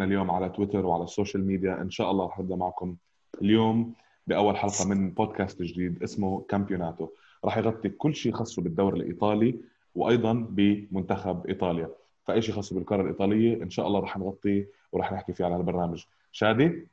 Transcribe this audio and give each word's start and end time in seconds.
اليوم 0.00 0.30
على 0.30 0.48
تويتر 0.48 0.86
وعلى 0.86 1.04
السوشيال 1.04 1.46
ميديا. 1.46 1.80
إن 1.80 1.90
شاء 1.90 2.10
الله 2.10 2.26
رح 2.26 2.38
نبدأ 2.38 2.56
معكم 2.56 2.96
اليوم 3.42 3.94
بأول 4.26 4.56
حلقة 4.56 4.84
من 4.84 5.10
بودكاست 5.10 5.62
جديد 5.62 6.02
اسمه 6.02 6.44
كامبيوناتو. 6.48 7.08
رح 7.44 7.58
يغطي 7.58 7.88
كل 7.88 8.14
شيء 8.14 8.32
خاصه 8.32 8.62
بالدوري 8.62 9.00
الإيطالي 9.00 9.58
وأيضا 9.94 10.32
بمنتخب 10.32 11.46
إيطاليا. 11.46 11.90
فأي 12.24 12.42
شيء 12.42 12.54
خاص 12.54 12.72
بالكرة 12.72 13.02
الإيطالية 13.02 13.62
إن 13.62 13.70
شاء 13.70 13.86
الله 13.86 14.00
رح 14.00 14.16
نغطيه 14.16 14.68
ورح 14.92 15.12
نحكي 15.12 15.32
فيه 15.32 15.44
على 15.44 15.56
البرنامج 15.56 16.04
شادي 16.32 16.88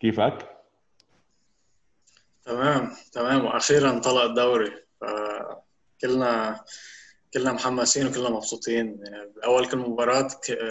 كيفك؟ 0.00 0.48
تمام 2.44 2.90
تمام. 3.12 3.44
وأخيرا 3.44 3.98
طلع 3.98 4.24
الدوري. 4.24 4.72
فكلنا 5.00 6.60
كلنا 7.34 7.52
محمسين 7.52 8.06
وكلنا 8.06 8.30
مبسوطين. 8.30 9.00
يعني 9.04 9.32
أول 9.44 9.66
كل 9.66 9.78
مباراة 9.78 10.28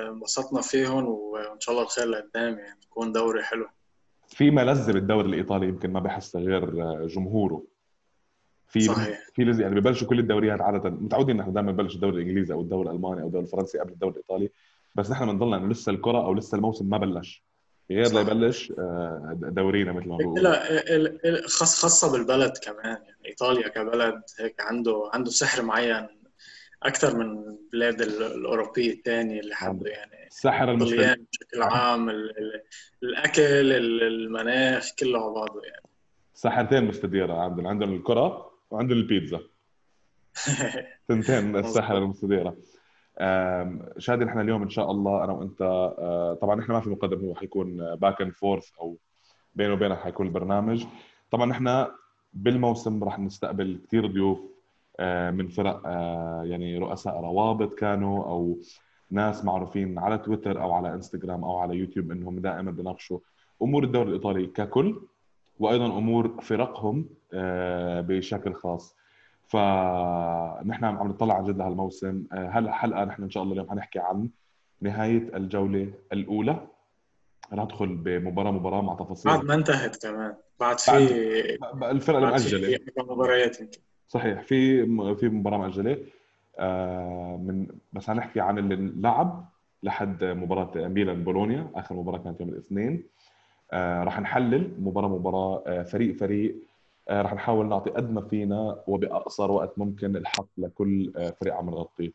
انبسطنا 0.09 0.61
فيهم 0.61 1.05
وإن 1.05 1.59
شاء 1.59 1.75
الله 1.75 1.85
الخير 1.85 2.05
لقدام 2.05 2.59
يعني 2.59 2.79
يكون 2.83 3.11
دوري 3.11 3.43
حلو. 3.43 3.67
في 4.27 4.51
ملذه 4.51 4.91
بالدوري 4.91 5.29
الإيطالي 5.29 5.67
يمكن 5.67 5.91
ما 5.91 5.99
بحسها 5.99 6.41
غير 6.41 6.65
جمهوره. 7.07 7.63
في 8.67 8.81
صحيح. 8.81 9.19
في 9.33 9.43
لذة 9.43 9.61
يعني 9.61 9.79
ببلشوا 9.79 10.07
كل 10.07 10.19
الدوريات 10.19 10.61
عادة 10.61 10.89
متعودين 10.89 11.37
نحن 11.37 11.53
دائما 11.53 11.71
نبلش 11.71 11.95
الدوري 11.95 12.15
الإنجليزي 12.15 12.53
أو 12.53 12.61
الدوري 12.61 12.89
الألماني 12.89 13.21
أو 13.21 13.27
الدوري 13.27 13.45
الفرنسي 13.45 13.79
قبل 13.79 13.91
الدوري 13.91 14.11
الإيطالي. 14.11 14.49
بس 14.95 15.11
نحن 15.11 15.25
بنضلنا 15.25 15.57
إنه 15.57 15.67
لسه 15.67 15.89
الكرة 15.89 16.25
أو 16.25 16.33
لسه 16.33 16.55
الموسم 16.55 16.89
ما 16.89 16.97
بلش. 16.97 17.43
غير 17.91 18.13
ليبلش 18.13 18.73
آه، 18.79 19.37
دورينا 19.41 19.91
مثل 19.91 20.07
ما 20.09 20.17
بقول 20.17 20.43
لا 20.43 20.61
خاص 21.47 21.81
خاصة 21.81 22.11
بالبلد 22.11 22.57
كمان 22.63 22.85
يعني 22.85 23.25
إيطاليا 23.25 23.67
كبلد 23.67 24.21
هيك 24.39 24.61
عنده 24.61 25.09
عنده 25.13 25.31
سحر 25.31 25.61
معين. 25.61 26.20
أكثر 26.83 27.17
من 27.17 27.57
البلاد 27.73 28.01
الأوروبية 28.01 28.93
الثانية 28.93 29.39
اللي 29.39 29.55
حبوا 29.55 29.87
يعني 29.87 30.27
السحر 30.27 30.71
المستدير 30.71 31.25
بشكل 31.31 31.61
عام 31.61 32.09
الأكل 33.03 33.71
المناخ 34.01 34.91
كله 34.99 35.23
على 35.23 35.33
بعضه 35.33 35.61
يعني. 35.63 35.85
سحرتين 36.33 36.85
مستديرة 36.85 37.33
عندهم 37.33 37.67
عندهم 37.67 37.93
الكرة 37.93 38.51
وعندهم 38.71 38.97
البيتزا. 38.97 39.39
ثنتين 41.07 41.55
السحر 41.55 41.97
المستديرة. 41.97 42.57
شادي 43.97 44.25
نحن 44.25 44.39
اليوم 44.39 44.63
إن 44.63 44.69
شاء 44.69 44.91
الله 44.91 45.23
أنا 45.23 45.33
وأنت 45.33 45.61
آه، 45.61 46.37
طبعا 46.41 46.55
نحن 46.55 46.71
ما 46.71 46.79
في 46.79 46.89
مقدم 46.89 47.25
هو 47.25 47.35
حيكون 47.35 47.95
back 47.95 48.21
and 48.21 48.33
forth 48.33 48.69
أو 48.79 48.97
بيني 49.55 49.73
وبينك 49.73 49.97
حيكون 49.97 50.27
البرنامج 50.27 50.85
طبعا 51.31 51.45
نحن 51.45 51.87
بالموسم 52.33 53.03
راح 53.03 53.19
نستقبل 53.19 53.81
كثير 53.87 54.07
ضيوف 54.07 54.39
من 55.31 55.47
فرق 55.47 55.81
آه، 55.85 56.43
يعني 56.43 56.77
رؤساء 56.77 57.21
روابط 57.21 57.73
كانوا 57.73 58.23
أو 58.25 58.59
ناس 59.11 59.45
معروفين 59.45 59.99
على 59.99 60.17
تويتر 60.17 60.61
أو 60.61 60.71
على 60.71 60.93
إنستغرام 60.93 61.43
أو 61.43 61.57
على 61.57 61.75
يوتيوب 61.75 62.11
إنهم 62.11 62.39
دائما 62.39 62.71
بناقشوا 62.71 63.19
أمور 63.61 63.83
الدوري 63.83 64.09
الإيطالي 64.09 64.47
ككل 64.47 65.01
وأيضا 65.59 65.85
أمور 65.85 66.41
فرقهم 66.41 67.05
بشكل 68.07 68.53
خاص. 68.53 68.95
فنحن 69.47 70.85
عم 70.85 71.07
نطلع 71.07 71.35
عن 71.35 71.43
جد 71.43 71.57
لهالموسم. 71.57 72.23
هلأ 72.31 72.71
حلقه 72.71 73.03
نحن 73.03 73.23
إن 73.23 73.29
شاء 73.29 73.43
الله 73.43 73.53
اليوم 73.53 73.69
حنحكي 73.69 73.99
عن 73.99 74.29
نهاية 74.81 75.37
الجولة 75.37 75.93
الأولى. 76.13 76.67
ندخل 77.53 77.95
بمباراة 77.95 78.51
مباراة 78.51 78.81
مع 78.81 78.93
تفاصيل. 78.93 79.31
بعد 79.31 79.45
ما 79.45 79.53
انتهت 79.53 80.05
كمان. 80.05 80.35
بعد 80.59 80.79
في 80.79 81.57
الفرق 81.91 82.17
المؤجلة. 82.17 82.79
مباريات 82.97 83.61
يمكن. 83.61 83.79
صحيح 84.11 84.41
في 84.41 84.85
في 85.15 85.29
مباراة 85.29 85.57
مؤجله 85.57 85.97
آه، 86.59 87.37
من 87.37 87.67
بس 87.93 88.07
حنحكي 88.07 88.39
عن 88.39 88.57
اللي 88.57 88.93
لعب 88.95 89.49
لحد 89.83 90.23
مباراة 90.23 90.87
ميلان 90.87 91.23
بولونيا 91.23 91.71
آخر 91.75 91.95
مباراة 91.95 92.17
كانت 92.17 92.39
يوم 92.39 92.49
الاثنين. 92.49 93.03
آه، 93.71 94.03
راح 94.03 94.19
نحلل 94.19 94.71
مباراة 94.79 95.07
مباراة 95.07 95.63
آه، 95.67 95.83
فريق 95.83 96.15
فريق 96.15 96.55
رح 97.11 97.33
نحاول 97.33 97.69
نعطي 97.69 97.89
قد 97.89 98.11
ما 98.11 98.21
فينا 98.21 98.83
وباقصر 98.87 99.51
وقت 99.51 99.79
ممكن 99.79 100.15
الحق 100.15 100.47
لكل 100.57 101.13
فريق 101.39 101.53
عم 101.53 101.69
نغطيه 101.69 102.11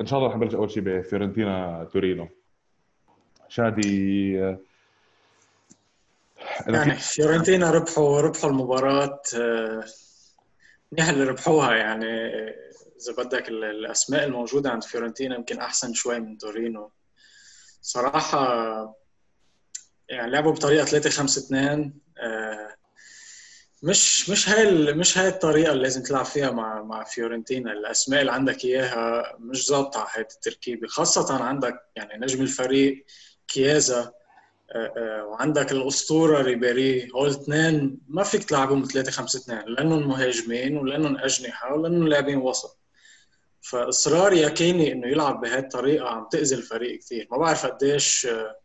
إن 0.00 0.06
شاء 0.06 0.18
الله 0.18 0.30
رح 0.30 0.36
نبلش 0.36 0.54
أول 0.54 0.70
شيء 0.70 0.82
بفيورنتينا 0.82 1.84
تورينو. 1.92 2.28
شادي 3.48 4.32
يعني 6.66 6.94
فيورنتينا 6.94 7.70
ربحوا 7.70 8.20
ربحوا 8.20 8.50
المباراة 8.50 9.20
منيح 10.94 11.08
اللي 11.08 11.24
ربحوها 11.24 11.74
يعني 11.74 12.06
إذا 13.00 13.12
بدك 13.18 13.48
الأسماء 13.48 14.24
الموجودة 14.24 14.70
عند 14.70 14.84
فيورنتينا 14.84 15.34
يمكن 15.34 15.58
أحسن 15.58 15.94
شوي 15.94 16.20
من 16.20 16.38
تورينو. 16.38 16.92
صراحة 17.82 18.96
يعني 20.08 20.30
لعبوا 20.30 20.52
بطريقة 20.52 20.84
3 20.84 21.10
5 21.10 21.40
2 21.46 21.94
مش 23.82 24.30
مش 24.30 24.48
هاي 24.48 24.92
مش 24.92 25.18
هاي 25.18 25.28
الطريقة 25.28 25.72
اللي 25.72 25.82
لازم 25.82 26.02
تلعب 26.02 26.24
فيها 26.24 26.50
مع 26.50 26.82
مع 26.82 27.04
فيورنتينا. 27.04 27.72
الأسماء 27.72 28.20
اللي 28.20 28.32
عندك 28.32 28.64
إياها 28.64 29.36
مش 29.38 29.68
ظابطة 29.68 30.00
على 30.00 30.08
هاي 30.14 30.20
التركيبة. 30.20 30.86
خاصة 30.86 31.44
عندك 31.44 31.74
يعني 31.96 32.24
نجم 32.24 32.42
الفريق 32.42 33.06
كييزا 33.48 34.12
وعندك 35.26 35.72
الأسطورة 35.72 36.42
ريبيري 36.42 37.10
هول 37.14 37.30
الاثنين 37.30 37.98
ما 38.08 38.22
فيك 38.22 38.44
تلعبهم 38.44 38.84
3 38.84 39.12
5 39.12 39.38
2 39.38 39.64
لأنهم 39.66 40.08
مهاجمين 40.08 40.76
ولأنهم 40.76 41.18
أجنحة 41.18 41.74
ولأنهم 41.74 42.08
لاعبين 42.08 42.38
وسط. 42.38 42.78
فإصرار 43.60 44.32
ياكيني 44.32 44.92
إنه 44.92 45.08
يلعب 45.08 45.40
بهي 45.40 45.58
الطريقة 45.58 46.08
عم 46.08 46.28
تأذي 46.30 46.54
الفريق 46.54 46.98
كثير 46.98 47.28
ما 47.30 47.38
بعرف 47.38 47.66
قديش 47.66 48.26
آه، 48.26 48.56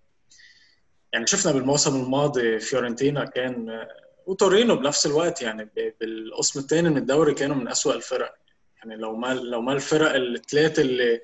يعني 1.13 1.27
شفنا 1.27 1.51
بالموسم 1.51 1.95
الماضي 1.95 2.59
فيورنتينا 2.59 3.25
كان 3.25 3.85
وتورينو 4.25 4.75
بنفس 4.75 5.05
الوقت 5.05 5.41
يعني 5.41 5.69
بالقسم 6.01 6.59
الثاني 6.59 6.89
من 6.89 6.97
الدوري 6.97 7.33
كانوا 7.33 7.55
من 7.55 7.67
أسوأ 7.67 7.93
الفرق. 7.93 8.35
يعني 8.77 8.95
لو 8.95 9.16
ما 9.16 9.33
لو 9.33 9.61
ما 9.61 9.73
الفرق 9.73 10.16
الثلاثة 10.16 10.81
اللي 10.81 11.21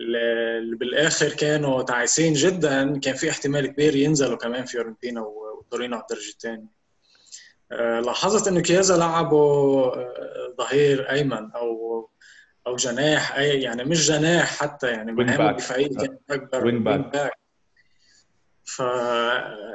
اللي 0.00 0.76
بالآخر 0.76 1.28
كانوا 1.28 1.82
تعيسين 1.82 2.32
جدا. 2.32 2.98
كان 2.98 3.14
في 3.14 3.30
احتمال 3.30 3.66
كبير 3.66 3.96
ينزلوا 3.96 4.36
كمان 4.36 4.64
فيورنتينا 4.64 5.20
وتورينو 5.20 5.96
على 5.96 6.02
الدرجة 6.02 6.28
الثانية. 6.28 6.76
آه، 7.72 8.00
لاحظت 8.00 8.48
إنه 8.48 8.60
كييزا 8.60 8.96
لعبوا 8.96 9.86
آه، 9.96 10.54
ظهير 10.58 11.10
أيمن 11.10 11.50
أو 11.52 12.10
أو 12.66 12.76
جناح 12.76 13.36
أي 13.36 13.62
يعني 13.62 13.84
مش 13.84 14.08
جناح 14.08 14.58
حتى 14.58 14.86
يعني 14.86 15.12
مهامه 15.12 15.50
الدفاعيه 15.50 15.88
كانت 15.88 16.20
أكبر 16.30 16.64
wing 16.64 16.82
back 16.82 17.32
ف 18.64 18.78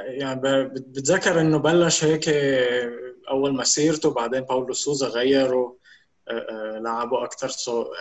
يعني 0.02 0.42
بتذكر 0.70 1.42
إنه 1.42 1.58
بلش 1.58 2.04
هيك 2.04 2.30
أول 3.30 3.56
مسيرته 3.56 4.14
بعدين 4.14 4.42
باولو 4.42 4.74
سوزا 4.74 5.08
غيره 5.08 5.78
آه، 6.28 6.32
آه، 6.32 6.80
لعبه 6.80 7.24
أكثر 7.24 7.52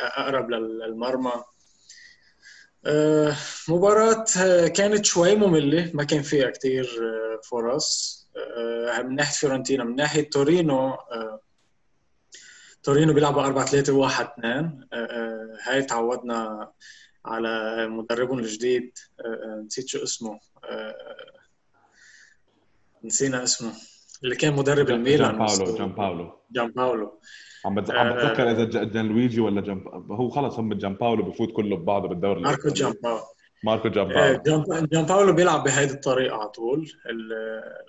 أقرب 0.01 0.51
للمرمى. 0.51 1.31
آه، 1.31 1.45
مباراة 3.69 4.25
كانت 4.67 5.05
شوي 5.05 5.35
مملة 5.35 5.91
ما 5.95 6.05
كان 6.05 6.23
فيها 6.23 6.51
كثير 6.51 6.89
فرص. 7.51 8.21
من 9.05 9.15
ناحية 9.15 9.33
فيورنتينا 9.33 9.85
من 9.85 9.97
ناحية 9.97 10.31
تورينو 10.31 10.99
تورينو 12.83 13.13
بيلعبوا 13.13 13.43
4 13.43 13.67
3 13.67 13.93
1 13.93 14.29
2 14.39 14.87
هاي 15.63 15.83
تعودنا 15.83 16.73
على 17.25 17.87
مدربهم 17.89 18.39
الجديد. 18.39 18.99
نسيت 19.67 19.89
شو 19.89 20.03
اسمه. 20.03 20.41
نسينا 23.05 23.43
اسمه 23.43 23.73
اللي 24.25 24.37
كان 24.37 24.53
مدرب 24.53 24.91
الميلان 24.91 25.39
جان 25.39 25.47
باولو 25.47 25.77
جان 25.77 25.93
باولو. 25.93 26.33
جان 26.51 26.71
باولو. 26.71 27.21
عم 27.65 27.79
عم 27.79 28.15
بتذكر 28.15 28.51
إذا 28.51 28.65
جان 28.65 29.09
لويجي 29.09 29.41
ولا 29.41 29.61
جان 29.61 29.69
باولو 29.69 29.85
هو 30.11 30.29
خلص 30.29 30.59
هم 30.59 30.75
جان 30.75 30.95
باولو 30.95 31.23
بفوت 31.23 31.53
كله 31.53 31.77
ببعضه 31.77 32.09
بالدوري 32.09 32.41
ماركو 32.41 32.69
جان 32.69 32.95
باولو. 33.03 33.23
ماركو 33.65 33.89
جان 33.89 34.09
باولو. 34.09 34.87
جان 34.87 35.03
باولو 35.03 35.33
بيلعب 35.33 35.65
بهيدي 35.65 35.93
الطريقة 35.93 36.37
على 36.37 36.49
طول 36.49 36.93
ال 37.11 37.33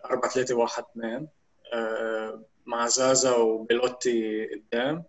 4 0.06 0.32
3 0.32 0.56
1 0.56 0.84
2 0.98 1.28
مع 2.66 2.88
زازا 2.88 3.36
وبيلوتي 3.36 4.48
قدام. 4.48 5.04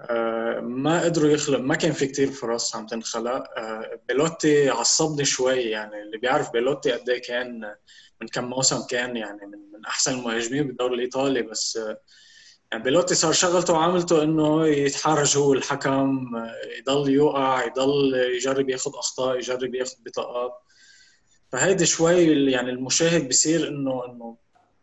آه، 0.00 0.60
ما 0.60 1.02
قدروا 1.04 1.30
يخلق 1.30 1.58
ما 1.58 1.74
كان 1.74 1.92
في 1.92 2.06
كتير 2.06 2.30
فرص 2.30 2.76
عم 2.76 2.86
تنخلق. 2.86 3.58
آه، 3.58 4.00
بيلوتي 4.08 4.70
عصبني 4.70 5.24
شوي 5.24 5.60
يعني 5.60 6.02
اللي 6.02 6.18
بيعرف 6.18 6.52
بيلوتي 6.52 6.92
قد 6.92 7.10
إيه 7.10 7.22
كان 7.22 7.74
من 8.20 8.28
كم 8.28 8.44
موسم 8.44 8.86
كان 8.90 9.16
يعني 9.16 9.46
من, 9.46 9.84
أحسن 9.86 10.18
المهاجمين 10.18 10.66
بالدوري 10.66 10.94
الإيطالي 10.94 11.42
بس 11.42 11.76
آه، 11.76 12.00
بيلوتي 12.74 13.14
صار 13.14 13.32
شغلته 13.32 13.74
وعاملته 13.74 14.22
إنه 14.22 14.66
يتحرج 14.66 15.38
هو 15.38 15.52
الحكم 15.52 16.30
يضل 16.78 17.10
يوقع 17.10 17.64
يضل 17.64 18.14
يجرب 18.14 18.70
ياخذ 18.70 18.90
أخطاء 18.94 19.36
يجرب 19.36 19.74
ياخذ 19.74 19.94
بطاقات. 20.06 20.52
فهيدي 21.52 21.86
شوي 21.86 22.50
يعني 22.50 22.70
المشاهد 22.70 23.28
بصير 23.28 23.68
انه 23.68 24.04
إنه 24.04 24.36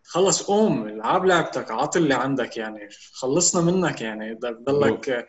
خلص 0.03 0.43
قوم 0.43 0.87
العب 0.87 1.25
لعبتك 1.25 1.71
عاطي 1.71 1.99
اللي 1.99 2.13
عندك 2.13 2.57
يعني 2.57 2.89
خلصنا 3.13 3.71
منك 3.71 4.01
يعني. 4.01 4.33
بدك 4.33 4.57
ضلك 4.63 5.27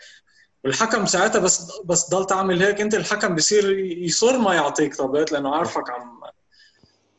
والحكم 0.64 1.06
ساعتها 1.06 1.38
بس 1.38 1.81
بس 1.84 2.10
ضل 2.10 2.26
تعمل 2.26 2.62
هيك. 2.62 2.81
أنت 2.81 2.94
الحكم 2.94 3.34
بصير 3.34 3.78
يصر 3.78 4.38
ما 4.38 4.55
يعطيك 4.55 4.96
طابات 4.96 5.32
لأنه 5.32 5.55
عارفك 5.55 5.90
عم 5.90 6.20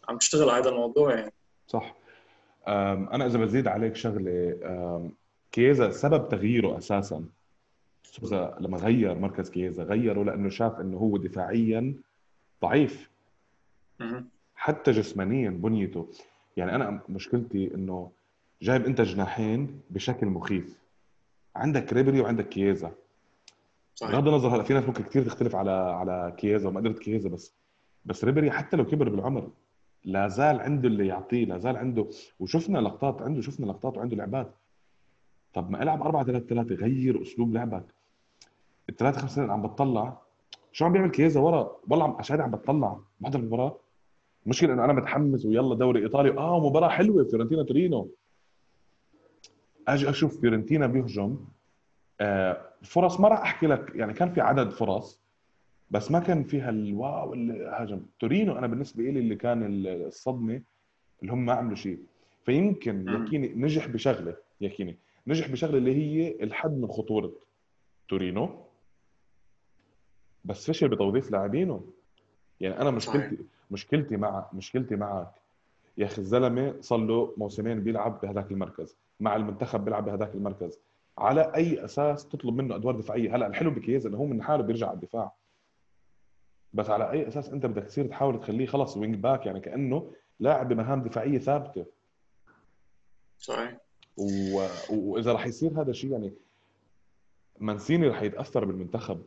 عم 0.10 0.18
تشتغل 0.18 0.50
على 0.50 0.62
هذا 0.62 0.70
الموضوع 0.70 1.14
يعني. 1.14 1.34
صح. 1.68 1.96
أنا 2.68 3.26
إذا 3.26 3.38
بزيد 3.38 3.68
عليك 3.68 3.96
شغلة 3.96 4.60
كيزا 5.52 5.92
سبب 5.92 6.30
تغييره 6.30 6.78
أساسا. 6.78 7.26
سوزا 8.04 8.58
لما 8.60 8.78
غير 8.78 9.20
مركز 9.20 9.50
كيزا 9.50 9.84
غيره 9.84 10.24
لأنه 10.24 10.50
شاف 10.50 10.80
إنه 10.80 10.98
هو 10.98 11.18
دفاعيا 11.18 11.94
ضعيف. 12.62 13.10
حتى 14.56 14.92
جسمانيا 14.92 15.50
بنيته. 15.50 16.10
يعني 16.58 16.76
أنا 16.76 17.02
مشكلتي 17.10 17.76
إنه 17.76 18.12
جايب 18.62 18.86
أنت 18.86 19.02
جناحين 19.02 19.82
بشكل 19.90 20.28
مخيف. 20.28 20.80
عندك 21.56 21.94
ريبري 21.94 22.22
وعندك 22.22 22.50
كييزا 22.50 22.92
صحيح. 23.96 24.12
بغض 24.12 24.28
النظر 24.28 24.56
هلا 24.56 24.64
في 24.64 24.74
ناس 24.74 24.84
ممكن 24.84 25.04
كثير 25.04 25.26
تختلف 25.26 25.56
على 25.56 25.72
على 25.72 26.34
كييزا 26.38 26.70
وما 26.70 26.80
قدرت 26.80 27.00
كييزا 27.00 27.30
بس 27.30 27.54
بس 28.06 28.24
ريبري 28.24 28.52
حتى 28.52 28.78
لو 28.78 28.86
كبر 28.86 29.10
بالعمر 29.10 29.50
لا 30.04 30.28
زال 30.28 30.60
عنده 30.60 30.88
اللي 30.88 31.08
يعطيه 31.08 31.46
لا 31.46 31.58
زال 31.58 31.78
عنده 31.78 32.08
وشفنا 32.40 32.80
لقطات 32.80 33.22
عنده 33.22 33.42
شفنا 33.42 33.66
لقطات 33.66 33.98
وعنده 33.98 34.16
لعبات. 34.16 34.56
طب 35.54 35.72
ما 35.72 35.84
العب 35.84 36.02
4 36.02 36.24
3 36.24 36.46
3 36.46 36.76
غير 36.76 37.22
أسلوب 37.22 37.54
لعبك. 37.54 37.86
الثلاثة 38.90 39.22
خمس 39.22 39.36
سنين 39.36 39.52
عم 39.52 39.62
بتطلع. 39.62 40.22
شو 40.72 40.86
عم 40.86 40.94
بيعمل 40.94 41.12
كييزا 41.12 41.40
ورا؟ 41.40 41.76
والله 41.90 42.06
عم 42.06 42.16
عشان 42.20 42.42
عم 42.42 42.52
بتطلع. 42.52 43.00
بحضر 43.20 43.40
المباراة. 43.40 43.78
المشكلة 44.46 44.74
إنه 44.74 44.86
أنا 44.86 44.94
متحمس 44.94 45.46
ويلا 45.46 45.76
دوري 45.76 46.04
إيطالي. 46.04 46.38
آه 46.38 46.70
مباراة 46.70 46.90
حلوة. 46.90 47.24
فيورنتينا 47.24 47.64
تورينو. 47.64 48.12
أجي 49.88 50.10
أشوف 50.10 50.40
فيورنتينا 50.40 50.88
بيهجم. 50.88 51.38
آه 52.22 52.62
فرص 52.82 53.20
ما 53.20 53.28
راح 53.28 53.42
أحكي 53.42 53.68
لك. 53.68 53.92
يعني 53.96 54.14
كان 54.14 54.34
في 54.34 54.42
عدد 54.42 54.70
فرص 54.70 55.20
بس 55.92 56.12
ما 56.12 56.20
كان 56.20 56.44
فيها 56.44 56.70
الواو 56.70 57.34
اللي 57.34 57.66
هاجم. 57.66 58.02
تورينو 58.20 58.58
أنا 58.58 58.68
بالنسبة 58.68 59.04
لي 59.04 59.20
اللي 59.20 59.36
كان 59.36 59.86
الصدمة 59.88 60.62
اللي 61.22 61.34
هم 61.34 61.46
ما 61.46 61.54
عملوا 61.54 61.76
شيء. 61.76 62.00
فيمكن 62.46 63.10
يكيني 63.10 63.48
نجح 63.56 63.88
بشغلة 63.88 64.36
يكيني 64.62 64.98
نجح 65.28 65.52
بشغلة 65.52 65.78
اللي 65.78 65.96
هي 65.96 66.44
الحد 66.44 66.72
من 66.72 66.88
خطورة 66.88 67.32
تورينو 68.10 68.64
بس 70.46 70.68
فشل 70.68 70.88
بتوظيف 70.88 71.32
لاعبينه. 71.32 71.82
يعني 72.60 72.82
أنا 72.82 72.92
مشكلتي. 72.92 73.38
مشكلتي 73.72 74.18
مع 74.18 74.50
مشكلتي 74.54 74.96
معك 74.96 75.32
يا 75.98 76.06
أخي 76.06 76.18
الزلمة 76.18 76.76
صار 76.82 77.00
له 77.00 77.34
موسمين 77.38 77.84
بيلعب 77.84 78.22
بهذاك 78.22 78.52
المركز 78.52 78.96
مع 79.20 79.36
المنتخب 79.36 79.86
بيلعب 79.86 80.06
بهذاك 80.06 80.36
المركز. 80.36 80.80
على 81.18 81.56
أي 81.56 81.86
أساس 81.86 82.28
تطلب 82.28 82.54
منه 82.56 82.76
أدوار 82.76 82.96
دفاعية؟ 82.96 83.36
هلأ 83.36 83.48
الحلو 83.48 83.72
بكييزا 83.72 84.10
إنه 84.10 84.18
هو 84.18 84.26
من 84.26 84.44
حاله 84.44 84.64
بيرجع 84.64 84.88
على 84.88 84.96
الدفاع. 84.96 85.32
بس 86.74 86.90
على 86.90 87.12
أي 87.12 87.28
أساس 87.28 87.50
أنت 87.50 87.66
بدك 87.66 87.84
تصير 87.84 88.08
تحاول 88.08 88.40
تخليه 88.40 88.66
خلص 88.66 88.98
wing 88.98 89.16
back 89.16 89.46
يعني 89.46 89.60
كأنه 89.60 90.12
لاعب 90.40 90.70
بمهام 90.70 91.04
دفاعية 91.04 91.40
ثابتة. 91.40 91.86
صحيح. 93.38 93.78
وإذا 94.90 95.32
راح 95.32 95.46
يصير 95.46 95.82
هذا 95.82 95.92
الشيء 95.92 96.12
يعني 96.12 96.34
مانسيني 97.60 98.08
راح 98.08 98.22
يتأثر 98.22 98.66
بالمنتخب 98.66 99.22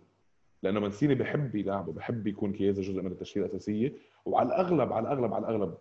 لأنه 0.63 0.81
مانسيني 0.81 1.15
بحب 1.15 1.55
يلعبه 1.55 1.93
بحب 1.93 2.27
يكون 2.27 2.53
كييزا 2.53 2.83
جزء 2.83 3.03
من 3.03 3.13
التشكيلة 3.13 3.47
الأساسية. 3.47 3.93
وعلى 4.25 4.49
الأغلب 4.49 4.93
على 4.93 5.13
الأغلب 5.13 5.35
على 5.35 5.47
الأغلب 5.47 5.75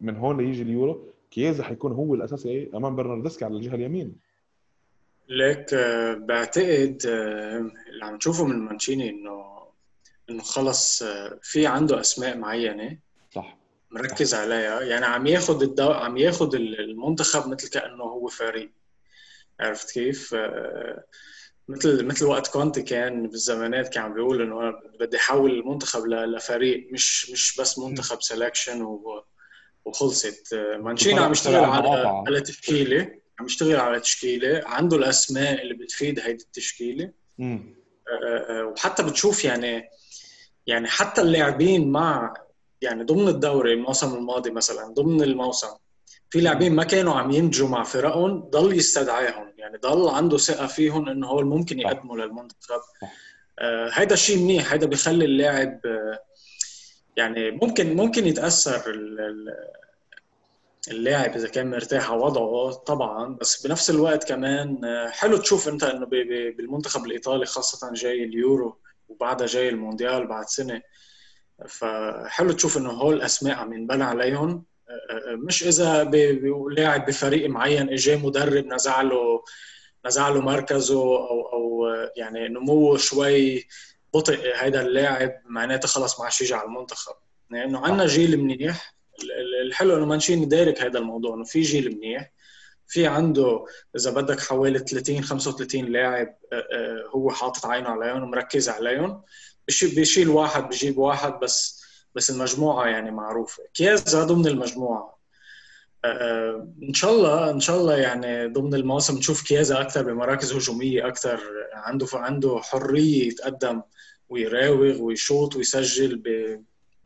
من 0.00 0.16
هون 0.16 0.36
ليجي 0.36 0.62
اليورو 0.62 1.08
كييزا 1.30 1.64
حيكون 1.64 1.92
هو 1.92 2.14
الأساسي 2.14 2.70
أمام 2.74 2.96
برناردسكي 2.96 3.44
على 3.44 3.56
الجهة 3.56 3.74
اليمين. 3.74 4.16
ليك 5.28 5.74
آه، 5.74 6.14
بعتقد 6.14 7.02
آه، 7.08 7.70
اللي 7.88 8.04
عم 8.04 8.14
نشوفه 8.14 8.44
من 8.44 8.58
مانشيني 8.58 9.10
إنه 9.10 9.56
إنه 10.30 10.42
خلص 10.42 11.02
آه، 11.02 11.38
في 11.42 11.66
عنده 11.66 12.00
أسماء 12.00 12.38
معينة. 12.38 12.98
مركز. 13.90 14.34
عليها. 14.34 14.80
يعني 14.80 15.06
عم 15.06 15.26
ياخذ 15.26 15.62
الدو... 15.62 15.90
عم 15.90 16.16
ياخذ 16.16 16.54
المنتخب 16.54 17.48
مثل 17.48 17.68
كأنه 17.68 18.04
هو 18.04 18.28
فريق. 18.28 18.70
عرفت 19.60 19.90
كيف؟ 19.90 20.34
مثل 21.68 22.04
مثل 22.04 22.24
وقت 22.24 22.46
كونتي 22.48 22.82
كان 22.82 23.28
بالزمانات 23.28 23.88
كان 23.88 24.02
عم 24.02 24.14
بيقول 24.14 24.42
إنه 24.42 24.72
بدي 25.00 25.16
أحول 25.16 25.50
المنتخب 25.50 26.06
لفريق 26.06 26.88
مش 26.92 27.30
مش 27.30 27.56
بس 27.60 27.78
منتخب 27.78 28.18
سelection 28.22 28.76
و... 28.76 29.22
وخلصت. 29.84 30.54
مانشيني 30.54 31.20
عم 31.20 31.32
يشتغل 31.32 31.64
على 31.64 31.88
على 32.26 32.40
تشكيلة. 32.40 33.10
عم 33.38 33.46
يشتغل 33.46 33.76
على 33.76 34.00
تشكيلة. 34.00 34.62
عنده 34.66 34.96
الأسماء 34.96 35.62
اللي 35.62 35.74
بتفيد 35.74 36.20
هيدي 36.20 36.44
التشكيلة. 36.44 37.12
آه، 37.40 37.74
آه، 38.48 38.64
وحتى 38.64 39.02
بتشوف 39.02 39.44
يعني 39.44 39.90
يعني 40.66 40.88
حتى 40.88 41.20
اللاعبين 41.20 41.92
مع 41.92 42.34
يعني 42.82 43.04
ضمن 43.04 43.28
الدوري 43.28 43.72
الموسم 43.72 44.14
الماضي 44.14 44.50
مثلا 44.50 44.94
ضمن 44.94 45.22
الموسم 45.22 45.68
في 46.30 46.40
لاعبين 46.40 46.74
ما 46.74 46.84
كانوا 46.84 47.14
عم 47.14 47.30
ينتجوا 47.30 47.68
مع 47.68 47.82
فرقهم 47.82 48.40
ضل 48.40 48.76
يستدعيهم. 48.76 49.52
يعني 49.58 49.78
ضل 49.78 50.08
عنده 50.08 50.38
ثقة 50.38 50.66
فيهم 50.66 51.08
إنه 51.08 51.28
هو 51.28 51.42
ممكن 51.42 51.78
يقدموا 51.78 52.16
للمنتخب. 52.16 52.80
آه 53.58 53.90
هيدا 53.92 54.14
الشيء 54.14 54.38
منيح 54.38 54.72
هيدا 54.72 54.86
بيخلي 54.86 55.24
اللاعب 55.24 55.80
آه 55.86 56.18
يعني 57.16 57.50
ممكن 57.50 57.96
ممكن 57.96 58.26
يتأثر 58.26 58.82
اللاعب 60.90 61.36
إذا 61.36 61.48
كان 61.48 61.70
مرتاح 61.70 62.10
على 62.10 62.20
وضعه 62.20 62.72
طبعا. 62.72 63.36
بس 63.40 63.66
بنفس 63.66 63.90
الوقت 63.90 64.28
كمان 64.28 64.84
آه، 64.84 65.08
حلو 65.08 65.36
تشوف 65.36 65.68
أنت 65.68 65.84
إنه 65.84 66.06
بالمنتخب 66.56 67.06
الإيطالي 67.06 67.46
خاصة 67.46 67.92
جاي 67.92 68.24
اليورو 68.24 68.78
وبعدها 69.08 69.46
جاي 69.46 69.68
المونديال 69.68 70.26
بعد 70.26 70.48
سنة. 70.48 70.82
فحلو 71.68 72.52
تشوف 72.52 72.76
إنه 72.76 72.90
هول 72.90 73.14
الاسماء 73.14 73.56
عم 73.56 73.72
ينبنى 73.72 74.04
عليهم. 74.04 74.64
آه، 74.88 75.32
آه، 75.32 75.34
مش 75.34 75.62
إذا 75.62 76.04
لاعب 76.70 77.06
بفريق 77.06 77.48
معين 77.48 77.88
اجى 77.88 78.16
مدرب 78.16 78.66
نزع 78.66 79.02
له 79.02 79.44
نزع 80.06 80.28
له 80.28 80.40
مركزه 80.40 81.02
أو 81.02 81.48
أو 81.52 81.86
يعني 82.16 82.48
نموه 82.48 82.98
شوي 82.98 83.66
بطئ 84.14 84.52
هيدا 84.54 84.82
اللاعب 84.82 85.40
معناته 85.46 85.88
خلص 85.88 86.18
ما 86.18 86.24
عادش 86.24 86.40
يجي 86.40 86.54
على 86.54 86.66
المنتخب. 86.66 87.14
لأنه 87.50 87.78
يعني 87.78 87.86
عندنا 87.86 88.06
جيل 88.06 88.36
منيح. 88.36 88.96
الحلو 89.64 89.96
إنه 89.96 90.06
مانشيني 90.06 90.46
دارك 90.46 90.80
هذا 90.80 90.98
الموضوع 90.98 91.34
إنه 91.34 91.44
في 91.44 91.60
جيل 91.60 91.96
منيح. 91.96 92.32
في 92.88 93.06
عنده 93.06 93.64
إذا 93.96 94.10
بدك 94.10 94.40
حوالي 94.40 94.78
30 94.78 95.22
35 95.22 95.84
لاعب 95.84 96.36
آه، 96.52 96.66
آه، 96.72 97.04
هو 97.14 97.30
حاطط 97.30 97.66
عينه 97.66 97.88
عليهم 97.88 98.22
ومركز 98.22 98.68
عليهم. 98.68 99.22
بيشيل 99.82 100.28
واحد 100.28 100.64
بجيب 100.68 100.98
واحد 100.98 101.32
بس 101.42 101.86
بس 102.14 102.30
المجموعة 102.30 102.86
يعني 102.86 103.10
معروفة. 103.10 103.62
كياز 103.74 104.16
ضمن 104.16 104.46
المجموعة. 104.46 105.16
آه، 106.04 106.68
إن 106.82 106.94
شاء 106.94 107.12
الله 107.12 107.50
إن 107.50 107.60
شاء 107.60 107.76
الله 107.76 107.96
يعني 107.96 108.46
ضمن 108.46 108.74
الموسم 108.74 109.18
نشوف 109.18 109.42
كيازا 109.42 109.80
أكثر 109.80 110.02
بمراكز 110.02 110.52
هجومية 110.52 111.06
أكثر. 111.06 111.40
عنده 111.74 112.06
عنده 112.14 112.60
حرية 112.62 113.28
يتقدم 113.28 113.82
ويراوغ 114.28 115.02
ويشوط 115.02 115.56
ويسجل 115.56 116.16
ب 116.16 116.58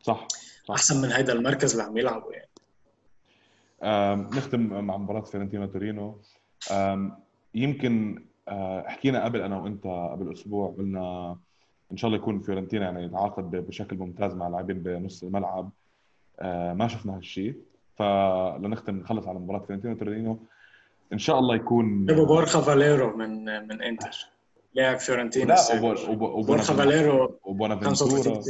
صح 0.03 0.27
أحسن 0.71 1.01
من 1.01 1.11
هيدا 1.11 1.33
المركز 1.33 1.71
اللي 1.71 1.83
عم 1.83 1.97
يلعبه 1.97 2.27
يعني. 2.31 2.51
نختم 4.37 4.59
مع 4.59 4.97
مباراة 4.97 5.21
فيورنتينا 5.21 5.65
تورينو. 5.65 6.21
يمكن 7.55 8.25
آه، 8.47 8.83
حكينا 8.87 9.23
قبل 9.25 9.41
أنا 9.41 9.57
وأنت 9.57 9.83
قبل 9.83 10.33
أسبوع 10.33 10.75
قلنا 10.77 11.37
إن 11.91 11.97
شاء 11.97 12.07
الله 12.07 12.17
يكون 12.21 12.39
فيورنتينا 12.39 12.85
يعني 12.85 13.03
يتعاقد 13.03 13.51
بشكل 13.51 13.97
ممتاز 13.97 14.33
مع 14.33 14.47
لاعبين 14.47 14.79
بنص 14.79 15.23
الملعب. 15.23 15.69
آه، 16.39 16.73
ما 16.73 16.87
شفنا 16.87 17.17
هالشيء 17.17 17.55
فلنختم 17.95 18.95
نخلص 18.95 19.27
على 19.27 19.39
مباراة 19.39 19.59
فيورنتينا 19.59 19.93
تورينو 19.93 20.39
إن 21.13 21.17
شاء 21.17 21.39
الله 21.39 21.55
يكون 21.55 22.05
جابوا 22.05 22.25
بورخا 22.25 22.61
فاليرو 22.61 23.17
من 23.17 23.45
من 23.67 23.81
إنتر. 23.81 24.27
لاعب 24.73 24.97
فيورنتينا 24.97 25.53
لا 25.53 25.81
وبورخا 26.09 26.73
فاليرو 26.73 27.39
بونافنتورا 27.43 28.41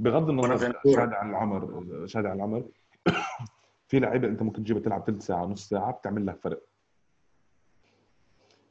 بغض 0.00 0.30
النظر 0.30 0.72
شادي 0.86 1.12
عن 1.12 1.30
العمر 1.30 1.82
شادي 2.06 2.26
عن 2.26 2.36
العمر 2.36 2.64
في 3.88 3.98
لعيبة 3.98 4.28
أنت 4.28 4.42
ممكن 4.42 4.64
تجيبها 4.64 4.82
تلعب 4.82 5.04
ثلث 5.06 5.22
ساعة 5.22 5.44
نص 5.44 5.68
ساعة 5.68 5.92
بتعمل 5.92 6.26
لك 6.26 6.38
فرق. 6.42 6.62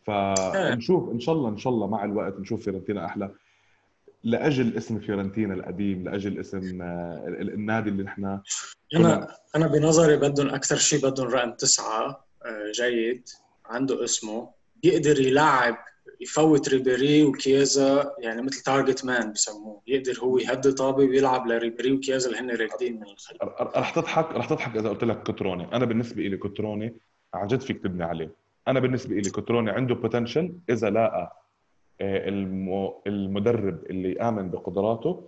فنشوف 0.03 1.11
إن 1.11 1.19
شاء 1.19 1.35
الله 1.35 1.49
إن 1.49 1.57
شاء 1.57 1.73
الله 1.73 1.87
مع 1.87 2.03
الوقت 2.03 2.39
نشوف 2.39 2.63
فيورنتينا 2.63 3.05
أحلى. 3.05 3.31
لأجل 4.23 4.77
اسم 4.77 4.99
فيورنتينا 4.99 5.53
القديم 5.53 6.03
لأجل 6.03 6.39
اسم 6.39 6.81
آه، 6.81 7.23
النادي 7.27 7.89
اللي 7.89 8.03
نحن 8.03 8.39
أنا 8.95 9.37
أنا 9.55 9.67
بنظري 9.67 10.17
بدهم 10.17 10.47
أكثر 10.47 10.75
شيء 10.75 11.01
بدهم 11.09 11.27
رقم 11.27 11.51
تسعة 11.51 12.25
آه، 12.45 12.71
جيد 12.71 13.29
عنده 13.65 14.03
اسمه 14.03 14.49
بيقدر 14.83 15.21
يلعب 15.21 15.77
يفوت 16.21 16.69
ريبيري 16.69 17.23
وكييزا 17.23 18.11
يعني 18.19 18.41
مثل 18.41 18.63
target 18.63 19.05
man 19.05 19.31
بسموه 19.31 19.81
يقدر 19.87 20.19
هو 20.19 20.37
يهدي 20.37 20.71
طابة 20.71 21.03
ويلعب 21.03 21.47
لريبيري 21.47 21.91
وكييزا 21.91 22.29
اللي 22.29 22.39
هن 22.39 22.61
راكضين 22.61 22.95
من 22.95 23.03
الخلف. 23.03 23.37
رح 23.77 23.95
تضحك 23.95 24.31
رح 24.31 24.49
تضحك 24.49 24.75
إذا 24.77 24.89
قلت 24.89 25.03
لك 25.03 25.23
كوتروني. 25.23 25.75
أنا 25.75 25.85
بالنسبة 25.85 26.21
لي 26.21 26.37
كوتروني 26.37 26.97
عن 27.33 27.47
جد 27.47 27.61
فيك 27.61 27.83
تبني 27.83 28.03
عليه. 28.03 28.35
أنا 28.67 28.79
بالنسبة 28.79 29.15
لي 29.15 29.29
كوتروني 29.29 29.71
عنده 29.71 29.95
potential 29.95 30.55
إذا 30.69 30.89
لاقى 30.89 31.42
المدرب 33.07 33.85
اللي 33.85 34.21
آمن 34.21 34.49
بقدراته 34.49 35.27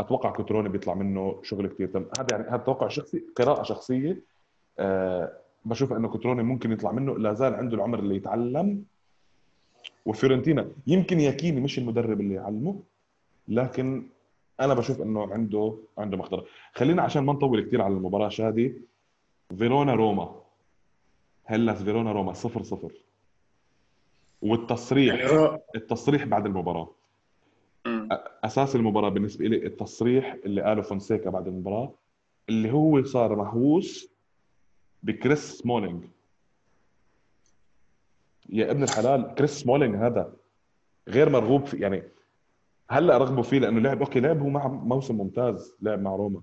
أتوقع 0.00 0.30
كوتروني 0.30 0.68
بيطلع 0.68 0.94
منه 0.94 1.40
شغل 1.42 1.66
كثير 1.66 1.88
تم. 1.88 2.06
هذا 2.18 2.26
يعني 2.30 2.48
هذا 2.48 2.56
توقع 2.56 2.88
شخصي 2.88 3.24
قراءة 3.36 3.62
شخصية 3.62 4.22
أه 4.78 5.32
بشوف 5.64 5.92
إنه 5.92 6.08
كوتروني 6.08 6.42
ممكن 6.42 6.72
يطلع 6.72 6.92
منه. 6.92 7.18
لا 7.18 7.32
زال 7.32 7.54
عنده 7.54 7.76
العمر 7.76 7.98
اللي 7.98 8.16
يتعلم. 8.16 8.84
وفيورنتينا 10.06 10.68
يمكن 10.86 11.20
ياكيني 11.20 11.60
مش 11.60 11.78
المدرب 11.78 12.20
اللي 12.20 12.34
يعلمه 12.34 12.80
لكن 13.48 14.06
أنا 14.60 14.74
بشوف 14.74 15.02
إنه 15.02 15.32
عنده 15.32 15.76
عنده 15.98 16.16
مقدرة. 16.16 16.44
خلينا 16.72 17.02
عشان 17.02 17.24
ما 17.24 17.32
نطول 17.32 17.60
كثير 17.60 17.82
على 17.82 17.94
المباراة 17.94 18.28
شادي. 18.28 18.74
فيرونا 19.58 19.94
روما. 19.94 20.40
هلاس 21.44 21.82
فيرونا 21.82 22.12
روما 22.12 22.32
صفر 22.32 22.62
صفر. 22.62 22.92
والتصريح 24.42 25.14
يعني 25.14 25.58
التصريح 25.76 26.24
بعد 26.24 26.46
المباراة. 26.46 26.90
أساس 28.44 28.76
المباراة 28.76 29.08
بالنسبة 29.08 29.46
لي 29.46 29.66
التصريح 29.66 30.36
اللي 30.44 30.62
قاله 30.62 30.82
فونسيكا 30.82 31.30
بعد 31.30 31.46
المباراة 31.46 31.92
اللي 32.48 32.72
هو 32.72 33.04
صار 33.04 33.36
مهووس 33.36 34.10
بكريس 35.02 35.52
سمولينج 35.52 36.04
يا 38.48 38.70
ابن 38.70 38.82
الحلال 38.82 39.34
كريس 39.34 39.50
سمولينج 39.50 39.96
هذا 39.96 40.32
غير 41.08 41.30
مرغوب 41.30 41.66
في 41.66 41.76
يعني 41.76 42.02
هلا 42.90 43.18
رغبوا 43.18 43.42
فيه 43.42 43.58
لأنه 43.58 43.80
لعب 43.80 44.02
okay 44.02 44.20
لعب 44.20 44.40
هو 44.40 44.48
مع 44.48 44.68
موسم 44.68 45.16
ممتاز 45.16 45.74
لعب 45.82 46.02
مع 46.02 46.16
روما. 46.16 46.42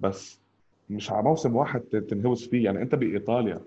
بس 0.00 0.40
مش 0.90 1.10
على 1.12 1.22
موسم 1.22 1.56
واحد 1.56 1.80
تنهوس 1.80 2.48
فيه. 2.48 2.64
يعني 2.64 2.82
أنت 2.82 2.94
بإيطاليا 2.94 3.60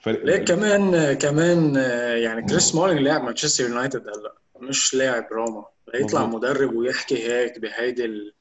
فرق 0.00 0.24
ليه 0.24 0.36
كمان 0.36 1.12
كمان 1.12 1.74
يعني 2.22 2.46
كريس 2.46 2.62
سمولينج 2.62 3.00
لاعب 3.00 3.22
مانشستر 3.22 3.64
يونايتد 3.64 4.08
هلا 4.08 4.34
مش 4.60 4.94
لاعب 4.94 5.26
روما 5.32 5.64
يطلع 5.94 6.26
مدرب 6.26 6.74
ويحكي 6.74 7.28
هيك 7.28 7.58
بهيدي 7.58 8.04
ال... 8.04 8.32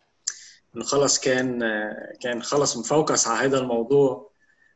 انه 0.75 0.83
خلص 0.83 1.19
كان 1.19 1.63
كان 2.21 2.41
خلص 2.41 2.77
مفوكس 2.77 3.27
على 3.27 3.47
هذا 3.47 3.59
الموضوع. 3.59 4.31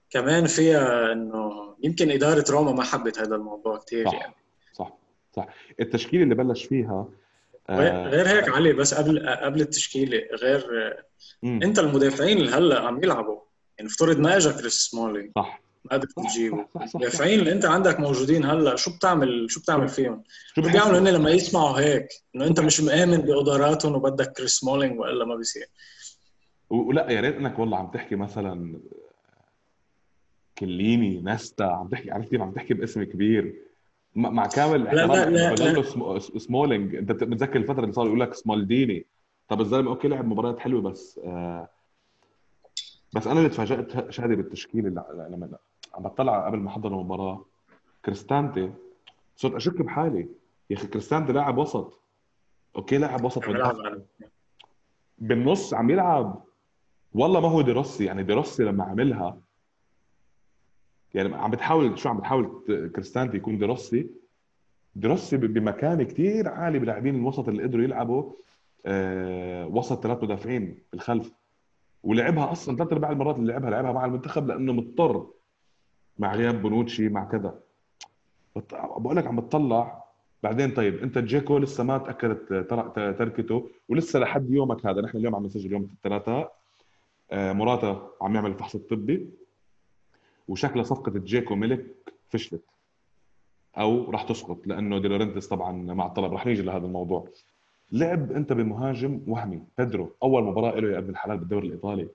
كمان 0.10 0.46
فيها 0.46 1.12
إنه 1.12 1.76
يمكن 1.84 2.12
إدارة 2.12 2.46
روما 2.50 2.72
ما 2.72 2.84
حبت 2.84 3.20
هذا 3.20 3.36
الموضوع 3.36 3.78
كثير 3.78 4.06
صح. 4.06 4.14
يعني. 4.14 4.34
صح 4.74 4.98
صح. 5.36 5.48
التشكيلة 5.80 6.24
اللي 6.24 6.36
بلش 6.36 6.64
فيها 6.66 7.08
آه، 7.70 8.08
غير 8.08 8.28
هيك 8.28 8.50
علي 8.50 8.74
بس 8.74 8.94
قبل 8.94 9.30
قبل 9.30 9.62
التشكيلة 9.62 10.22
غير 10.42 10.66
مم. 11.44 11.60
أنت 11.64 11.80
المدافعين 11.80 12.38
اللي 12.38 12.52
هلأ 12.52 12.80
عم 12.80 13.04
يلعبوا 13.04 13.40
يعني 13.78 13.90
افترض 13.90 14.20
ما 14.20 14.38
اجى 14.38 14.50
كريس 14.54 14.74
سمولينج 14.74 15.32
صح. 15.36 15.62
ما 15.86 15.92
قدرت 15.98 16.12
تجيبه 16.12 16.66
المدافعين 16.76 17.40
اللي 17.40 17.52
انت 17.52 17.66
عندك 17.66 18.00
موجودين 18.00 18.46
هلا 18.46 18.76
شو 18.76 18.96
بتعمل 18.98 19.52
شو 19.52 19.60
بتعمل 19.62 19.88
فيهم؟ 19.88 20.24
شو 20.56 20.62
بيعملوا 20.62 21.00
هن 21.00 21.08
لما 21.08 21.30
يسمعوا 21.30 21.80
هيك 21.80 22.08
إنه 22.36 22.48
أنت 22.48 22.60
مش 22.60 22.82
مآمن 22.82 23.22
بقدراتهم 23.22 23.96
وبدك 23.96 24.32
كريس 24.32 24.52
سمولينج 24.52 25.00
وإلا 25.00 25.26
ما 25.26 25.36
بيصير. 25.36 25.66
ولا 26.70 27.12
يا 27.12 27.22
ريت 27.22 27.36
إنك 27.36 27.60
والله 27.60 27.78
عم 27.78 27.92
تحكي 27.92 28.16
مثلا 28.16 28.80
كيليني 30.58 31.22
نستا 31.22 31.64
عم 31.64 31.88
تحكي 31.88 32.12
عرفت 32.12 32.30
كيف 32.30 32.42
عم 32.42 32.52
تحكي 32.52 32.74
باسم 32.74 33.04
كبير؟ 33.04 33.56
مع 34.16 34.48
كامل 34.48 34.84
لا 34.84 35.06
لا 35.06 35.30
لا, 35.30 35.56
لا. 35.56 36.20
سمولينج 36.20 36.96
أنت 36.96 37.12
بتذكر 37.12 37.60
الفترة 37.60 37.82
اللي 37.84 37.94
صار 37.94 38.06
يقول 38.06 38.20
لك 38.20 38.34
سمولديني 38.34 39.06
طب 39.50 39.62
الزلمة 39.62 39.92
okay 39.92 40.08
لعب 40.08 40.28
مباريات 40.28 40.60
حلوة 40.60 40.82
بس 40.82 41.20
آه 41.26 41.70
بس 43.16 43.28
أنا 43.28 43.40
اللي 43.40 43.50
تفاجأت 43.50 44.10
شادي 44.12 44.36
بالتشكيل 44.36 44.88
اللي 44.88 45.04
لما 45.30 45.50
عم 45.94 46.04
بطلع 46.04 46.46
قبل 46.46 46.58
ما 46.58 46.70
أحضر 46.70 46.90
المباراة. 46.90 47.46
كريستانتي 48.06 48.72
صرت 49.36 49.54
أشك 49.54 49.82
بحالي. 49.82 50.28
يا 50.70 50.76
أخي 50.76 50.88
كريستانتي 50.88 51.34
لاعب 51.34 51.58
وسط. 51.58 52.00
okay 52.76 52.98
لاعب 52.98 53.24
وسط 53.24 53.42
بالنص 55.18 55.74
عم 55.74 55.90
يلعب. 55.90 56.44
والله 57.14 57.40
ما 57.40 57.48
هو 57.48 57.62
ديروسي 57.62 58.06
يعني 58.06 58.24
ديروسي 58.24 58.64
لما 58.64 58.84
عملها 58.84 59.38
يعني 61.14 61.36
عم 61.36 61.52
بتحاول 61.52 62.00
شو 62.00 62.10
عم 62.10 62.18
بتحاول 62.18 62.64
كريستانتي 62.96 63.38
يكون 63.38 63.58
ديروسي 63.58 64.10
ديروسي 64.96 65.38
بمكان 65.38 66.04
كثير 66.04 66.48
عالي 66.48 66.80
بلاعبين 66.80 67.16
الوسط 67.16 67.48
اللي 67.48 67.64
قدروا 67.64 67.84
يلعبوا 67.84 68.34
آه 68.86 69.68
وسط 69.68 70.04
ثلاث 70.04 70.24
مدافعين 70.24 70.80
بالخلف 70.92 71.32
ولعبها 72.04 72.52
أصلا 72.52 72.78
ثلاث 72.78 72.94
أرباع 72.94 73.12
المرات 73.12 73.36
اللي 73.36 73.52
لعبها 73.54 73.70
لعبها 73.70 73.92
مع 73.92 74.06
المنتخب 74.06 74.48
لأنه 74.48 74.74
مضطر. 74.74 75.28
مع 76.22 76.36
غياب 76.36 76.62
بونوتشي 76.62 77.10
مع 77.10 77.26
كذا. 77.26 77.60
بقول 78.74 79.16
لك 79.16 79.28
عم 79.28 79.36
بتطلع. 79.36 80.04
بعدين 80.44 80.72
طيب 80.72 81.04
انت 81.04 81.18
جيكو 81.18 81.58
لسه 81.58 81.84
ما 81.84 81.98
تأكدت 81.98 82.54
تركته 83.20 83.70
ولسه 83.90 84.20
لحد 84.20 84.52
يومك 84.52 84.86
هذا. 84.86 85.02
نحن 85.02 85.18
اليوم 85.18 85.36
عم 85.36 85.46
نسجل 85.46 85.72
يوم 85.72 85.84
الثلاثاء. 85.84 86.56
آه 87.32 87.54
موراتا 87.54 88.10
عم 88.22 88.36
يعمل 88.36 88.52
الفحص 88.52 88.76
الطبي 88.76 89.30
وشكلها 90.48 90.84
صفقة 90.84 91.12
جيكو 91.12 91.56
ميلك 91.56 91.86
فشلت. 92.30 92.64
أو 93.78 94.12
راح 94.12 94.24
تسقط 94.24 94.68
لأنه 94.68 95.00
ديلورنتس 95.00 95.48
طبعا 95.48 95.72
مع 95.72 96.06
الطلب 96.06 96.34
راح 96.34 96.46
نيجي 96.46 96.62
لهذا 96.62 96.86
الموضوع. 96.86 97.28
لعب 97.92 98.32
أنت 98.32 98.54
بمهاجم 98.54 99.22
وهمي. 99.28 99.62
بيدرو 99.78 100.12
أول 100.24 100.44
مباراة 100.44 100.80
له 100.80 100.92
يا 100.92 100.98
ابن 100.98 101.10
الحلال 101.10 101.38
بالدوري 101.38 101.68
الإيطالي. 101.68 102.08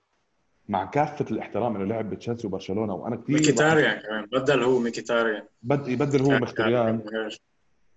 مع 0.69 0.85
كافة 0.85 1.25
الاحترام 1.31 1.75
انه 1.75 1.85
لعب 1.85 2.09
بتشيلسي 2.09 2.47
وبرشلونة. 2.47 2.93
وأنا 2.93 3.15
كثير 3.15 3.35
ميكيتاريان 3.35 3.99
كمان. 3.99 4.25
بدل 4.25 4.63
هو 4.63 4.79
ميكيتاريان 4.79 5.43
بد 5.63 5.87
يبدل 5.87 6.21
هو 6.21 6.39
مخيتاريان. 6.39 7.01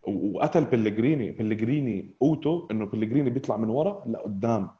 وقتل 0.02 0.64
بلغريني 0.64 1.30
بلغريني 1.30 2.14
قوته 2.20 2.68
إنه 2.70 2.86
بلغريني 2.86 3.30
بيطلع 3.30 3.56
من 3.56 3.68
ورا 3.68 4.04
لقدام. 4.06 4.70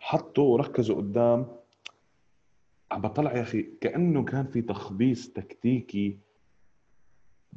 حطه 0.00 0.42
وركزه 0.42 0.94
قدام. 0.94 1.46
عم 2.92 3.00
بطلع 3.00 3.36
يا 3.36 3.42
أخي 3.42 3.62
كأنه 3.80 4.24
كان 4.24 4.46
في 4.46 4.62
تخبيص 4.62 5.32
تكتيكي. 5.32 6.18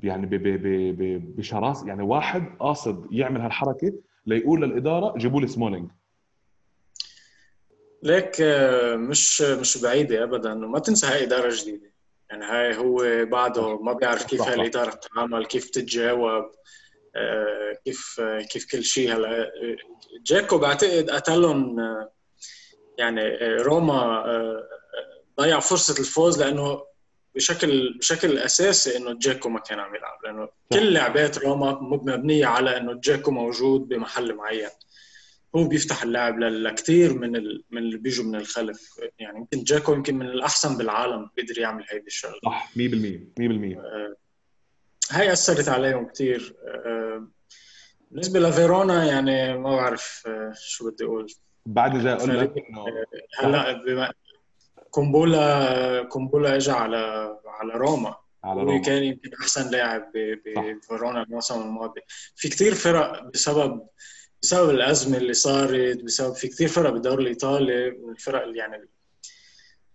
يعني 0.03 0.27
بشراسة. 1.37 1.85
يعني 1.85 2.01
واحد 2.03 2.43
قاصد 2.59 3.07
يعمل 3.11 3.41
هالحركة 3.41 3.93
ليقول 4.25 4.61
للإدارة 4.61 5.17
جيبوا 5.17 5.41
لي 5.41 5.47
سمولينج. 5.47 5.89
ليك 8.05 8.41
آه، 8.41 8.95
مش 8.95 9.41
مش 9.41 9.77
بعيدة 9.77 10.23
ابدا 10.23 10.53
وما 10.53 10.79
تنسى 10.79 11.07
هاي 11.07 11.23
إدارة 11.23 11.55
جديدة. 11.55 11.91
يعني 12.29 12.45
هاي 12.45 12.77
هو 12.77 13.25
بعده 13.25 13.77
ما 13.81 13.93
بيعرف 13.93 14.25
كيف 14.25 14.41
هاي 14.41 14.53
الاداره 14.53 14.89
تتعامل 14.91 15.45
كيف 15.45 15.69
تتجاوب 15.69 16.51
آه، 17.15 17.77
كيف 17.85 18.21
كيف 18.51 18.65
كل 18.71 18.83
شيء 18.83 19.15
هلا. 19.15 19.51
جاكو 20.25 20.57
بعتقد 20.57 21.09
قتلهم 21.09 21.79
آه، 21.79 22.11
يعني 22.97 23.37
روما 23.55 24.25
ضيع 25.39 25.59
فرصة 25.59 25.99
الفوز 25.99 26.41
لأنه 26.41 26.85
بشكل 27.35 27.97
بشكل 27.99 28.37
أساسي 28.37 28.97
إنه 28.97 29.13
جاكو 29.21 29.49
ما 29.49 29.59
كان 29.59 29.79
عم 29.79 29.95
يلعب. 29.95 30.19
لأنه 30.23 30.49
كل 30.73 30.93
لعبات 30.93 31.37
روما 31.37 31.79
مبنية 31.81 32.45
على 32.45 32.77
إنه 32.77 32.99
جاكو 33.03 33.31
موجود 33.31 33.87
بمحل 33.87 34.33
معين. 34.33 34.69
هو 35.55 35.67
بيفتح 35.67 36.03
اللعب 36.03 36.39
لكثير 36.39 37.13
من 37.13 37.35
ال... 37.35 37.63
من 37.71 37.77
اللي 37.77 37.97
بيجوا 37.97 38.25
من 38.25 38.35
الخلف. 38.35 38.99
يعني 39.19 39.37
يمكن 39.39 39.63
جاكو 39.63 39.93
يمكن 39.93 40.15
من 40.15 40.25
الأحسن 40.25 40.77
بالعالم 40.77 41.29
بيقدر 41.35 41.59
يعمل 41.59 41.85
هيدي 41.89 42.07
الشغلة. 42.07 42.39
صح 42.45 42.71
100% 42.71 42.77
100% 42.77 42.77
آه 42.79 44.15
هاي 45.11 45.33
أثرت 45.33 45.69
عليهم 45.69 46.05
كثير 46.07 46.55
آه 46.67 47.27
بالنسبة 48.11 48.39
لفيرونا 48.39 49.05
يعني 49.05 49.57
ما 49.57 49.75
بعرف 49.75 50.23
آه 50.27 50.53
شو 50.59 50.91
بدي 50.91 51.03
أقول. 51.03 51.27
بعد 51.65 52.03
جاي 52.03 52.13
أقول 52.13 52.39
لك 52.39 52.53
هلا 53.39 53.71
بما 53.85 54.11
كومبولا 54.89 56.03
كومبولا 56.03 56.55
اجى 56.55 56.71
على 56.71 56.97
على 57.45 57.73
روما. 57.73 58.15
على 58.43 58.61
روما. 58.61 58.81
كان 58.81 59.03
يمكن 59.03 59.29
أحسن 59.41 59.71
لاعب 59.71 60.11
بفيرونا 60.45 61.23
الموسم 61.23 61.61
الماضي. 61.61 62.01
في 62.35 62.49
كثير 62.49 62.73
فرق 62.75 63.23
بسبب 63.33 63.87
بسبب 64.41 64.69
الأزمة 64.69 65.17
اللي 65.17 65.33
صارت 65.33 66.03
بسبب 66.03 66.33
في 66.33 66.47
كثير 66.47 66.67
فرق 66.67 66.89
بالدوري 66.89 67.23
الإيطالي 67.23 67.91
من 67.91 68.09
الفرق 68.09 68.43
اللي 68.43 68.57
يعني 68.57 68.89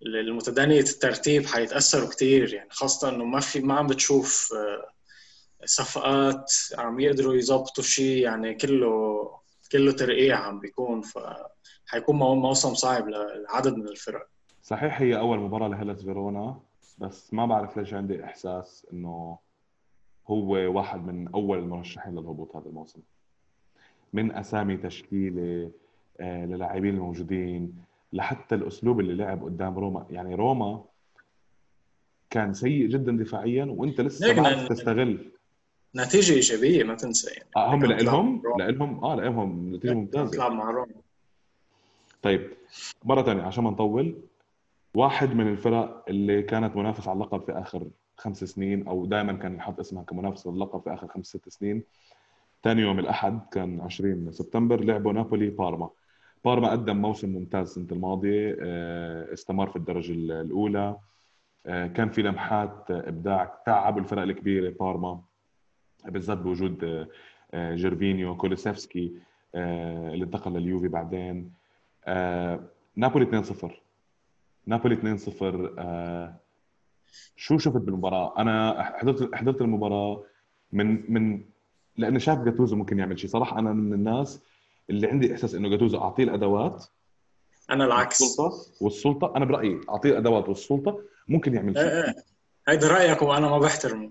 المتدنية 0.02 0.80
الترتيب 0.80 1.46
حيتأثروا 1.46 2.08
كثير 2.08 2.54
يعني 2.54 2.70
خاصة 2.70 3.08
إنه 3.08 3.24
ما 3.24 3.40
في 3.40 3.60
ما 3.60 3.74
عم 3.74 3.86
بتشوف 3.86 4.52
آه، 4.56 4.90
صفقات 5.64 6.52
عم 6.78 7.00
يقدروا 7.00 7.34
يظبطوا 7.34 7.84
شيء 7.84 8.22
يعني 8.22 8.54
كله 8.54 9.30
كله 9.72 9.92
ترقيع 9.92 10.38
عم 10.38 10.60
بيكون. 10.60 11.02
ف 11.02 11.18
حيكون 11.86 12.16
موسم 12.16 12.74
صعب 12.74 13.08
لعدد 13.08 13.74
من 13.74 13.88
الفرق. 13.88 14.28
صحيح 14.62 15.00
هي 15.00 15.18
أول 15.18 15.38
مباراة 15.38 15.68
لهيلاس 15.68 16.02
فيرونا 16.02 16.60
بس 16.98 17.34
ما 17.34 17.46
بعرف 17.46 17.76
ليش 17.76 17.94
عندي 17.94 18.24
إحساس 18.24 18.86
إنه 18.92 19.38
هو 20.26 20.52
واحد 20.76 21.06
من 21.06 21.28
أول 21.28 21.58
المرشحين 21.58 22.12
للهبوط 22.12 22.56
هذا 22.56 22.66
الموسم. 22.66 23.00
من 24.12 24.32
أسامي 24.32 24.76
تشكيلة 24.76 25.70
آه، 26.20 26.44
للاعبين 26.46 26.94
الموجودين 26.94 27.84
لحتى 28.12 28.54
الأسلوب 28.54 29.00
اللي 29.00 29.14
لعب 29.14 29.44
قدام 29.44 29.78
روما. 29.78 30.06
يعني 30.10 30.34
روما 30.34 30.84
كان 32.30 32.54
سيء 32.54 32.86
جدا 32.86 33.16
دفاعيا 33.16 33.64
وأنت 33.64 34.00
لسه 34.00 34.40
ما 34.42 34.66
تستغل. 34.68 35.30
نتيجة 35.96 36.32
إيجابية 36.32 36.84
ما 36.84 36.94
تنسى 36.94 37.30
يعني. 37.30 37.48
آه 37.56 37.74
هم 37.74 37.84
لهم 37.84 38.42
لهم 38.58 39.04
آه 39.04 39.14
لهم 39.14 39.74
نتيجة 39.74 39.94
ممتازة. 39.94 40.30
تلعب 40.30 40.52
مع 40.52 40.70
روما. 40.70 40.94
طيب 42.22 42.50
مرة 43.04 43.22
ثانية 43.22 43.42
عشان 43.42 43.64
ما 43.64 43.70
نطول. 43.70 44.16
واحد 44.94 45.34
من 45.34 45.48
الفرق 45.48 46.04
اللي 46.08 46.42
كانت 46.42 46.76
منافس 46.76 47.08
على 47.08 47.16
اللقب 47.16 47.42
في 47.44 47.52
آخر 47.52 47.86
خمس 48.16 48.44
سنين 48.44 48.88
أو 48.88 49.06
دائما 49.06 49.32
كان 49.32 49.54
يحط 49.56 49.80
اسمها 49.80 50.02
كمنافس 50.02 50.46
للقب 50.46 50.80
في 50.82 50.94
آخر 50.94 51.08
خمس 51.08 51.26
ست 51.26 51.48
سنين 51.48 51.82
ثاني 52.62 52.82
يوم 52.82 52.98
الأحد 52.98 53.40
كان 53.52 53.80
20 53.80 54.32
سبتمبر 54.32 54.84
لعبوا 54.84 55.12
نابولي 55.12 55.50
بارما. 55.50 55.90
بارما 56.44 56.70
قدم 56.70 56.96
موسم 56.96 57.28
ممتاز 57.28 57.68
السنة 57.68 57.86
الماضية 57.92 58.56
آه، 58.60 59.32
استمر 59.32 59.70
في 59.70 59.76
الدرجة 59.76 60.12
الأولى. 60.12 60.96
آه، 61.66 61.86
كان 61.86 62.10
في 62.10 62.22
لمحات 62.22 62.90
إبداع 62.90 63.62
تعبوا 63.66 64.00
الفرق 64.00 64.22
الكبيرة 64.22 64.70
بارما 64.80 65.20
بالذات 66.04 66.38
بوجود 66.38 67.08
آه، 67.54 67.74
جيرفينيو 67.74 68.36
كولوسيفسكي 68.36 69.12
اللي 69.54 70.24
انتقل 70.24 70.52
لليوفي 70.52 70.88
بعدين. 70.88 71.52
نابولي 72.96 73.24
2-0 73.24 73.82
نابولي 74.66 74.94
2-0 74.94 76.34
شو 77.36 77.58
شفت 77.58 77.76
بالمباراة؟ 77.76 78.34
أنا 78.38 78.82
حضرت 78.82 79.34
حضرت 79.34 79.60
المباراة 79.60 80.22
من 80.72 81.12
من 81.12 81.44
لاني 82.00 82.20
شايف 82.20 82.38
جاتوزو 82.38 82.76
ممكن 82.76 82.98
يعمل 82.98 83.18
شيء. 83.18 83.30
صراحة 83.30 83.58
أنا 83.58 83.72
من 83.72 83.92
الناس 83.92 84.40
اللي 84.90 85.06
عندي 85.06 85.32
إحساس 85.32 85.54
إنه 85.54 85.68
جاتوزو 85.68 85.98
أعطيه 85.98 86.24
الأدوات 86.24 86.84
أنا 87.70 87.84
العكس. 87.84 88.22
السلطه 88.22 88.52
والسلطة. 88.80 89.32
أنا 89.36 89.44
برأيي 89.44 89.80
أعطيه 89.90 90.10
الأدوات 90.10 90.48
والسلطة 90.48 90.98
ممكن 91.28 91.54
يعمل 91.54 91.74
شيء. 91.74 91.82
إيه 91.84 92.14
هيدا 92.68 92.88
رأيك 92.88 93.22
وأنا 93.22 93.48
ما 93.48 93.58
بحترمه. 93.58 94.10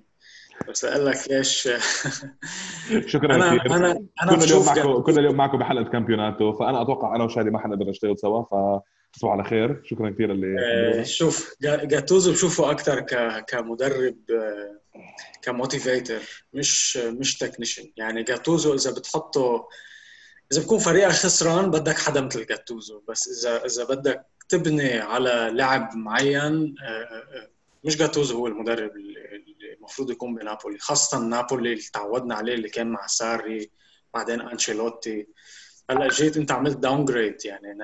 بس 0.69 0.85
أقول 0.85 1.05
لك 1.05 1.17
ليش. 1.31 1.69
شكرا 3.13 3.35
أنا 3.35 3.57
كثير. 3.57 3.75
أنا 3.75 3.91
أنا 4.23 4.31
كنا 4.31 4.43
اليوم 4.43 4.65
معكم 4.65 5.01
كنا 5.01 5.19
اليوم 5.19 5.35
معكم 5.35 5.57
بحلقة 5.57 5.89
كامبيوناتو. 5.91 6.53
فأنا 6.53 6.81
أتوقع 6.81 7.15
أنا 7.15 7.23
وشادي 7.23 7.49
ما 7.49 7.59
حنقدر 7.59 7.85
نشتغل 7.85 8.17
سوا. 8.17 8.43
فتصبحوا 8.43 9.31
على 9.33 9.43
خير. 9.43 9.81
شكرا 9.83 10.09
كثير 10.09 10.31
اللي 10.31 10.55
آه، 10.59 11.03
شوف 11.03 11.55
جا- 11.61 11.85
جاتوزو 11.85 12.31
بشوفه 12.31 12.71
أكثر 12.71 12.99
ك 12.99 13.43
كمدرب 13.47 14.15
آه، 14.31 14.78
ك 15.41 15.51
motivator 15.51 16.45
مش 16.53 16.97
مش 16.97 17.37
technician. 17.37 17.91
يعني 17.97 18.23
جاتوزو 18.23 18.73
إذا 18.73 18.91
بتحطه 18.91 19.69
إذا 20.51 20.61
بكون 20.61 20.79
فريقك 20.79 21.11
خسران 21.11 21.71
بدك 21.71 21.97
حدا 21.97 22.21
مثل 22.21 22.45
جاتوزو. 22.45 23.01
بس 23.07 23.27
إذا 23.27 23.65
إذا 23.65 23.83
بدك 23.83 24.25
تبني 24.49 24.99
على 24.99 25.49
لعب 25.53 25.95
معين 25.95 26.75
آه، 26.83 26.85
آه، 26.85 27.49
مش 27.83 27.97
جاتوزو 27.97 28.37
هو 28.37 28.47
المدرب 28.47 28.91
اللي 28.95 29.19
المفروض 29.77 30.11
يكون 30.11 30.35
بنابولي. 30.35 30.77
خاصة 30.79 31.19
نابولي 31.19 31.73
اللي 31.73 31.83
تعودنا 31.93 32.35
عليه 32.35 32.53
اللي 32.53 32.69
كان 32.69 32.87
مع 32.87 33.07
ساري 33.07 33.71
بعدين 34.13 34.41
أنشيلوتي. 34.41 35.27
هلأ 35.89 36.07
جيت 36.07 36.37
أنت 36.37 36.51
عملت 36.51 36.77
downgrade 36.77 37.45
يعني 37.45 37.77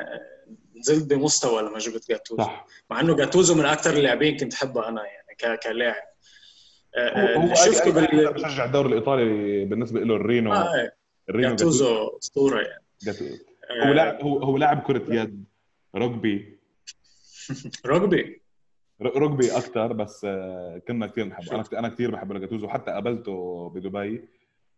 نزلت 0.76 1.04
بمستوى 1.04 1.62
لما 1.62 1.80
جبت 1.80 2.10
جاتوزو. 2.10 2.50
مع 2.90 3.00
إنه 3.00 3.16
جاتوزو 3.16 3.56
من 3.56 3.66
أكثر 3.66 3.94
اللاعبين 3.98 4.38
كنت 4.38 4.54
أحبه 4.54 4.88
أنا 4.88 5.02
يعني 5.06 5.58
كلاعب. 5.58 5.96
آه، 5.96 6.15
هو 6.98 7.52
آه، 7.52 7.54
شفته 7.54 7.92
بال 7.94 8.34
بشجع 8.34 8.66
الدوري 8.66 8.88
الإيطالي 8.90 9.66
بالنسبة 9.66 10.00
له 10.00 10.16
الرينو 10.16 10.54
آه، 10.54 10.92
الرينو 11.30 11.50
جاتوزو. 11.50 12.18
أسطورة 12.24 12.62
يعني. 12.62 12.84
جاتوزو 13.04 13.36
آه، 13.84 13.88
هو 13.90 13.94
لاعب 13.94 14.22
هو 14.22 14.38
هو 14.40 14.58
لاعب 14.58 14.80
كرة 14.82 15.04
يد. 15.14 15.44
رugby 15.98 16.40
رugby 17.92 18.25
ر- 19.02 19.20
رugby 19.28 19.56
أكثر 19.56 19.94
بس 19.94 20.25
آه، 20.25 20.82
كنا 20.88 21.08
كثير 21.08 21.25
نحبه 21.28 21.56
أنا 21.56 21.64
أنا 21.74 21.90
كثير 21.90 22.12
بحب 22.12 22.40
جاتوزو 22.40 22.68
حتى 22.68 22.92
قابلته 22.92 23.70
بدبي. 23.75 24.25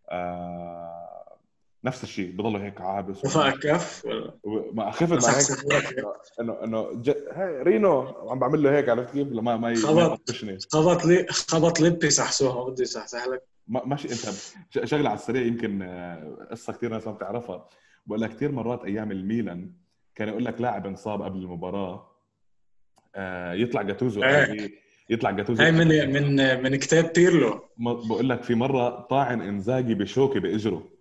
آه، 0.09 1.16
نفس 1.83 2.03
الشيء 2.03 2.31
بضله 2.31 2.63
هيك 2.65 2.81
عابس 2.81 3.25
وفاء 3.25 3.57
كف 3.57 4.05
ما 4.73 4.91
خفت 4.91 5.25
مع 5.27 5.37
هيك. 5.37 6.05
انه 6.41 6.63
إنه 6.63 6.93
ج... 6.93 7.09
هاي 7.09 7.63
رينو 7.63 8.01
عم 8.01 8.39
بعمل 8.39 8.63
له 8.63 8.77
هيك 8.77 8.89
عرفت 8.89 9.13
كيف؟ 9.13 9.27
لما 9.27 9.57
ما 9.57 9.75
خبط. 9.75 10.31
خبط 10.73 11.05
لي 11.05 11.25
خبط 11.29 11.79
لبي 11.81 12.09
صحصوها 12.09 12.69
بدي 12.69 12.85
صحصح 12.85 13.27
لك 13.27 13.43
ما 13.67 13.85
ماشي 13.85 14.07
أنت 14.07 14.87
شغلة 14.87 15.09
على 15.09 15.19
السريع 15.19 15.41
يمكن 15.41 15.81
آه، 15.81 16.47
قصة 16.51 16.73
كثير 16.73 16.89
ناس 16.89 17.07
ما 17.07 17.13
بتعرفها. 17.13 17.69
بقول 18.05 18.21
لك 18.21 18.29
كثير 18.29 18.51
مرات 18.51 18.85
أيام 18.85 19.11
الميلان 19.11 19.71
كان 20.15 20.27
يقول 20.27 20.45
لك 20.45 20.61
لاعب 20.61 20.87
انصاب 20.87 21.21
قبل 21.21 21.37
المباراة 21.39 22.11
آه، 23.15 23.53
يطلع 23.53 23.81
جاتوزو. 23.81 24.23
إيه. 24.23 24.71
يطلع 25.09 25.31
جاتوزو. 25.31 25.63
هاي 25.63 25.71
من 25.71 25.87
من 26.13 26.63
من 26.63 26.75
كتاب 26.75 27.11
بيرلو 27.15 27.59
بقول 27.77 28.29
لك 28.29 28.43
في 28.43 28.55
مرة 28.55 28.89
طاعن 28.89 29.41
إنزاجي 29.41 29.93
بشوكة 29.95 30.39
بإجره. 30.39 30.96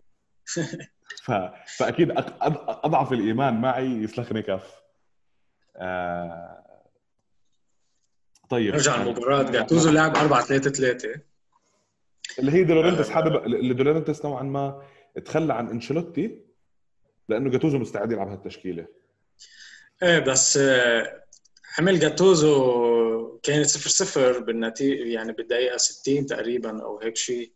ف... 1.25 1.33
فأكيد 1.79 2.13
أضعف 2.69 3.13
الإيمان 3.13 3.61
معي 3.61 3.87
يسلخني 3.87 4.43
كف. 4.43 4.75
آه... 5.77 6.63
طيب. 8.51 8.75
نرجع 8.75 9.03
المباراة 9.03 9.43
جاتوزو 9.43 9.91
لعب 9.91 10.17
4 10.17 10.45
3 10.45 10.71
3 10.71 11.21
اللي 12.39 12.53
هي 12.53 12.65
دولورنتس 12.65 13.11
حابب 13.11 13.45
اللي 13.45 13.75
دولورنتس 13.75 14.25
نوعا 14.25 14.43
ما 14.43 14.83
تخلى 15.25 15.55
عن 15.55 15.69
أنشيلوتي 15.69 16.41
لأنه 17.29 17.51
جاتوزو 17.51 17.79
مستعد 17.79 18.13
يلعب 18.13 18.29
هالتشكيلة. 18.29 18.87
إيه 20.03 20.19
بس 20.19 20.57
آه، 20.57 21.23
عمل 21.79 21.99
جاتوزو 21.99 23.39
كانت 23.43 23.67
0 23.67 23.91
0 23.91 24.39
بالنتيجة 24.39 25.05
يعني 25.15 25.33
بالدقيقة 25.33 25.77
60 25.77 26.27
تقريبا 26.27 26.83
أو 26.83 27.01
هيك 27.01 27.17
شيء. 27.17 27.45
آه، 27.45 27.53
آه، 27.53 27.56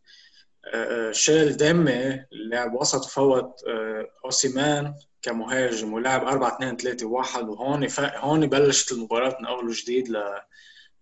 شال 1.11 1.57
ديمي 1.57 2.25
لاعب 2.31 2.75
وسط 2.75 3.05
وفوت 3.05 3.65
آه، 3.69 4.07
أوسيمان 4.25 4.95
كمهاجم 5.23 5.93
ولعب 5.93 6.25
4 6.25 6.57
2 6.57 6.77
3 6.77 7.07
1 7.07 7.49
وهون 7.49 7.89
ف- 7.89 8.01
هون 8.01 8.47
بلشت 8.47 8.93
المباراة 8.93 9.37
من 9.41 9.47
أول 9.47 9.69
وجديد 9.69 10.09
ل 10.09 10.23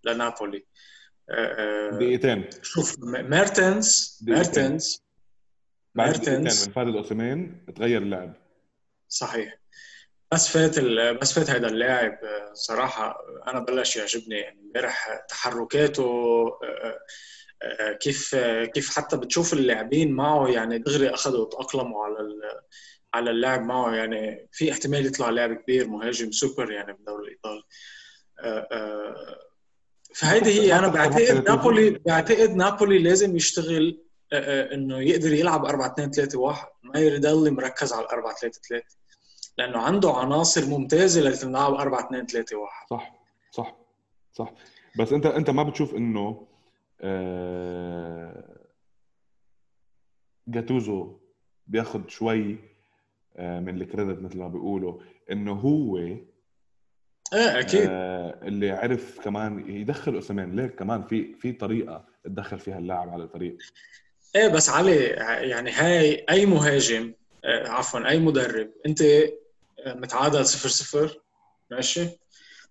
لنابولي. 0.03 0.65
آه، 1.29 1.89
آه، 1.89 1.97
دقيقتين. 1.97 2.49
شوف 2.61 2.95
ميرتنز. 2.99 4.19
ميرتنز 4.27 5.03
بعد 5.95 6.07
ميرتنز. 6.09 6.67
من 6.67 6.73
فات 6.73 6.89
الاوسيمين 6.89 7.65
تغير 7.75 8.01
اللعب 8.01 8.33
صحيح. 9.07 9.59
بس 10.31 10.47
فات 10.47 10.77
ال... 10.77 11.17
بس 11.17 11.33
فات 11.33 11.49
هذا 11.49 11.67
اللاعب 11.67 12.19
صراحة 12.53 13.17
أنا 13.47 13.59
بلش 13.59 13.95
يعجبني 13.95 14.35
يعني 14.35 14.59
امبارح 14.61 15.25
تحركاته 15.29 16.03
كيف 17.99 18.35
آه، 18.35 18.65
كيف 18.65 18.95
حتى 18.95 19.17
بتشوف 19.17 19.53
اللاعبين 19.53 20.11
معه 20.11 20.47
يعني 20.47 20.77
دغري 20.77 21.09
أخذوا 21.09 21.49
تأقلموا 21.49 22.05
على. 22.05 22.15
على 23.13 23.31
اللعب 23.31 23.61
معه. 23.61 23.95
يعني 23.95 24.49
في 24.51 24.71
احتمال 24.71 25.05
يطلع 25.05 25.29
لاعب 25.29 25.53
كبير 25.53 25.87
مهاجم 25.87 26.31
سوبر 26.31 26.71
يعني 26.71 26.93
بالدوري 26.93 27.23
الإيطالي. 27.23 27.63
آه، 28.39 28.67
آه، 28.71 29.49
فهيدي 30.15 30.61
هي 30.61 30.79
أنا 30.79 30.87
بعتقد 30.87 31.49
نابولي 31.49 31.89
بعتقد 31.89 32.55
نابولي 32.55 32.99
لازم 32.99 33.35
يشتغل 33.35 34.01
آه، 34.33 34.35
آه، 34.71 34.73
إنه 34.73 34.99
يقدر 34.99 35.33
يلعب 35.33 35.65
4 35.65 35.87
2 35.93 36.11
3 36.11 36.39
1 36.39 36.67
ما 36.83 36.99
يضل 36.99 37.51
مركز 37.51 37.93
على 37.93 38.07
4 38.11 38.35
3 38.35 38.61
3 38.69 38.85
لأنه 39.57 39.77
عنده 39.79 40.11
عناصر 40.11 40.65
ممتازة 40.65 41.21
لتلعب 41.21 41.73
4 41.73 42.05
2 42.05 42.25
3 42.25 42.57
1 42.57 42.71
صح 42.89 43.19
صح 43.51 43.75
صح. 44.33 44.53
بس 44.99 45.13
أنت 45.13 45.25
أنت 45.25 45.49
ما 45.49 45.63
بتشوف 45.63 45.95
إنه 45.95 46.19
آه، 46.19 46.47
جاتوزو 50.47 51.19
بياخذ 51.67 52.07
شوي 52.07 52.57
آه، 53.37 53.59
من 53.59 53.81
الكريدت 53.81 54.21
مثل 54.21 54.37
ما 54.37 54.47
بيقولوا 54.47 55.01
إنه 55.31 55.51
هو 55.53 55.97
إيه 55.97 56.25
أكيد. 57.33 57.87
آه، 57.89 58.39
اللي 58.43 58.71
عرف 58.71 59.19
كمان 59.19 59.69
يدخل 59.69 60.17
اسامين 60.17 60.55
ليك 60.55 60.75
كمان 60.75 61.03
في 61.03 61.33
في 61.35 61.51
طريقة 61.51 62.05
تدخل 62.23 62.59
فيها 62.59 62.77
اللاعب 62.77 63.09
على 63.09 63.23
الفريق. 63.23 63.57
إيه 64.35 64.47
بس 64.47 64.69
علي 64.69 64.95
يعني 65.49 65.71
هاي 65.71 66.25
أي 66.29 66.45
مهاجم 66.45 67.13
آه، 67.45 67.67
عفوا 67.67 68.09
أي 68.09 68.19
مدرب 68.19 68.71
أنت 68.85 69.01
آه، 69.01 69.93
متعادل 69.93 70.45
0 70.45 70.69
0 70.69 71.21
ماشي؟ 71.71 72.07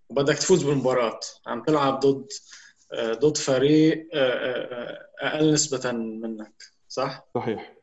وبدك 0.09 0.35
تفوز 0.35 0.63
بالمباراة. 0.63 1.21
عم 1.47 1.63
تلعب 1.63 2.01
ضد 2.01 2.27
آه، 2.27 2.58
ضد 2.95 3.37
فريق 3.37 4.09
آه، 4.15 4.19
آه، 4.19 5.09
آه، 5.23 5.37
أقل 5.37 5.53
نسبة 5.53 5.93
منك 5.93 6.63
صح؟ 6.89 7.29
صحيح. 7.35 7.75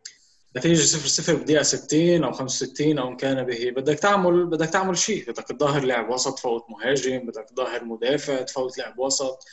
نتيجة 0.57 0.81
0 0.81 1.07
0 1.07 1.35
بدقيقة 1.35 1.63
60 1.63 2.23
أو 2.23 2.31
65 2.31 2.99
أو 2.99 3.07
إن 3.07 3.17
كان 3.17 3.43
به. 3.43 3.71
بدك 3.71 3.99
تعمل 3.99 4.45
بدك 4.45 4.69
تعمل 4.69 4.97
شيء. 4.97 5.31
بدك 5.31 5.43
تظاهر 5.43 5.83
لاعب 5.83 6.09
وسط 6.09 6.37
تفوت 6.37 6.65
مهاجم. 6.69 7.25
بدك 7.25 7.45
تظاهر 7.49 7.83
مدافع 7.83 8.41
تفوت 8.41 8.77
لاعب 8.77 8.99
وسط. 8.99 9.43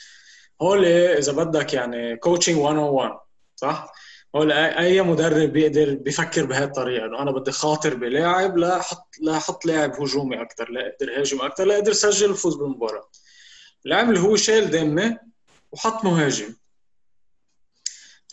هول 0.62 0.84
إذا 0.84 1.32
بدك 1.32 1.74
يعني 1.74 2.16
coaching 2.16 2.56
101 2.56 3.18
صح؟ 3.56 3.92
هول 4.36 4.52
أي 4.52 5.02
مدرب 5.02 5.52
بيقدر 5.52 5.94
بيفكر 5.94 6.44
بهي 6.44 6.64
الطريقة 6.64 7.06
إنه 7.06 7.22
أنا 7.22 7.30
بدي 7.30 7.52
خاطر 7.52 7.94
بلاعب 7.94 8.56
لا 8.56 8.80
أحط 8.80 9.08
لا 9.20 9.36
أحط 9.36 9.66
لاعب 9.66 10.00
هجومي 10.00 10.42
أكثر 10.42 10.70
لا 10.70 10.80
أقدر 10.88 11.20
هاجم 11.20 11.40
أكثر 11.40 11.64
لا 11.64 11.74
أقدر 11.74 11.92
سجل 11.92 12.30
وفوز 12.30 12.56
بالمباراة. 12.56 13.10
اللاعب 13.84 14.08
اللي 14.08 14.20
هو 14.20 14.36
شال 14.36 14.70
ديمي 14.70 15.31
وحط 15.72 16.04
مهاجم. 16.04 16.56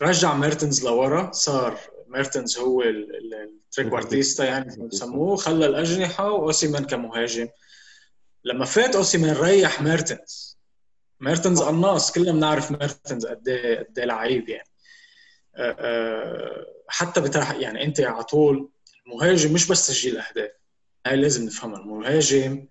رجع 0.02 0.34
ميرتنز 0.34 0.84
لورا. 0.84 1.32
صار 1.32 1.80
ميرتنز 2.06 2.58
هو 2.58 2.82
ال 2.82 2.95
trequartista 2.95 4.44
يعني 4.44 4.86
بسموه 4.86 5.36
خلى 5.36 5.66
الأجنحة 5.66 6.30
وأوسيمان 6.30 6.84
كمهاجم. 6.84 7.48
لما 8.44 8.64
فات 8.64 8.96
أوسيمين 8.96 9.36
ريح 9.36 9.82
ميرتنز. 9.82 10.58
ميرتنز 11.20 11.62
قناص 11.62 12.12
كلنا 12.12 12.32
بنعرف 12.32 12.70
ميرتنز 12.70 13.26
قد 13.26 13.48
إيه 13.48 13.78
قد 13.78 13.98
إيه 13.98 14.04
لعيب 14.04 14.48
يعني. 14.48 14.68
أه، 15.56 15.76
أه، 15.78 16.66
حتى 16.88 17.20
بتاع 17.20 17.54
يعني 17.54 17.84
أنت 17.84 18.00
على 18.00 18.24
طول 18.24 18.70
المهاجم 19.06 19.52
مش 19.52 19.68
بس 19.68 19.86
تسجيل 19.86 20.18
أهداف. 20.18 20.50
هاي 21.06 21.16
لازم 21.16 21.44
نفهمها. 21.44 21.80
المهاجم 21.80 22.66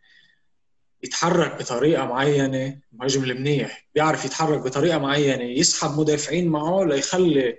يتحرك 1.04 1.60
بطريقة 1.60 2.06
معينة 2.06 2.80
المهاجم 2.94 3.24
المنيح 3.24 3.88
بيعرف 3.96 4.26
يتحرك 4.26 4.60
بطريقة 4.60 4.98
معينة 4.98 5.44
يسحب 5.44 6.00
مدافعين 6.00 6.48
معه 6.48 6.84
ليخلي 6.84 7.58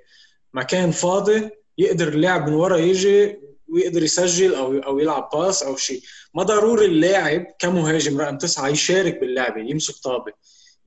مكان 0.55 0.91
فاضي 0.91 1.51
يقدر 1.79 2.09
اللاعب 2.09 2.49
من 2.49 2.55
ورا 2.55 2.77
يجي 2.77 3.41
ويقدر 3.69 4.03
يسجل 4.03 4.55
أو 4.55 4.79
أو 4.79 4.99
يلعب 4.99 5.31
pass 5.33 5.63
أو 5.63 5.77
شيء 5.77 6.03
ما 6.35 6.43
ضروري 6.43 6.85
اللاعب 6.85 7.47
كمهاجم 7.59 8.21
رقم 8.21 8.39
تسعة 8.39 8.69
يشارك 8.69 9.21
باللعبة 9.21 9.61
يمسك 9.61 9.95
طابة 9.95 10.33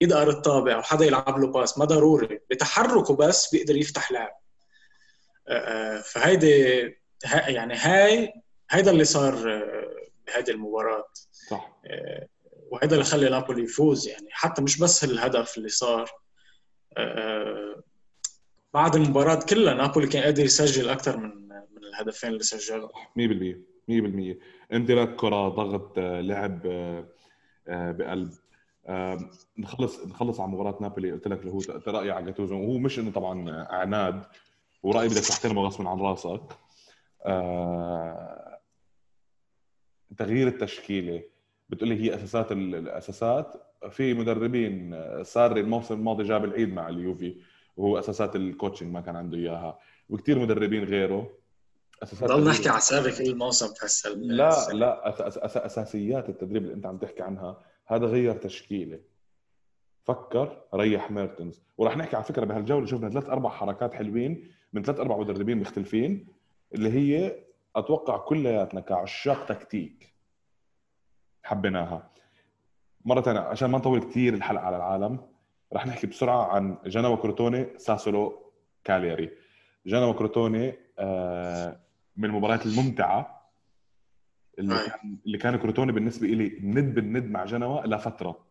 يدقر 0.01 0.29
الطابة 0.29 0.73
أو 0.73 0.81
حدا 0.81 1.05
يلعب 1.05 1.39
له 1.39 1.47
pass 1.47 1.77
ما 1.77 1.85
ضروري. 1.85 2.39
بتحركه 2.49 3.15
بس 3.15 3.51
بيقدر 3.55 3.75
يفتح 3.77 4.11
لعب. 4.11 4.31
فهيدي 6.03 6.81
يعني 7.47 7.75
هاي 7.75 8.33
هيدا 8.69 8.91
اللي 8.91 9.03
صار 9.03 9.33
بهذه 10.27 10.49
المباراة. 10.49 11.05
صح. 11.49 11.79
وهذا 12.73 12.93
اللي 12.93 13.03
خلى 13.03 13.29
نابولي 13.29 13.63
يفوز 13.63 14.07
يعني. 14.07 14.27
حتى 14.31 14.61
مش 14.61 14.79
بس 14.79 15.03
الهدف 15.03 15.57
اللي 15.57 15.69
صار 15.69 16.11
بعد 18.73 18.95
المباراة 18.95 19.39
كلها 19.49 19.73
نابولي 19.73 20.07
كان 20.07 20.23
قادر 20.23 20.43
يسجل 20.43 20.89
أكثر 20.89 21.17
من 21.17 21.47
من 21.47 21.83
الهدفين 21.83 22.29
اللي 22.29 22.43
سجلهم. 22.43 22.89
100% 23.15 23.57
100% 23.87 24.37
امتلاك 24.73 25.15
كرة 25.15 25.49
ضغط 25.49 25.99
لعب 25.99 26.61
بقلب. 27.67 28.31
نخلص 29.57 30.05
نخلص 30.05 30.39
على 30.39 30.51
مباراة 30.51 30.77
نابولي. 30.81 31.11
قلت 31.11 31.27
لك 31.27 31.39
اللي 31.39 31.51
هو 31.51 31.59
رأيي 31.87 32.11
على 32.11 32.25
جاتوزو 32.25 32.55
وهو 32.55 32.77
مش 32.77 32.99
إنه 32.99 33.11
طبعا 33.11 33.65
عناد 33.69 34.23
ورأيي 34.83 35.09
بدك 35.09 35.21
تحترمه 35.21 35.61
غصب 35.61 35.87
عن 35.87 35.99
راسك. 35.99 36.41
آه، 37.25 38.59
تغيير 40.17 40.47
التشكيلة. 40.47 41.23
بتقول 41.73 41.89
لي 41.89 42.01
هي 42.01 42.15
أساسات 42.15 42.51
الأساسات. 42.51 43.53
في 43.89 44.13
مدربين 44.13 45.03
ساري 45.23 45.61
الموسم 45.61 45.93
الماضي 45.93 46.23
جاب 46.23 46.45
العيد 46.45 46.73
مع 46.73 46.89
اليوفي 46.89 47.35
وهو 47.77 47.99
أساسات 47.99 48.35
ال 48.35 48.42
coaching 48.42 48.93
ما 48.93 49.01
كان 49.01 49.15
عنده 49.15 49.37
إياها. 49.37 49.79
وكثير 50.09 50.39
مدربين 50.39 50.83
غيره. 50.83 51.37
أساسات 52.03 52.29
ضل 52.29 52.49
نحكي 52.49 52.69
على 52.69 52.81
ساري 52.81 53.11
كل 53.11 53.23
الموسم 53.23 53.73
بحس 53.73 54.07
لا 54.07 54.67
لا 54.73 55.09
أس 55.09 55.37
أس 55.37 55.57
أساسيات 55.57 56.29
التدريب 56.29 56.63
اللي 56.63 56.73
أنت 56.73 56.85
عم 56.85 56.97
تحكي 56.97 57.23
عنها 57.23 57.61
هذا 57.85 58.05
غير 58.05 58.35
تشكيلة. 58.35 58.99
فكر 60.03 60.61
ريح 60.75 61.11
ميرتنز. 61.11 61.63
وراح 61.77 61.97
نحكي 61.97 62.15
على 62.15 62.25
فكرة 62.25 62.45
بهالجولة 62.45 62.85
شفنا 62.85 63.09
ثلاث 63.09 63.29
أربع 63.29 63.49
حركات 63.49 63.93
حلوين 63.93 64.47
من 64.73 64.83
ثلاث 64.83 64.99
أربع 64.99 65.17
مدربين 65.17 65.57
مختلفين 65.57 66.27
اللي 66.75 66.89
هي 66.89 67.35
أتوقع 67.75 68.17
كلياتنا 68.17 68.81
كعشاق 68.81 69.45
تكتيك. 69.45 70.12
حبيناها. 71.43 72.09
مرة 73.05 73.21
ثانية 73.21 73.39
عشان 73.39 73.69
ما 73.69 73.77
نطول 73.77 73.99
كثير 73.99 74.33
الحلقة 74.33 74.63
على 74.65 74.75
العالم 74.77 75.19
رح 75.73 75.87
نحكي 75.87 76.07
بسرعة 76.07 76.45
عن 76.45 76.77
جنوا 76.85 77.15
كروتوني 77.15 77.67
ساسولو 77.77 78.51
كالياري 78.83 79.29
جنوا 79.85 80.13
كروتوني 80.13 80.73
آه، 80.99 81.79
من 82.17 82.25
المباريات 82.25 82.65
الممتعة 82.65 83.49
اللي 84.59 84.75
كان 84.75 85.17
اللي 85.25 85.37
كان 85.37 85.55
كروتوني 85.55 85.91
بالنسبة 85.91 86.27
لي 86.27 86.59
ند 86.61 86.95
بالند 86.95 87.25
مع 87.25 87.45
جنوا 87.45 87.81
لفتره 87.81 88.45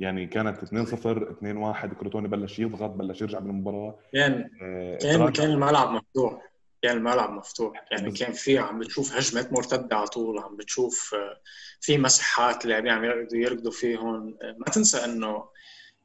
يعني 0.00 0.26
كانت 0.26 0.62
2 0.62 0.86
0 0.86 1.30
2 1.30 1.56
1 1.56 1.94
كروتوني 1.94 2.28
بلش 2.28 2.58
يضغط 2.58 2.90
بلش 2.90 3.22
يرجع 3.22 3.38
بالمباراة. 3.38 3.98
كان 4.12 4.50
آه 4.62 4.98
كان 4.98 5.30
كان 5.30 5.50
الملعب 5.50 5.88
مفتوح. 5.90 6.51
كان 6.82 6.96
الملعب 6.96 7.30
مفتوح 7.30 7.84
يعني 7.90 8.12
كان 8.12 8.32
في 8.32 8.58
عم 8.58 8.78
بتشوف 8.78 9.12
هجمات 9.12 9.52
مرتدة 9.52 9.96
على 9.96 10.06
طول 10.06 10.38
عم 10.38 10.56
بتشوف 10.56 11.14
آه، 11.14 11.40
في 11.80 11.98
مساحات 11.98 12.64
اللاعبين 12.64 12.92
عم 12.92 13.04
يركضوا 13.04 13.38
يركضوا 13.38 13.72
فيهم. 13.72 14.38
ما 14.58 14.72
تنسى 14.72 15.04
إنه 15.04 15.44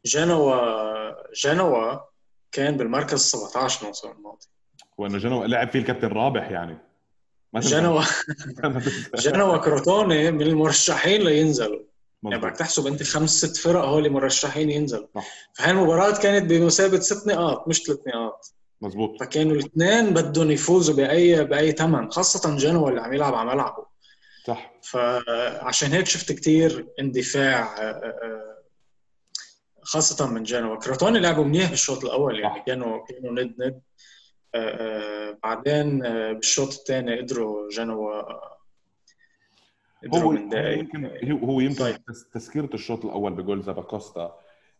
جنوا 0.05 1.33
جنوا 1.33 1.99
كان 2.51 2.77
بالمركز 2.77 3.19
17 3.19 3.81
الموسم 3.81 4.11
الماضي. 4.11 4.47
وإنه 4.97 5.17
جنوا 5.17 5.47
لعب 5.47 5.69
فيه 5.69 5.79
الكابتن 5.79 6.07
رابح 6.07 6.51
يعني. 6.51 6.77
جنوا 7.55 8.01
جنوا 9.25 9.57
كروتوني 9.57 10.31
من 10.31 10.41
المرشحين 10.41 11.21
لينزلوا. 11.21 11.83
يعني 12.23 12.37
بدك 12.37 12.57
تحسب 12.57 12.87
أنت 12.87 13.03
خمس 13.03 13.29
ست 13.29 13.57
فرق 13.57 13.83
هول 13.83 14.09
مرشحين 14.09 14.69
ينزلوا. 14.69 15.07
فهي 15.53 15.71
المباراة 15.71 16.21
كانت 16.21 16.49
بمثابة 16.49 16.99
ست 16.99 17.27
نقاط 17.27 17.67
مش 17.67 17.83
ثلاث 17.83 17.99
نقاط. 18.07 18.56
مزبوط 18.81 19.19
فكانوا 19.19 19.51
الاثنين 19.51 20.13
بدهم 20.13 20.51
يفوزوا 20.51 20.95
بأي 20.95 21.43
بأي 21.43 21.71
ثمن 21.71 22.11
خاصة 22.11 22.55
جنوا 22.55 22.89
اللي 22.89 23.01
عم 23.01 23.13
يلعب 23.13 23.35
على 23.35 23.49
ملعبه 23.49 23.85
صح. 24.47 24.73
فعشان 24.81 25.91
هيك 25.91 26.05
شفت 26.05 26.31
كثير 26.31 26.87
اندفاع 26.99 27.77
آه، 27.77 27.91
آه، 27.91 28.57
خاصة 29.81 30.29
من 30.29 30.43
جنوا. 30.43 30.75
كروتوني 30.75 31.19
لعبوا 31.19 31.43
منيح 31.43 31.69
بالشوط 31.69 32.05
الأول 32.05 32.39
يعني 32.39 32.63
كانوا 32.67 33.05
كانوا 33.05 33.31
ند 33.31 33.55
ند. 33.61 33.81
آه، 34.55 35.37
بعدين 35.43 35.99
بالشوط 36.33 36.73
الثاني 36.73 37.19
قدروا 37.19 37.69
جنوا 37.69 38.21
هو 40.15 40.33
يمكن 40.33 41.05
هو 41.43 41.59
يمكن 41.59 41.79
طيب. 41.79 41.97
تسكيرة 42.33 42.69
الشوط 42.73 43.05
الأول 43.05 43.33
بجول 43.33 43.63
زاباكوستا. 43.63 44.39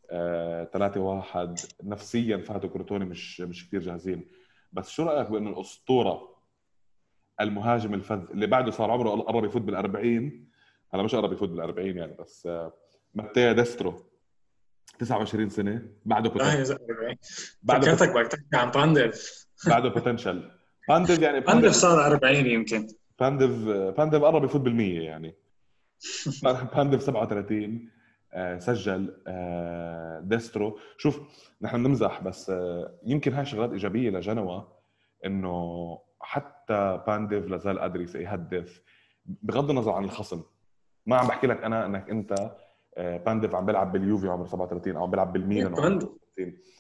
3 0.10 1.00
1 1.00 1.60
نفسيا 1.84 2.38
فهد 2.38 2.66
كروتوني 2.66 3.06
مش 3.06 3.42
مش 3.42 3.68
كثير 3.68 3.82
جاهزين. 3.82 4.28
بس 4.74 4.90
شو 4.90 5.04
رأيك 5.04 5.32
بانه 5.32 5.50
الأسطورة 5.50 6.38
المهاجم 7.42 7.94
الفذ 7.94 8.32
اللي 8.32 8.48
بعده 8.48 8.72
صار 8.72 8.92
عمره 8.92 9.10
قرب 9.10 9.46
يفوت 9.46 9.62
بال 9.62 9.76
40 9.76 10.48
هلا 10.94 11.04
مش 11.04 11.16
قرب 11.16 11.34
يفوت 11.34 11.50
بال 11.50 11.60
40 11.62 11.98
يعني 11.98 12.16
بس 12.20 12.48
آه، 12.48 12.74
ماتيا 13.14 13.52
ديسترو 13.54 14.04
29 15.00 15.50
سنة 15.50 15.88
بعده 16.06 16.30
potential 16.30 16.78
بعده 17.64 17.96
فكرتك 17.96 18.16
بدك 18.16 18.28
تحكي 18.28 18.44
عن 18.54 18.72
بانديف 18.72 19.48
بعده 19.68 19.90
potential 19.90 20.52
بانديف 20.90 21.20
يعني 21.20 21.40
بانديف 21.40 21.72
صار 21.72 22.06
40 22.06 22.36
يمكن. 22.36 22.88
بانديف 23.20 23.52
بانديف 23.98 24.24
قرب 24.24 24.44
يفوت 24.44 24.62
بال100 24.62 24.80
يعني. 24.80 25.36
بانديف 26.76 27.02
37 27.02 27.90
آه، 27.90 27.97
سجل 28.58 29.22
آه، 29.28 30.20
ديسترو. 30.20 30.80
شوف 30.98 31.20
نحن 31.62 31.84
بنمزح 31.84 32.22
بس 32.22 32.50
آه، 32.50 33.00
يمكن 33.06 33.34
هاي 33.34 33.46
شغلات 33.46 33.72
إيجابية 33.72 34.10
لجنوا 34.10 34.62
إنه 35.26 36.00
حتى 36.22 37.04
بانديف 37.08 37.46
لازال 37.46 37.80
قادر 37.80 38.02
يهدف 38.02 38.82
بغض 39.26 39.70
النظر 39.70 39.92
عن 39.92 40.04
الخصم. 40.04 40.44
ما 41.06 41.18
عم 41.18 41.28
بحكي 41.28 41.48
لك 41.48 41.64
أنا 41.64 41.86
إنك 41.86 42.10
أنت 42.10 42.52
بانديف 42.98 43.56
عم 43.56 43.66
بيلعب 43.66 43.92
باليوفي 43.92 44.28
عمره 44.28 44.46
37 44.46 44.96
أو 44.96 45.04
عم 45.04 45.12
بيلعب 45.12 45.34
بالميلان 45.34 46.00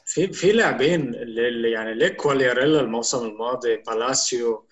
في 0.06 0.34
في 0.34 0.52
لاعبين 0.52 1.16
اللي 1.16 1.72
يعني 1.72 1.94
ليك 1.94 2.16
كوالياريلا 2.16 2.80
الموسم 2.80 3.28
الماضي 3.28 3.76
بالاسيو 3.76 4.68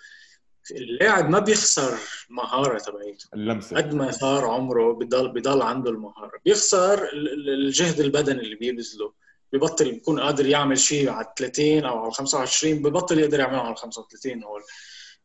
اللاعب 0.71 1.29
ما 1.29 1.39
بيخسر 1.39 1.93
مهارة 2.29 2.77
تبعيته. 2.77 3.27
اللمسة. 3.33 3.77
قد 3.77 3.93
ما 3.93 4.11
صار 4.11 4.45
عمره 4.45 4.93
بضل 4.93 5.31
بضل 5.31 5.61
عنده 5.61 5.91
المهارة. 5.91 6.39
بيخسر 6.45 7.09
الجهد 7.13 7.99
البدني 7.99 8.39
اللي 8.39 8.55
بيبذله. 8.55 9.13
ببطل 9.53 9.91
بيكون 9.91 10.19
قادر 10.19 10.45
يعمل 10.45 10.77
شيء 10.77 11.09
على 11.09 11.33
30 11.37 11.85
أو 11.85 11.99
على 11.99 12.11
25 12.11 12.81
ببطل 12.81 13.19
يقدر 13.19 13.39
يعمله 13.39 13.61
على 13.61 13.75
35 13.75 14.43
هو 14.43 14.59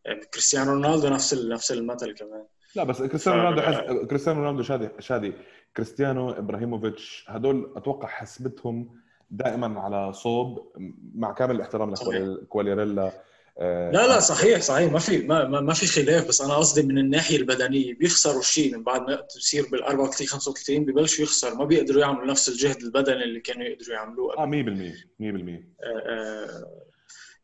يعني 0.04 0.20
كريستيانو 0.24 0.72
رونالدو 0.72 1.08
نفس 1.08 1.34
نفس 1.34 1.72
المثل 1.72 2.14
كمان. 2.14 2.44
لا 2.76 2.84
بس 2.84 3.02
كريستيانو 3.02 3.42
رونالدو 3.42 3.62
حس... 3.62 4.06
كريستيانو 4.08 4.40
رونالدو 4.40 4.62
شادي 4.62 4.88
شادي. 4.98 5.32
كريستيانو 5.76 6.30
إبراهيموفيتش 6.30 7.24
هدول 7.28 7.72
أتوقع 7.76 8.08
حسبتهم 8.08 9.00
دائما 9.30 9.80
على 9.80 10.12
صوب 10.12 10.72
مع 11.14 11.32
كامل 11.32 11.56
الاحترام 11.56 11.94
لكواليريلا 12.12 13.12
لا 13.60 14.06
لا 14.06 14.20
صحيح 14.20 14.60
صحيح. 14.60 14.92
ما 14.92 14.98
في 14.98 15.18
ما, 15.18 15.60
ما 15.60 15.74
في 15.74 15.86
خلاف. 15.86 16.28
بس 16.28 16.40
أنا 16.40 16.54
قصدي 16.54 16.82
من 16.82 16.98
الناحية 16.98 17.36
البدنية 17.36 17.94
بيخسروا 17.94 18.42
شيء 18.42 18.76
من 18.76 18.82
بعد 18.82 19.00
ما 19.00 19.26
بصير 19.36 19.66
بال 19.66 19.82
34 19.82 20.26
35 20.26 20.84
ببلشوا 20.84 21.24
يخسر. 21.24 21.54
ما 21.54 21.64
بيقدروا 21.64 22.00
يعملوا 22.00 22.26
نفس 22.26 22.48
الجهد 22.48 22.82
البدني 22.82 23.24
اللي 23.24 23.40
كانوا 23.40 23.66
يقدروا 23.66 23.94
يعملوه 23.94 24.38
آه 24.38 24.46
100% 24.46 24.50
100% 25.20 25.70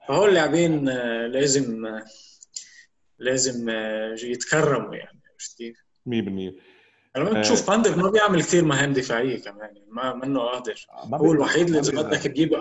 فهول 0.09 0.29
اللاعبين 0.29 0.89
آه، 0.89 1.27
لازم 1.27 1.87
آه، 1.87 2.05
لازم 3.19 3.71
يتكرموا 4.23 4.95
يعني 4.95 5.23
عرفت 5.33 5.59
كيف؟ 5.59 5.77
100% 6.07 6.11
لما 7.17 7.43
تشوف 7.43 7.71
بانديف 7.71 7.97
ما 7.97 8.11
بيعمل 8.11 8.43
كثير 8.43 8.65
مهام 8.65 8.93
دفاعية 8.93 9.43
كمان 9.43 9.77
يعني 9.77 9.85
ما 9.89 10.15
منه 10.15 10.41
قادر. 10.41 10.87
هو 11.15 11.33
الوحيد 11.33 11.67
اللي 11.67 11.81
اذا 11.81 12.03
بدك 12.03 12.23
تجيب 12.23 12.55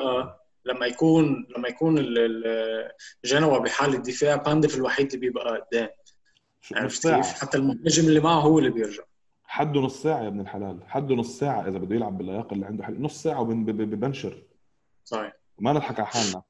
لما 0.66 0.86
يكون 0.86 1.48
لما 1.58 1.68
يكون 1.68 1.96
جنوا 3.26 3.58
بحاله 3.58 3.98
دفاع 3.98 4.36
بانديف 4.36 4.76
الوحيد 4.76 5.06
اللي 5.08 5.20
بيبقى 5.20 5.62
قدام. 5.72 5.90
عرفت 6.76 7.08
كيف؟ 7.08 7.26
حتى 7.42 7.58
المهاجم 7.58 8.08
اللي 8.08 8.20
معه 8.20 8.40
هو 8.40 8.60
اللي 8.60 8.70
بيرجع. 8.70 9.04
حده 9.44 9.82
نص 9.82 10.04
ساعة 10.04 10.24
يا 10.24 10.28
ابن 10.28 10.40
الحلال. 10.40 10.80
حده 10.88 11.16
نص 11.16 11.40
ساعة 11.40 11.62
إذا 11.68 11.78
بده 11.78 11.96
يلعب 11.96 12.18
باللياقة 12.18 12.54
اللي 12.54 12.66
عنده. 12.66 12.84
حل... 12.84 13.02
نص 13.02 13.24
ساعة 13.24 13.42
وبنشر 13.42 14.44
صحيح. 15.04 15.34
ما 15.60 15.74
نضحك 15.74 16.00
على 16.00 16.08
حالنا. 16.08 16.42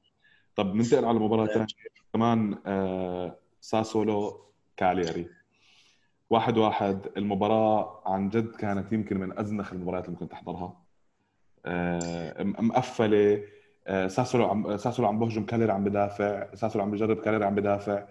طب 0.56 0.74
ننتقل 0.74 1.04
على 1.04 1.18
مباراة 1.18 1.46
ثانية 1.46 1.66
كمان 2.12 2.58
آه 2.66 3.38
ساسولو 3.60 4.46
كالياري. 4.76 5.28
واحد 6.30 6.58
واحد. 6.58 7.06
المباراة 7.16 8.02
عن 8.06 8.28
جد 8.28 8.56
كانت 8.56 8.92
يمكن 8.92 9.16
من 9.20 9.38
أزنخ 9.38 9.72
المباريات 9.72 10.04
اللي 10.04 10.16
كنت 10.16 10.32
أحضرها 10.32 10.82
آه 11.66 12.42
مقفلة. 12.42 13.42
ساسولو 14.08 14.44
عم 14.44 14.76
ساسولو 14.76 15.08
عم 15.08 15.18
بهجم 15.18 15.46
كالياري 15.46 15.72
عم 15.72 15.84
بدافع 15.84 16.54
ساسولو 16.54 16.84
عم 16.84 16.90
بجرب 16.90 17.20
كالياري 17.20 17.44
عم 17.44 17.54
بدافع. 17.54 18.06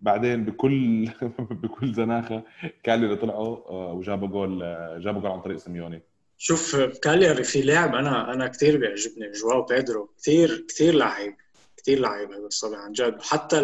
بعدين 0.00 0.44
بكل 0.44 1.08
بكل 1.62 1.94
زناخة 1.94 2.42
كالياري 2.82 3.16
طلعوا 3.16 3.56
آه، 3.70 3.92
وجابوا 3.92 4.28
جول 4.28 4.62
آه، 4.62 4.98
جابوا 4.98 5.20
جول 5.20 5.30
عن 5.30 5.40
طريق 5.40 5.56
سيميوني. 5.56 6.02
شوف 6.38 6.76
كالياري 6.76 7.44
في 7.44 7.62
لاعب 7.62 7.94
أنا 7.94 8.32
أنا 8.32 8.48
كثير 8.48 8.76
بيعجبني 8.76 9.30
جواو 9.30 9.62
بيدرو. 9.62 10.10
كثير 10.18 10.66
كثير 10.68 10.94
لعيب 10.94 11.34
كثير 11.76 11.98
لعيب 11.98 12.32
هذا 12.32 12.46
الصبي 12.46 12.76
عن 12.76 12.92
جد. 12.92 13.22
حتى 13.22 13.58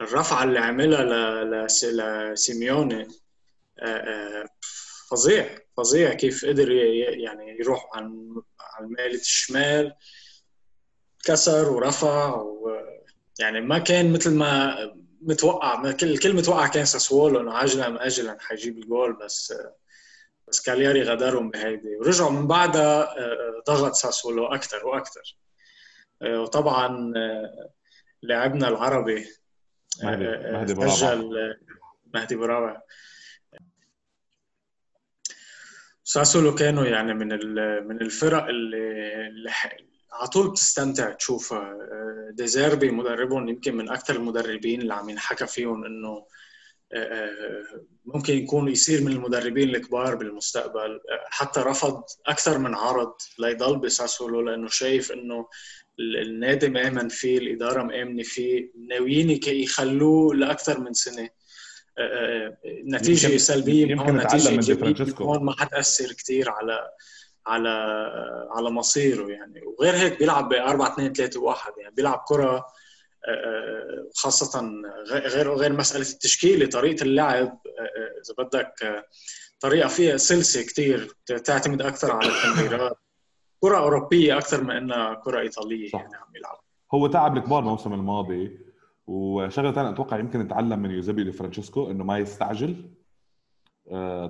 الرفعة 0.00 0.44
اللي 0.44 0.58
عملها 0.58 1.64
لسيميوني 1.64 3.08
آه، 3.78 4.44
فظيع 5.10 5.58
فظيع 5.76 6.14
كيف 6.14 6.44
قدر 6.44 6.72
يعني 6.72 7.56
يروح 7.60 7.90
عن 7.94 8.34
عن 8.60 8.86
ميلة 8.86 9.20
الشمال. 9.20 9.94
كسر 11.24 11.68
ورفع 11.68 12.34
و 12.34 12.80
يعني 13.40 13.60
ما 13.60 13.78
كان 13.78 14.12
مثل 14.12 14.34
ما 14.34 14.76
متوقع 15.22 15.90
الكل 16.02 16.36
متوقع 16.36 16.66
كان 16.66 16.84
ساسولو 16.84 17.40
إنه 17.40 17.52
عاجلا 17.52 17.86
ام 17.86 17.98
اجلا 17.98 18.36
حيجيب 18.40 18.78
الجول 18.78 19.12
بس 19.12 19.54
بس 20.48 20.60
كالياري 20.60 21.02
غدرهم 21.02 21.50
بهيدي. 21.50 21.96
ورجعوا 21.96 22.30
من 22.30 22.46
بعدها 22.46 23.18
آه، 23.18 23.62
ضغط 23.66 23.92
ساسولو 23.92 24.46
أكثر 24.46 24.86
وأكثر 24.86 25.36
آه، 26.22 26.40
وطبعا 26.40 27.12
آه، 27.16 27.70
لاعبنا 28.22 28.68
العربي 28.68 29.26
مهدي 30.02 30.74
براوع 30.74 30.94
سجل 30.94 31.58
مهدي 32.14 32.36
براوع 32.36 32.82
ساسولو 36.04 36.54
كانوا 36.54 36.86
يعني 36.86 37.14
من 37.14 37.28
من 37.86 38.02
الفرق 38.02 38.44
اللي 38.44 39.50
على 40.12 40.28
طول 40.28 40.50
بتستمتع 40.50 41.10
تشوفها 41.12 41.58
آه، 41.58 42.30
ديزيربي 42.32 42.90
مدربهم 42.90 43.48
يمكن 43.48 43.76
من 43.76 43.90
أكثر 43.90 44.16
المدربين 44.16 44.82
اللي 44.82 44.94
عم 44.94 45.10
ينحكى 45.10 45.46
فيهم 45.46 45.84
إنه 45.84 46.26
آه، 46.92 46.96
آه، 46.96 47.86
ممكن 48.04 48.34
يكون 48.34 48.68
يصير 48.68 49.02
من 49.02 49.12
المدربين 49.12 49.68
الكبار 49.68 50.14
بالمستقبل. 50.14 51.00
حتى 51.26 51.60
رفض 51.60 52.02
أكثر 52.26 52.58
من 52.58 52.74
عرض 52.74 53.12
ليضل 53.38 53.78
بساسولو 53.78 54.40
لأنه 54.40 54.68
شايف 54.68 55.12
إنه 55.12 55.48
النادي 56.00 56.68
مآمن 56.68 57.08
فيه 57.08 57.38
الإدارة 57.38 57.82
مآمنه 57.82 58.22
فيه 58.22 58.70
ناويين 58.88 59.40
يخلوه 59.46 60.34
لأكثر 60.34 60.80
من 60.80 60.92
سنة. 60.92 61.28
نتيجة 62.84 63.36
سلبية 63.36 63.86
يمكن 63.86 64.16
نتيجة 64.16 64.74
من 64.74 65.12
هون 65.20 65.44
ما 65.44 65.52
حتاثر 65.52 66.12
كثير 66.12 66.50
على 66.50 66.90
على 67.46 67.68
على 68.50 68.70
مصيره 68.70 69.28
يعني. 69.30 69.62
وغير 69.66 69.94
هيك 69.94 70.18
بيلعب 70.18 70.48
ب 70.48 70.52
4 70.52 70.92
2 70.92 71.12
3 71.12 71.40
1 71.40 71.72
يعني. 71.78 71.94
بيلعب 71.94 72.24
كرة 72.28 72.66
آه، 73.28 74.10
خاصة 74.16 74.72
غير 75.10 75.54
غير 75.54 75.72
مسألة 75.72 76.08
التشكيلة 76.10 76.66
طريقة 76.66 77.02
اللعب 77.02 77.46
آه، 77.46 78.20
إذا 78.24 78.44
بدك 78.44 79.04
طريقة 79.60 79.88
فيها 79.88 80.16
سلسة 80.16 80.62
كثير 80.62 81.16
تعتمد 81.44 81.82
أكثر 81.82 82.12
على 82.12 82.28
التمريرات. 82.28 82.98
كرة 83.60 83.78
أوروبية 83.78 84.38
أكثر 84.38 84.64
من 84.64 84.70
إنها 84.70 85.14
كرة 85.14 85.40
إيطالية 85.40 85.88
صح. 85.88 86.00
يعني 86.00 86.14
عم 86.14 86.36
يلعب 86.36 86.58
هو 86.94 87.06
تعب 87.06 87.36
الكبار 87.36 87.58
الموسم 87.58 87.92
الماضي 87.92 88.58
وشغلة 89.06 89.72
ثانية 89.72 89.90
أتوقع 89.90 90.18
يمكن 90.18 90.38
نتعلم 90.38 90.78
من 90.78 90.90
يوزيبي 90.90 91.32
فرانشيسكو 91.32 91.90
إنه 91.90 92.04
ما 92.04 92.18
يستعجل. 92.18 92.70
آه، 92.70 92.99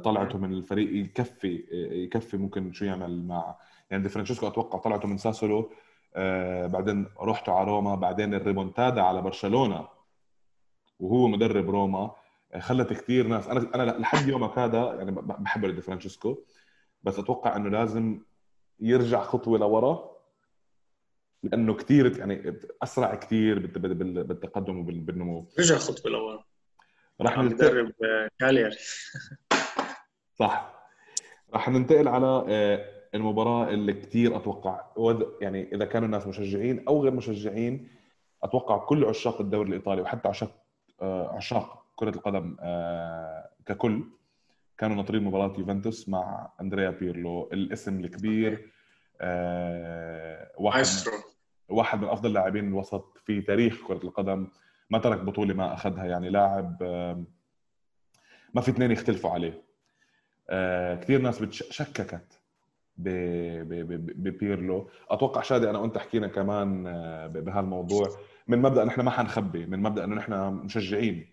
طلعته 0.04 0.38
من 0.38 0.52
الفريق 0.52 1.04
يكفي 1.04 1.64
يكفي 1.92 2.36
ممكن 2.36 2.72
شو 2.72 2.84
يعمل 2.84 3.26
مع 3.26 3.56
يعني 3.90 4.02
دي 4.02 4.08
فرانشيسكو 4.08 4.46
أتوقع 4.46 4.78
طلعته 4.78 5.08
من 5.08 5.18
ساسولو 5.18 5.72
آه، 6.14 6.66
بعدين 6.66 7.06
رحتوا 7.20 7.54
على 7.54 7.66
روما 7.66 7.94
بعدين 7.94 8.34
الريمونتادا 8.34 9.02
على 9.02 9.22
برشلونة 9.22 9.88
وهو 11.00 11.28
مدرب 11.28 11.70
روما 11.70 12.10
آه، 12.52 12.58
خلت 12.58 12.92
كثير 12.92 13.26
ناس. 13.26 13.48
أنا 13.48 13.74
أنا 13.74 13.98
لحد 13.98 14.28
يومك 14.28 14.58
هذا 14.58 14.94
يعني 14.94 15.10
بحب 15.12 15.66
دي 15.66 15.80
فرانشيسكو 15.80 16.44
بس 17.02 17.18
أتوقع 17.18 17.56
إنه 17.56 17.68
لازم 17.68 18.20
يرجع 18.80 19.22
خطوة 19.22 19.58
لورا 19.58 20.10
لأنه 21.42 21.74
كثير 21.74 22.18
يعني 22.18 22.58
أسرع 22.82 23.14
كثير 23.14 23.66
بالتقدم 23.66 24.78
وبالنمو 24.78 25.48
رجع 25.58 25.76
خطوة 25.78 26.10
لورا. 26.10 26.44
راح 27.20 27.38
ندرب 27.38 27.92
كالياري 28.38 28.76
صح. 30.40 30.88
راح 31.54 31.68
ننتقل 31.68 32.08
على 32.08 32.44
آه، 32.48 32.86
المباراة 33.14 33.68
اللي 33.68 33.92
كثير 33.92 34.36
أتوقع 34.36 34.80
يعني 35.40 35.74
إذا 35.74 35.84
كانوا 35.84 36.06
الناس 36.06 36.26
مشجعين 36.26 36.84
أو 36.88 37.02
غير 37.02 37.12
مشجعين 37.12 37.88
أتوقع 38.42 38.78
كل 38.78 39.04
عشاق 39.04 39.40
الدوري 39.40 39.68
الإيطالي 39.68 40.02
وحتى 40.02 40.28
عشاق 40.28 40.62
آه، 41.02 41.36
عشاق 41.36 41.84
كرة 41.96 42.08
القدم 42.08 42.56
آه، 42.60 43.50
ككل 43.66 44.04
كانوا 44.78 44.96
ناطرين 44.96 45.24
مباراة 45.24 45.52
يوفنتوس 45.58 46.08
مع 46.08 46.52
أندريا 46.60 46.90
بيرلو. 46.90 47.48
الاسم 47.52 48.00
الكبير 48.00 48.70
واحد 50.58 50.84
واحد 51.68 52.02
من 52.02 52.08
أفضل 52.08 52.28
اللاعبين 52.28 52.68
الوسط 52.68 53.18
في 53.24 53.40
تاريخ 53.40 53.86
كرة 53.86 54.04
القدم 54.04 54.48
ما 54.90 54.98
ترك 54.98 55.18
بطولة 55.18 55.54
ما 55.54 55.74
أخذها 55.74 56.04
يعني 56.04 56.30
لاعب 56.30 56.82
ما 58.54 58.60
في 58.60 58.70
اثنين 58.70 58.90
يختلفوا 58.90 59.30
عليه. 59.30 59.69
كثير 61.02 61.20
ناس 61.20 61.42
شككت 61.50 62.40
ببيرلو. 62.98 64.88
أتوقع 65.10 65.42
شادي 65.42 65.70
أنا 65.70 65.78
وأنت 65.78 65.98
حكينا 65.98 66.26
كمان 66.26 66.86
آه، 66.86 67.26
بهالموضوع. 67.26 68.08
من 68.48 68.58
مبدأ 68.58 68.84
نحن 68.84 69.00
ما 69.00 69.10
حنخبي 69.10 69.66
من 69.66 69.82
مبدأ 69.82 70.04
إنه 70.04 70.16
نحن 70.16 70.32
مشجعين 70.52 71.26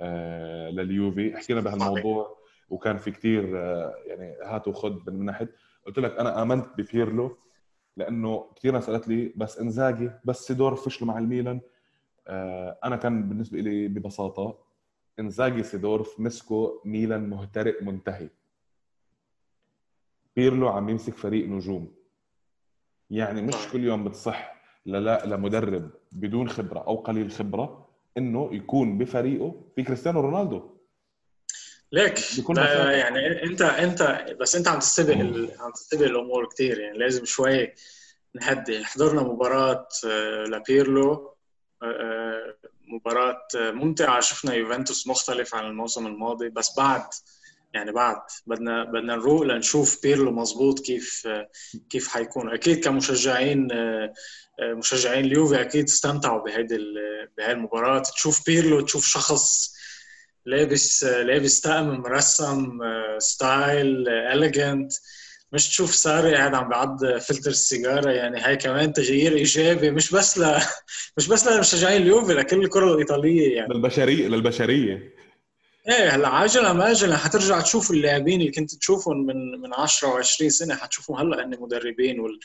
آه، 0.00 0.70
لليوفي. 0.70 1.36
حكينا 1.36 1.60
بهالموضوع 1.60 2.36
وكان 2.70 2.98
في 2.98 3.10
كثير 3.10 3.56
يعني 4.06 4.36
هات 4.44 4.68
وخذ 4.68 5.10
من 5.10 5.24
ناحية. 5.24 5.50
قلت 5.86 5.98
لك 5.98 6.18
أنا 6.18 6.42
آمنت 6.42 6.66
ببيرلو 6.78 7.36
لأنه 7.96 8.50
كثير 8.56 8.72
ناس 8.72 8.90
قالت 8.90 9.08
لي 9.08 9.32
بس 9.36 9.58
إنزاجي 9.58 10.10
بس 10.24 10.46
سيدورف 10.46 10.84
فشلوا 10.84 11.08
مع 11.08 11.18
الميلان. 11.18 11.60
أنا 12.84 12.96
كان 12.96 13.28
بالنسبة 13.28 13.58
لي 13.58 13.88
ببساطة 13.88 14.63
إنزاجي 15.20 15.62
سيدورف 15.62 16.20
مسكوا 16.20 16.70
ميلان 16.84 17.30
مهترئ 17.30 17.84
منتهي. 17.84 18.28
بيرلو 20.36 20.68
عم 20.68 20.88
يمسك 20.88 21.14
فريق 21.14 21.48
نجوم. 21.48 21.94
يعني 23.10 23.42
مش 23.42 23.54
كل 23.72 23.84
يوم 23.84 24.04
بتصح 24.04 24.54
لا 24.86 25.26
لمدرب 25.26 25.90
بدون 26.12 26.48
خبرة 26.48 26.78
أو 26.80 26.96
قليل 26.96 27.30
خبرة 27.30 27.88
إنه 28.18 28.48
يكون 28.52 28.98
بفريقه 28.98 29.62
في 29.76 29.82
كريستيانو 29.82 30.20
رونالدو. 30.20 30.74
ليك 31.92 32.18
يعني 32.48 33.42
أنت 33.42 33.62
أنت 33.62 34.26
بس 34.40 34.56
أنت 34.56 34.68
عم 34.68 34.78
تستبق 34.78 35.16
عم 35.60 35.72
تستبق 35.72 36.02
الأمور 36.02 36.48
كثير 36.48 36.78
يعني 36.78 36.98
لازم 36.98 37.24
شوي 37.24 37.72
نهدي. 38.34 38.84
حضرنا 38.84 39.22
مباراة 39.22 39.88
آه، 40.06 40.44
لبيرلو 40.44 41.34
آه، 41.82 41.86
آه، 41.86 42.23
مباراة 42.88 43.46
ممتعة. 43.54 44.20
شفنا 44.20 44.54
يوفنتوس 44.54 45.06
مختلف 45.06 45.54
عن 45.54 45.64
الموسم 45.66 46.06
الماضي 46.06 46.48
بس 46.48 46.76
بعد 46.76 47.02
يعني 47.74 47.92
بعد 47.92 48.16
بدنا 48.46 48.84
بدنا 48.84 49.16
نروق 49.16 49.42
لنشوف 49.42 50.02
بيرلو 50.02 50.30
مزبوط 50.30 50.80
كيف 50.80 51.28
كيف 51.90 52.08
حيكون. 52.08 52.52
أكيد 52.52 52.84
كمشجعين 52.84 53.68
مشجعين 54.62 55.24
اليوفي 55.24 55.60
أكيد 55.60 55.84
استمتعوا 55.84 56.44
بهيدي 56.44 56.78
بهي 57.38 57.52
المباراة. 57.52 57.98
تشوف 57.98 58.46
بيرلو 58.46 58.80
تشوف 58.80 59.06
شخص 59.06 59.74
لابس 60.46 61.04
لابس 61.04 61.60
طقم 61.60 61.88
مرسم 61.88 62.78
style 63.18 64.08
elegant 64.08 64.92
مش 65.54 65.68
تشوف 65.68 65.94
ساري 65.94 66.34
قاعد 66.34 66.54
عم 66.54 66.68
بعض 66.68 67.04
فلتر 67.04 67.50
السيجارة 67.50 68.10
يعني 68.10 68.40
هاي 68.40 68.56
كمان 68.56 68.92
تغيير 68.92 69.32
إيجابي 69.36 69.90
مش 69.90 70.14
بس 70.14 70.38
ل 70.38 70.60
مش 71.16 71.28
بس 71.28 71.46
لمشجعين 71.46 72.02
اليوفي 72.02 72.34
لكل 72.34 72.64
الكرة 72.64 72.92
الإيطالية 72.94 73.56
يعني. 73.56 73.74
للبشريه 73.74 74.28
للبشرية. 74.28 75.14
إيه 75.88 76.08
هلأ 76.08 76.28
عاجلا 76.28 76.72
أم 76.72 76.90
آجلا 76.90 77.16
حترجع 77.16 77.60
تشوف 77.60 77.90
اللاعبين 77.90 78.40
اللي 78.40 78.52
كنت 78.52 78.74
تشوفهم 78.74 79.26
من 79.26 79.60
من 79.60 79.74
10 79.74 80.22
و20 80.22 80.48
سنة 80.48 80.74
حتشوفهم 80.74 81.16
هلأ 81.16 81.44
هن 81.44 81.60
مدربين 81.60 82.20
وال 82.20 82.40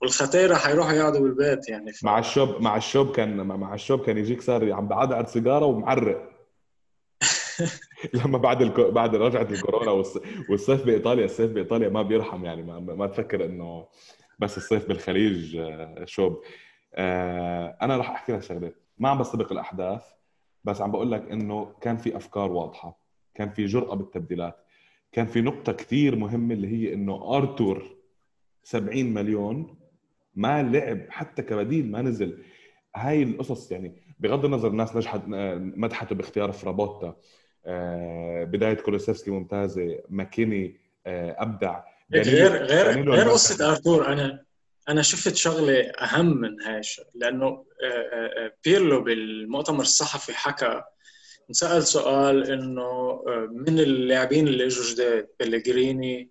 والختيرة 0.00 0.54
حيروحوا 0.54 0.92
يقعدوا 0.92 1.20
بالبيت 1.20 1.68
يعني. 1.68 1.92
ف... 1.92 2.04
مع 2.04 2.18
الشوب 2.18 2.60
مع 2.60 2.76
الشوب 2.76 3.16
كان 3.16 3.36
مع 3.36 3.74
الشوب 3.74 4.06
كان 4.06 4.18
يجيك 4.18 4.42
صار 4.42 4.72
عم 4.72 4.88
بعدعد 4.88 5.28
سيجاره 5.28 5.66
ومعرق. 5.66 6.30
لما 8.24 8.38
بعد 8.38 8.62
الكو... 8.62 8.90
بعد 8.90 9.16
رجعت 9.16 9.52
الكورونا 9.52 9.90
والصيف 10.50 10.84
بإيطاليا 10.86 11.24
الصيف 11.24 11.50
بإيطاليا 11.50 11.88
ما 11.88 12.02
بيرحم 12.02 12.44
يعني 12.44 12.62
ما, 12.62 12.80
ما 12.80 13.06
تفكر 13.06 13.44
إنه 13.44 13.86
بس 14.38 14.56
الصيف 14.56 14.88
بالخليج 14.88 15.56
آه، 15.56 16.04
شوب. 16.04 16.42
آه، 16.94 17.76
أنا 17.82 17.96
راح 17.96 18.10
أحكي 18.10 18.32
لك 18.32 18.42
شغلة. 18.42 18.72
ما 18.98 19.08
عم 19.08 19.18
بستبق 19.18 19.52
الأحداث 19.52 20.02
بس 20.64 20.80
عم 20.80 20.90
بقول 20.90 21.12
لك 21.12 21.30
إنه 21.30 21.72
كان 21.80 21.96
في 21.96 22.16
أفكار 22.16 22.52
واضحة. 22.52 23.00
كان 23.34 23.50
في 23.50 23.66
جرأة 23.66 23.94
بالتبديلات. 23.94 24.56
كان 25.12 25.26
في 25.26 25.40
نقطة 25.40 25.72
كثير 25.72 26.16
مهمة 26.16 26.54
اللي 26.54 26.68
هي 26.68 26.94
إنه 26.94 27.36
آرتور 27.36 27.96
70 28.62 29.04
مليون 29.04 29.76
ما 30.34 30.62
لعب 30.62 31.00
حتى 31.08 31.42
كبديل 31.42 31.90
ما 31.90 32.02
نزل. 32.02 32.42
هاي 32.96 33.22
القصص 33.22 33.72
يعني 33.72 33.92
بغض 34.20 34.44
النظر 34.44 34.68
الناس 34.68 34.96
نجحت 34.96 35.20
مدحته 35.56 36.14
باختيار 36.14 36.52
فرابوتا. 36.52 37.06
آه، 37.06 37.16
بداية 38.44 38.74
كولوسيفسكي 38.74 39.30
ممتازة. 39.30 39.98
ماكيني 40.08 40.80
آه، 41.06 41.36
أبدع. 41.38 41.80
غير 42.12 42.64
غير 42.64 43.10
غير 43.10 43.28
قصة 43.30 43.70
أرتور. 43.70 44.06
أنا 44.06 44.44
أنا 44.88 45.02
شفت 45.02 45.34
شغلة 45.36 45.80
أهم 45.80 46.36
من 46.36 46.62
هاي 46.62 46.80
لأنه 47.14 47.64
آه، 47.84 48.52
بيرلو 48.64 49.04
بالمؤتمر 49.04 49.82
الصحفي 49.82 50.32
حكى 50.34 50.82
انسال 51.48 51.82
سؤال 51.82 52.50
إنه 52.50 53.20
من 53.50 53.78
اللاعبين 53.78 54.48
اللي 54.48 54.66
إجوا 54.66 54.84
جداد؟ 54.84 55.28
بلغريني 55.40 56.30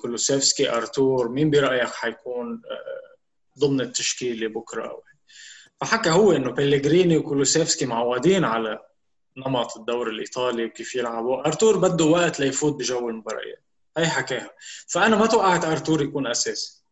كولوسيفسكي 0.00 0.70
أرتور. 0.70 1.28
مين 1.28 1.50
برأيك 1.50 1.88
حيكون 1.88 2.62
ضمن 3.58 3.80
التشكيلة 3.80 4.48
بكرة 4.48 5.02
فحكى 5.80 6.10
هو 6.10 6.32
إنه 6.32 6.50
بلغريني 6.50 7.16
وكولوسيفسكي 7.16 7.86
معودين 7.86 8.44
على 8.44 8.78
نمط 9.36 9.76
الدوري 9.76 10.10
الإيطالي 10.10 10.64
وكيف 10.64 10.94
يلعبوا. 10.94 11.46
أرتور 11.46 11.76
بده 11.76 12.04
وقت 12.04 12.40
ليفوت 12.40 12.74
بجو 12.74 13.08
المباريات. 13.08 13.62
هي 13.96 14.06
حكاها. 14.06 14.50
فأنا 14.88 15.16
ما 15.16 15.26
توقعت 15.26 15.64
أرتور 15.64 16.02
يكون 16.02 16.26
أساسي. 16.26 16.82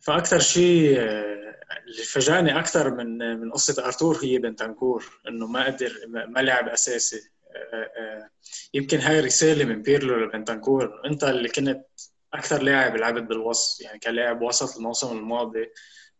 فأكثر 0.00 0.38
شيء 0.38 1.00
آه، 1.00 1.60
اللي 1.86 2.02
فاجأني 2.02 2.58
أكثر 2.58 2.90
من 2.90 3.40
من 3.40 3.52
قصة 3.52 3.86
أرتور 3.86 4.18
هي 4.22 4.38
بنتنكور 4.38 5.20
إنه 5.28 5.46
ما 5.46 5.64
قدر 5.64 5.92
ما 6.06 6.40
لعب 6.40 6.68
أساسي. 6.68 7.30
آه، 7.56 7.90
آه، 7.98 8.30
يمكن 8.74 8.98
هاي 8.98 9.20
رسالة 9.20 9.64
من 9.64 9.82
بيرلو 9.82 10.16
لبنتنكور 10.24 11.02
أنت 11.06 11.24
اللي 11.24 11.48
كنت 11.48 11.86
أكثر 12.34 12.62
لاعب 12.62 12.96
لعبت 12.96 13.22
بالوسط 13.22 13.80
يعني 13.80 13.98
كلاعب 13.98 14.42
وسط 14.42 14.76
الموسم 14.76 15.18
الماضي 15.18 15.70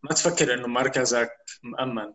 ما 0.02 0.11
تفكر 0.11 0.54
إنه 0.54 0.66
مركزك 0.66 1.30
مأمن. 1.62 2.12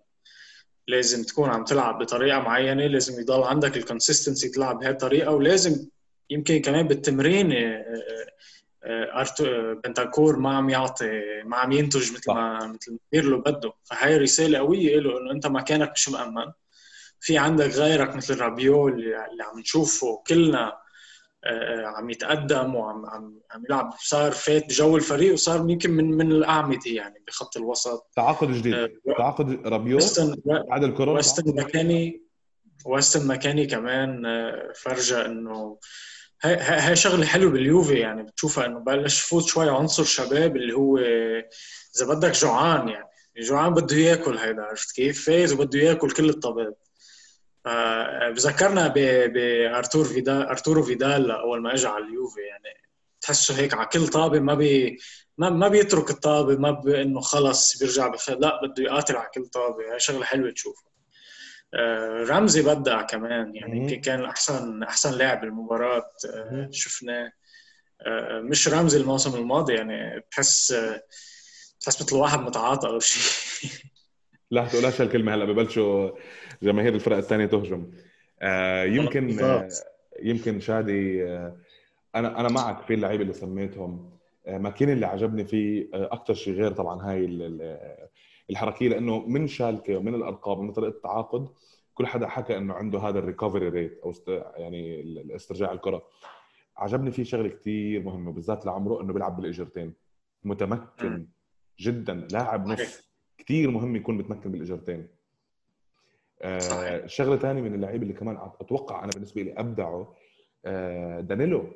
لازم 0.87 1.23
تكون 1.23 1.49
عم 1.49 1.63
تلعب 1.63 1.99
بطريقة 1.99 2.39
معينة 2.39 2.87
لازم 2.87 3.21
يضل 3.21 3.43
عندك 3.43 3.77
ال 3.77 3.83
consistency 3.83 4.49
تلعب 4.49 4.79
بهي 4.79 4.89
الطريقة 4.89 5.31
ولازم 5.31 5.87
يمكن 6.29 6.61
كمان 6.61 6.87
بالتمرين 6.87 7.51
آه، 7.51 7.85
آه، 8.83 9.25
آه، 9.41 9.73
بنتنكور 9.83 10.39
ما 10.39 10.57
عم 10.57 10.69
يعطي 10.69 11.21
ما 11.45 11.57
عم 11.57 11.71
ينتج 11.71 12.13
مثل 12.13 12.33
ما 12.33 12.67
مثل 12.67 12.91
ما 12.91 12.97
بيرلو 13.11 13.41
بده. 13.41 13.73
فهي 13.83 14.17
رسالة 14.17 14.57
قوية 14.59 14.99
له 14.99 15.19
إنه 15.21 15.31
أنت 15.31 15.47
مكانك 15.47 15.91
مش 15.95 16.09
مأمن. 16.09 16.51
في 17.19 17.37
عندك 17.37 17.69
غيرك 17.69 18.15
مثل 18.15 18.39
رابيو 18.39 18.87
اللي 18.87 19.43
عم 19.43 19.59
نشوفه 19.59 20.23
كلنا. 20.27 20.84
عم 21.85 22.09
يتقدم 22.09 22.75
وعم 22.75 23.05
عم 23.05 23.39
عم 23.51 23.63
يلعب. 23.69 23.93
صار 23.99 24.31
فات 24.31 24.65
بجو 24.65 24.95
الفريق 24.97 25.33
وصار 25.33 25.69
يمكن 25.69 25.91
من 25.91 26.11
من 26.11 26.31
الأعمدة 26.31 26.79
يعني 26.85 27.23
بخط 27.27 27.57
الوسط. 27.57 28.11
تعاقد 28.15 28.51
جديد. 28.51 28.73
أه 28.73 28.89
تعاقد 29.17 29.67
رابيو 29.67 29.99
بعد 30.45 30.83
الكورونا. 30.83 31.19
وستون 31.19 31.55
مكيني 31.55 32.21
وستون 32.85 33.27
مكيني 33.27 33.65
كمان 33.65 34.25
آه، 34.25 34.71
فرجى 34.75 35.25
إنه 35.25 35.77
هاي 36.43 36.95
شغلة 36.95 37.25
حلوة 37.25 37.51
باليوفي 37.51 37.93
يعني 37.93 38.23
بتشوفها 38.23 38.65
إنه 38.65 38.79
بلش 38.79 39.19
يفوت 39.19 39.43
شوي 39.43 39.69
عنصر 39.69 40.03
شباب 40.03 40.55
اللي 40.55 40.73
هو 40.73 40.97
إذا 40.97 42.05
بدك 42.07 42.31
جوعان 42.31 42.89
يعني. 42.89 43.09
جوعان 43.37 43.73
بده 43.73 43.95
ياكل 43.95 44.37
هيدا 44.37 44.61
عرفت 44.61 44.95
كيف؟ 44.95 45.25
فايز 45.25 45.53
وبده 45.53 45.79
ياكل 45.79 46.11
كل 46.11 46.29
الطباب 46.29 46.75
بذكرنا 48.31 48.87
بارتور 48.87 50.05
فيدال 50.05 50.47
أرتورو 50.47 50.83
فيدال 50.83 51.31
أول 51.31 51.61
ما 51.61 51.73
اجى 51.73 51.87
على 51.87 52.05
اليوفي 52.05 52.41
يعني 52.41 52.85
تحسه 53.21 53.57
هيك 53.57 53.73
على 53.73 53.85
كل 53.85 54.07
طابة 54.07 54.39
ما 54.39 54.53
بي 54.53 54.97
ما, 55.37 55.49
ما 55.49 55.67
بيترك 55.67 56.09
الطابة 56.09 56.57
ما 56.57 57.01
إنه 57.01 57.19
خلص 57.19 57.77
بيرجع 57.77 58.07
بخير 58.07 58.39
لا 58.39 58.61
بده 58.63 58.83
يقاتل 58.83 59.15
على 59.15 59.29
كل 59.33 59.45
طابة. 59.45 59.91
هاي 59.91 59.99
شغلة 59.99 60.25
حلوة 60.25 60.51
تشوفها. 60.51 60.91
آه، 61.73 62.23
رمزي 62.23 62.61
بدع 62.61 63.01
كمان 63.01 63.55
يعني 63.55 63.77
يمكن 63.77 64.01
كان 64.01 64.25
احسن 64.25 64.83
أحسن 64.83 65.13
لاعب 65.17 65.41
بالمباراة 65.41 66.11
آه، 66.29 66.69
شفناه. 66.71 67.31
آه، 68.01 68.39
مش 68.39 68.67
رمزي 68.67 68.97
الموسم 68.97 69.35
الماضي 69.35 69.73
يعني 69.73 70.19
بتحس 70.19 70.73
بتحس 71.79 72.01
مثل 72.01 72.15
واحد 72.15 72.39
متعاطى 72.39 72.87
أو 72.87 72.99
شيء. 72.99 73.71
لا 74.51 74.67
تقولهاش 74.67 75.01
هالكلمة 75.01 75.35
هلا 75.35 75.45
ببلشوا 75.45 76.11
جماهير 76.63 76.93
الفرق 76.93 77.17
الثانية 77.17 77.45
تهجم. 77.45 77.91
آه 78.41 78.83
يمكن 78.83 79.39
آه 79.39 79.69
يمكن 80.23 80.59
شادي 80.59 81.25
آه 81.25 81.57
أنا 82.15 82.39
أنا 82.39 82.49
معك 82.49 82.81
في 82.81 82.93
اللعيبة 82.93 83.21
اللي 83.23 83.33
سميتهم. 83.33 84.09
آه 84.47 84.57
ماكين 84.57 84.89
اللي 84.89 85.05
عجبني 85.05 85.45
فيه 85.45 85.89
آه 85.93 86.09
أكثر 86.13 86.33
شيء 86.33 86.53
غير 86.53 86.71
طبعا 86.71 87.11
هاي 87.11 87.25
الحركية 88.49 88.89
لأنه 88.89 89.19
من 89.27 89.47
شالكة 89.47 89.97
ومن 89.97 90.15
الارقام 90.15 90.59
ومن 90.59 90.71
طريقة 90.71 90.95
التعاقد 90.95 91.49
كل 91.93 92.07
حدا 92.07 92.27
حكى 92.27 92.57
إنه 92.57 92.73
عنده 92.73 92.99
هذا 92.99 93.19
ال 93.19 93.25
recovery 93.25 93.69
rate 93.69 93.99
أو 94.03 94.09
است... 94.09 94.27
يعني 94.55 95.03
استرجاع 95.35 95.71
الكرة. 95.71 96.03
عجبني 96.77 97.11
فيه 97.11 97.23
شغلة 97.23 97.49
كثير 97.49 98.03
مهمة 98.03 98.31
بالذات 98.31 98.65
لعمره 98.65 99.01
إنه 99.01 99.13
بيلعب 99.13 99.37
بالإجرتين. 99.37 99.93
متمكن 100.43 101.27
جدا 101.79 102.27
لاعب 102.31 102.67
نص 102.67 103.09
كثير 103.37 103.71
مهم 103.71 103.95
يكون 103.95 104.17
متمكن 104.17 104.51
بالإجرتين. 104.51 105.07
آه 106.45 107.07
شغلة 107.07 107.37
ثانية 107.37 107.61
من 107.61 107.75
اللعيبه 107.75 108.03
اللي 108.03 108.13
كمان 108.13 108.37
أتوقع 108.61 109.03
أنا 109.03 109.11
بالنسبة 109.11 109.41
لي 109.41 109.53
ابدعوا 109.57 110.05
آه 110.65 111.19
دانيلو. 111.19 111.73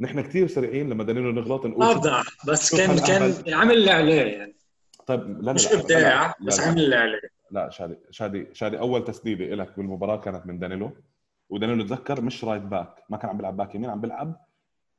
نحن 0.00 0.20
كثير 0.20 0.46
سريعين 0.46 0.90
لما 0.90 1.04
دانيلو 1.04 1.32
نغلط 1.32 1.66
نقول 1.66 1.86
ابدع 1.86 2.22
بس 2.48 2.76
كان 2.76 2.98
كان 2.98 3.54
عمل 3.54 3.74
اللي 3.74 3.90
عليه 3.90 4.22
يعني 4.22 4.54
طيب 5.06 5.42
لا 5.42 5.52
مش 5.52 5.72
إبداع 5.72 6.34
بس 6.40 6.60
عمل 6.60 6.80
اللي 6.84 6.96
عليه 6.96 7.20
لا 7.50 7.70
شادي 7.70 7.96
شادي 8.10 8.46
شادي 8.52 8.78
أول 8.78 9.04
تسديدة 9.04 9.44
لك 9.44 9.76
بالمباراة 9.76 10.16
كانت 10.16 10.46
من 10.46 10.58
دانيلو. 10.58 10.90
ودانيلو 11.50 11.86
تذكر 11.86 12.20
مش 12.20 12.44
right 12.44 12.62
back 12.62 12.94
ما 13.10 13.16
كان 13.16 13.30
عم 13.30 13.36
بيلعب 13.36 13.56
back 13.56 13.74
يمين 13.74 13.90
عم 13.90 14.00
بيلعب 14.00 14.46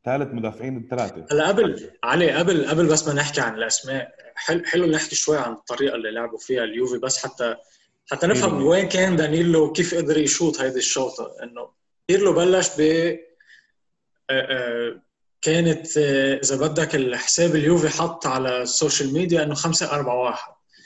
ثالث 0.05 0.33
مدافعين 0.33 0.77
الثلاثة. 0.77 1.25
هلا 1.31 1.47
قبل 1.47 1.89
علي 2.03 2.31
قبل 2.31 2.67
قبل 2.67 2.85
بس 2.87 3.07
ما 3.07 3.13
نحكي 3.13 3.41
عن 3.41 3.55
الأسماء 3.55 4.15
حلو 4.35 4.63
حلو 4.65 4.85
نحكي 4.85 5.15
شوي 5.15 5.37
عن 5.37 5.51
الطريقة 5.51 5.95
اللي 5.95 6.11
لعبوا 6.11 6.37
فيها 6.37 6.63
اليوفي 6.63 6.97
بس 6.97 7.25
حتى 7.25 7.55
حتى 8.11 8.27
نفهم 8.27 8.65
وين 8.65 8.87
كان 8.87 9.15
دانيلو 9.15 9.65
وكيف 9.65 9.95
قدر 9.95 10.17
يشوط 10.17 10.61
هيدي 10.61 10.79
الشوطة. 10.79 11.35
إنه 11.43 11.71
بيرلو 12.09 12.33
بلش 12.33 12.69
ب 12.77 13.15
كانت 15.41 15.97
إذا 16.43 16.55
بدك 16.55 16.95
الحساب 16.95 17.55
اليوفي 17.55 17.89
حط 17.89 18.27
على 18.27 18.61
ال 18.61 18.69
social 18.69 19.13
media 19.13 19.43
إنه 19.43 19.55
5 19.55 19.91
4 19.91 20.15
1 20.15 20.37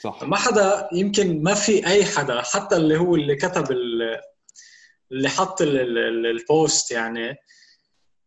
صح. 0.02 0.22
ما 0.22 0.36
حدا 0.36 0.88
يمكن 0.92 1.42
ما 1.42 1.54
في 1.54 1.86
أي 1.86 2.04
حدا 2.04 2.42
حتى 2.42 2.76
اللي 2.76 2.96
هو 2.96 3.14
اللي 3.14 3.36
كتب 3.36 3.70
اللي 5.12 5.28
حط 5.28 5.62
ال 5.62 5.88
post 5.88 6.90
يعني 6.90 7.36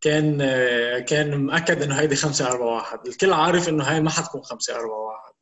كان 0.02 0.38
كان 1.00 1.38
مأكد 1.38 1.82
إنه 1.82 1.96
هيدي 1.96 2.16
5 2.16 2.48
4 2.52 2.68
1 2.68 3.08
الكل 3.08 3.34
عارف 3.34 3.70
إنه 3.70 3.84
هاي 3.84 4.02
ما 4.02 4.10
حتكون 4.10 4.44
5 4.44 4.76
4 4.76 4.90
1 4.90 5.34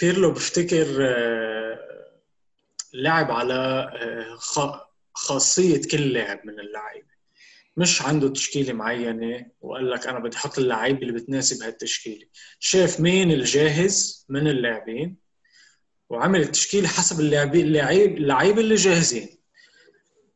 بيرلو 0.00 0.30
بفتكر 0.30 0.86
لعب 2.94 3.30
على 3.30 3.90
خاصية 5.14 5.80
كل 5.90 6.12
لاعب 6.12 6.40
من 6.44 6.60
اللعيبة. 6.60 7.10
مش 7.76 8.02
عنده 8.02 8.28
تشكيلة 8.28 8.72
معينة 8.72 9.46
وقال 9.60 9.90
لك 9.90 10.06
أنا 10.06 10.18
بدي 10.18 10.36
أحط 10.36 10.58
اللعيبة 10.58 11.00
اللي 11.02 11.12
بتناسب 11.12 11.62
هالتشكيلة. 11.62 12.26
شاف 12.58 13.00
مين 13.00 13.32
الجاهز 13.32 14.26
من 14.28 14.48
اللاعبين؟ 14.48 15.16
وعمل 16.10 16.40
التشكيلة 16.40 16.88
حسب 16.88 17.20
اللاعبين 17.20 17.66
اللعيبة 17.66 18.60
اللي 18.60 18.74
جاهزين. 18.74 19.28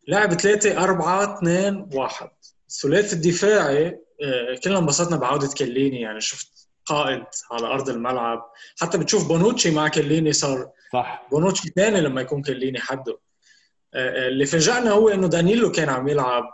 لعب 0.09 0.35
ثلاثة 0.35 0.85
أربعة 0.85 1.39
اثنين 1.39 1.89
واحد. 1.93 2.31
الثلاثي 2.71 3.17
الدفاعي 3.17 3.87
آه، 4.23 4.59
كلنا 4.65 4.79
انبسطنا 4.79 5.17
بعودة 5.17 5.49
كييليني. 5.59 6.01
يعني 6.01 6.21
شفت 6.21 6.64
قائد 6.87 7.25
على 7.51 7.67
أرض 7.67 7.89
الملعب. 7.89 8.53
حتى 8.81 8.99
بتشوف 8.99 9.29
بونوتشي 9.29 9.71
مع 9.71 9.89
كييليني 9.89 10.33
صار. 10.33 10.71
صح. 10.93 11.27
بونوتشي 11.31 11.69
ثاني 11.77 12.01
لما 12.01 12.21
يكون 12.21 12.43
كييليني 12.43 12.81
حده. 12.81 13.19
اللي 13.95 14.47
فاجأنا 14.47 14.91
هو 14.91 15.09
إنه 15.09 15.27
دانيلو 15.27 15.73
كان 15.73 15.89
عم 15.89 16.09
يلعب 16.09 16.45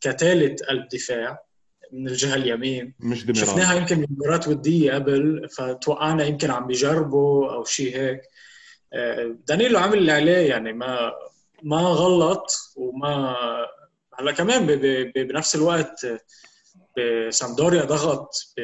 كثالث 0.00 0.62
قلب 0.62 0.88
دفاع 0.88 1.44
من 1.92 2.08
الجهة 2.08 2.34
اليمين. 2.34 2.94
مش 3.00 3.26
ديميرال 3.26 3.48
شفناها 3.48 3.74
يمكن 3.74 4.04
بمباراة 4.04 4.48
ودية 4.48 4.92
قبل 4.92 5.48
فتوقعنا 5.56 6.24
يمكن 6.24 6.50
عم 6.50 6.66
بيجربوا 6.66 7.52
أو 7.52 7.64
شيء 7.64 7.96
هيك. 7.96 8.20
دانيلو 9.48 9.78
عمل 9.78 9.98
اللي 9.98 10.12
عليه 10.12 10.48
يعني 10.48 10.72
ما 10.72 11.12
ما 11.62 11.80
غلط 11.80 12.46
وما 12.76 13.36
هلا 14.18 14.32
كمان 14.32 14.66
بنفس 15.14 15.54
الوقت 15.54 16.06
بسامدوريا 16.98 17.84
ضغط 17.84 18.54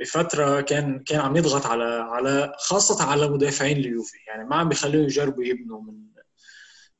بفترة 0.00 0.60
كان 0.60 0.98
كان 1.04 1.20
عم 1.20 1.36
يضغط 1.36 1.66
على 1.66 1.84
على 1.84 2.52
خاصة 2.58 3.04
على 3.04 3.28
مدافعين 3.28 3.76
اليوفي 3.76 4.18
يعني 4.26 4.44
ما 4.44 4.56
عم 4.56 4.68
بيخليهم 4.68 5.04
يجربوا 5.04 5.44
يبنوا 5.44 5.80
من 5.82 6.10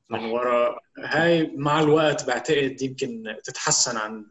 من 0.09 0.25
وراء 0.25 0.77
هاي 0.99 1.51
مع 1.55 1.79
الوقت 1.79 2.27
بعتقد 2.27 2.81
يمكن 2.81 3.35
تتحسن 3.43 3.97
عند 3.97 4.25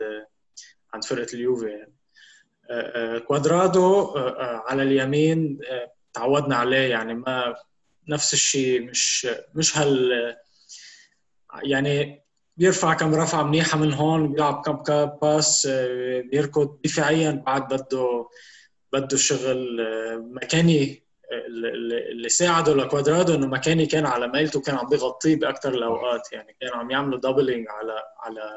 عند 0.94 1.05
فرقة 1.05 1.34
اليوفي. 1.34 1.66
يعني 1.68 3.20
كوادرادو 3.20 4.14
على 4.38 4.82
اليمين 4.82 5.59
تعودنا 6.12 6.57
عليه 6.57 6.90
يعني 6.90 7.14
ما 7.14 7.55
نفس 8.09 8.32
الشيء 8.34 8.82
مش 8.82 9.26
مش 9.55 9.78
هال 9.78 10.36
يعني 11.62 12.24
بيرفع 12.61 12.94
كم 12.94 13.14
رفعه 13.14 13.42
منيحة 13.42 13.78
من 13.78 13.92
هون 13.92 14.32
بيلعب 14.32 14.62
كم 14.62 15.06
باس 15.22 15.66
بيركض 16.30 16.78
دفاعيا 16.84 17.42
بعد 17.46 17.74
بده 17.74 18.28
بده 18.92 19.16
شغل 19.16 19.78
مكاني 20.18 21.02
اللي 22.12 22.28
ساعده 22.28 22.74
لكوادرادو 22.74 23.34
إنه 23.34 23.46
مكيني 23.46 23.86
كان 23.86 24.06
على 24.06 24.28
ميلته 24.28 24.61
كان 24.61 24.76
عم 24.76 24.88
بيغطيه 24.88 25.36
باكثر 25.36 25.74
الأوقات 25.74 26.32
يعني 26.32 26.56
كانوا 26.61 26.76
عم 26.76 26.90
يعملوا 26.90 27.18
doubling 27.18 27.66
على 27.68 28.02
على 28.18 28.50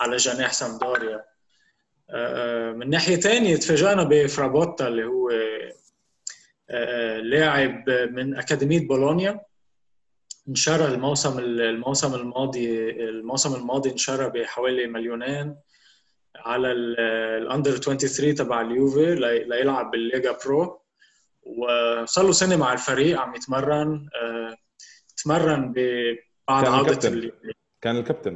على 0.00 0.16
جناح 0.16 0.52
سامدوريا. 0.52 1.24
من 2.72 2.90
ناحية 2.90 3.16
ثانية 3.16 3.56
تفاجئنا 3.56 4.04
بفرابوتا 4.10 4.88
اللي 4.88 5.04
هو 5.04 5.30
لاعب 7.22 7.90
من 7.90 8.36
أكاديمية 8.36 8.88
بولونيا. 8.88 9.40
انشرى 10.48 10.84
الموسم 10.84 11.38
الموسم 11.38 12.14
الماضي 12.14 12.90
الموسم 12.90 13.54
الماضي 13.54 13.90
انشرى 13.90 14.30
بحوالي 14.30 14.86
مليونين 14.86 15.56
على 16.36 16.72
ال 16.72 16.89
under 16.89 17.76
23 17.76 18.34
تبع 18.34 18.60
اليوفي 18.60 19.14
ليلعب 19.46 19.90
بالليجا 19.90 20.38
برو. 20.44 20.80
وصار 21.42 22.24
له 22.24 22.32
سنة 22.32 22.56
مع 22.56 22.72
الفريق 22.72 23.20
عم 23.20 23.34
يتمرن 23.34 24.08
تمرن 25.24 25.72
بعد 26.48 26.64
عودة 26.64 26.90
الكابتن. 26.90 27.30
كان 27.80 27.96
الكابتن. 27.96 28.34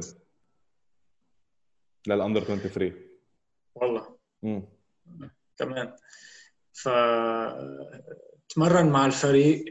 لل 2.07 2.17
under 2.17 2.41
23 2.41 2.93
والله. 3.75 4.17
امم 4.43 4.63
كمان. 5.57 5.95
ف 6.73 6.89
تمرن 8.49 8.89
مع 8.89 9.05
الفريق 9.05 9.65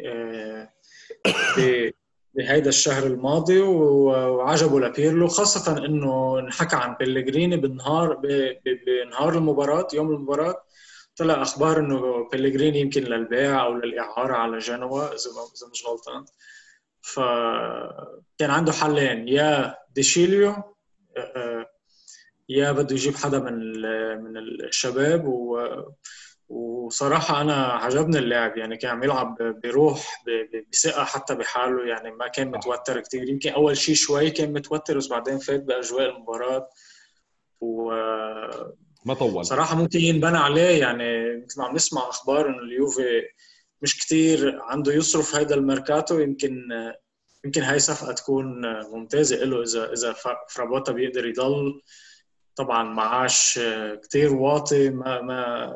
بهيدا 2.35 2.69
الشهر 2.69 3.07
الماضي 3.07 3.61
وعجبه 3.61 4.81
لبيرلو 4.81 5.29
خاصة 5.29 5.85
إنه 5.85 6.39
انحكى 6.39 6.77
عن 6.77 6.95
بيليجريني 6.95 7.57
بالنهار 7.57 8.21
بنهار 8.87 9.35
المباراة 9.35 9.89
يوم 9.93 10.11
المباراة 10.11 10.65
طلع 11.17 11.43
أخبار 11.43 11.79
إنه 11.79 12.29
بيليجريني 12.33 12.81
يمكن 12.81 13.03
للبيع 13.03 13.65
أو 13.65 13.75
للإعارة 13.75 14.35
على 14.35 14.59
جنوا 14.59 15.05
إذا 15.07 15.31
إذا 15.57 15.71
مش 15.73 15.87
غلطان. 15.87 16.25
فكان 17.01 18.51
عنده 18.51 18.73
حلين 18.73 19.29
يا 19.29 19.77
ديشيليو 19.95 20.55
يا 22.49 22.73
بده 22.73 22.95
يجيب 22.95 23.15
حدا 23.15 23.39
من 23.39 23.81
من 24.23 24.37
الشباب 24.39 25.25
و 25.27 25.61
وصراحة 26.49 27.41
أنا 27.41 27.67
عجبني 27.67 28.19
اللاعب 28.19 28.57
يعني 28.57 28.77
كان 28.77 28.91
عم 28.91 29.03
يلعب 29.03 29.37
بروح 29.65 30.23
بثقة 30.73 31.05
حتى 31.05 31.35
بحاله 31.35 31.87
يعني 31.87 32.11
ما 32.11 32.29
كان 32.29 32.51
متوتر 32.51 33.01
كثير 33.01 33.29
يمكن 33.29 33.51
أول 33.53 33.77
شيء 33.77 33.95
شوي 33.95 34.31
كان 34.31 34.53
متوتر 34.53 34.99
بس 34.99 35.07
بعدين 35.07 35.39
فات 35.39 35.63
بأجواء 35.63 36.11
المباراة. 36.11 36.69
و 37.61 37.93
ما 39.05 39.15
طول. 39.15 39.47
صراحة 39.47 39.77
ممكن 39.77 39.99
ينبنى 39.99 40.39
عليه 40.39 40.81
يعني 40.81 41.37
مثل 41.37 41.61
ما 41.61 41.67
عم 41.67 41.75
نسمع 41.75 42.09
أخبار 42.09 42.49
إنه 42.49 42.59
اليوفي 42.59 43.23
مش 43.83 43.99
كثير 43.99 44.61
عنده 44.63 44.93
يصرف 44.93 45.35
هيدا 45.37 45.55
الميركاتو 45.55 46.19
يمكن 46.19 46.69
يمكن 47.45 47.63
هاي 47.63 47.79
صفقة 47.79 48.13
تكون 48.13 48.63
ممتازة 48.83 49.37
له 49.37 49.63
إذا 49.63 49.93
إذا 49.93 50.15
فرابوتا 50.49 50.93
بيقدر 50.93 51.27
يضل. 51.27 51.83
طبعا 52.57 52.83
معاش 52.83 53.61
كثير 54.03 54.35
واطي 54.35 54.91
ما 54.91 55.21
ما 55.23 55.71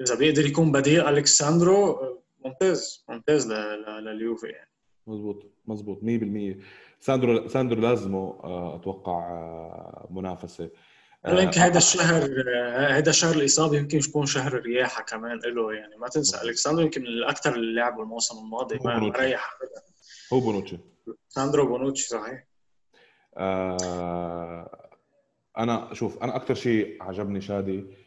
إذا 0.00 0.14
بيقدر 0.18 0.46
يكون 0.46 0.72
بديل 0.72 1.00
الكساندرو 1.00 1.98
ممتاز 2.44 3.04
ممتاز 3.08 3.52
لليوفي 3.52 4.46
يعني. 4.46 4.70
مزبوط 5.06 5.52
مزبوط 5.66 6.00
100% 6.00 6.62
ساندرو 7.00 7.48
ساندرو 7.48 7.80
لازمه 7.80 8.40
أتوقع 8.74 10.06
منافسة. 10.10 10.70
هلا 11.26 11.42
يمكن 11.42 11.60
هذا 11.60 11.78
الشهر 11.78 12.28
هذا 12.76 13.12
شهر 13.12 13.34
الاصابه 13.34 13.76
يمكن 13.76 13.98
يكون 13.98 14.26
شهر 14.26 14.56
الراحه 14.56 15.02
كمان 15.02 15.38
له 15.38 15.72
يعني. 15.72 15.96
ما 15.96 16.08
تنسى 16.08 16.42
الكساندرو 16.42 16.84
يمكن 16.84 17.00
من 17.00 17.06
الأكثر 17.06 17.54
اللي 17.54 17.80
لعبوا 17.80 18.02
الموسم 18.02 18.38
الماضي 18.38 18.78
ما 18.84 18.98
ريح. 18.98 19.58
هو 20.32 20.40
بونوتشي. 20.40 20.78
ساندرو 21.28 21.66
بونوتشي 21.66 22.08
صحيح. 22.08 22.46
آه 23.36 24.90
أنا 25.58 25.94
شوف 25.94 26.22
أنا 26.22 26.36
أكثر 26.36 26.54
شيء 26.54 27.02
عجبني 27.02 27.40
شادي 27.40 27.78
آه 27.78 27.99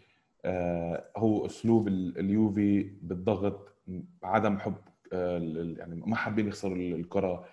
هو 1.18 1.46
أسلوب 1.46 1.88
اليوفي 1.88 2.84
بالضغط 3.02 3.76
عدم 4.24 4.60
حب 4.60 4.76
آه 5.14 5.38
يعني 5.78 6.02
ما 6.06 6.16
حابين 6.16 6.48
يخسروا 6.48 6.76
الكرة. 6.76 7.46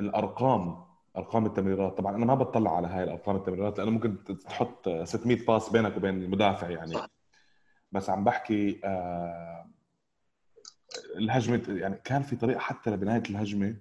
الأرقام 0.00 0.84
أرقام 1.16 1.46
التمريرات 1.46 1.98
طبعا 1.98 2.16
أنا 2.16 2.24
ما 2.26 2.34
بطلع 2.34 2.76
على 2.76 2.86
هاي 2.88 3.04
الأرقام 3.04 3.36
التمريرات 3.36 3.78
لأنه 3.78 3.90
ممكن 3.90 4.24
تحط 4.24 4.88
600 4.88 5.46
pass 5.46 5.68
بينك 5.70 5.96
وبين 5.96 6.22
المدافع 6.22 6.70
يعني. 6.70 6.94
بس 7.92 8.10
عم 8.10 8.24
بحكي 8.24 8.80
آه 8.84 9.66
الهجمة 11.16 11.62
يعني 11.68 12.00
كان 12.04 12.22
في 12.22 12.36
طريقة 12.36 12.58
حتى 12.58 12.90
لبناية 12.90 13.22
الهجمة 13.30 13.76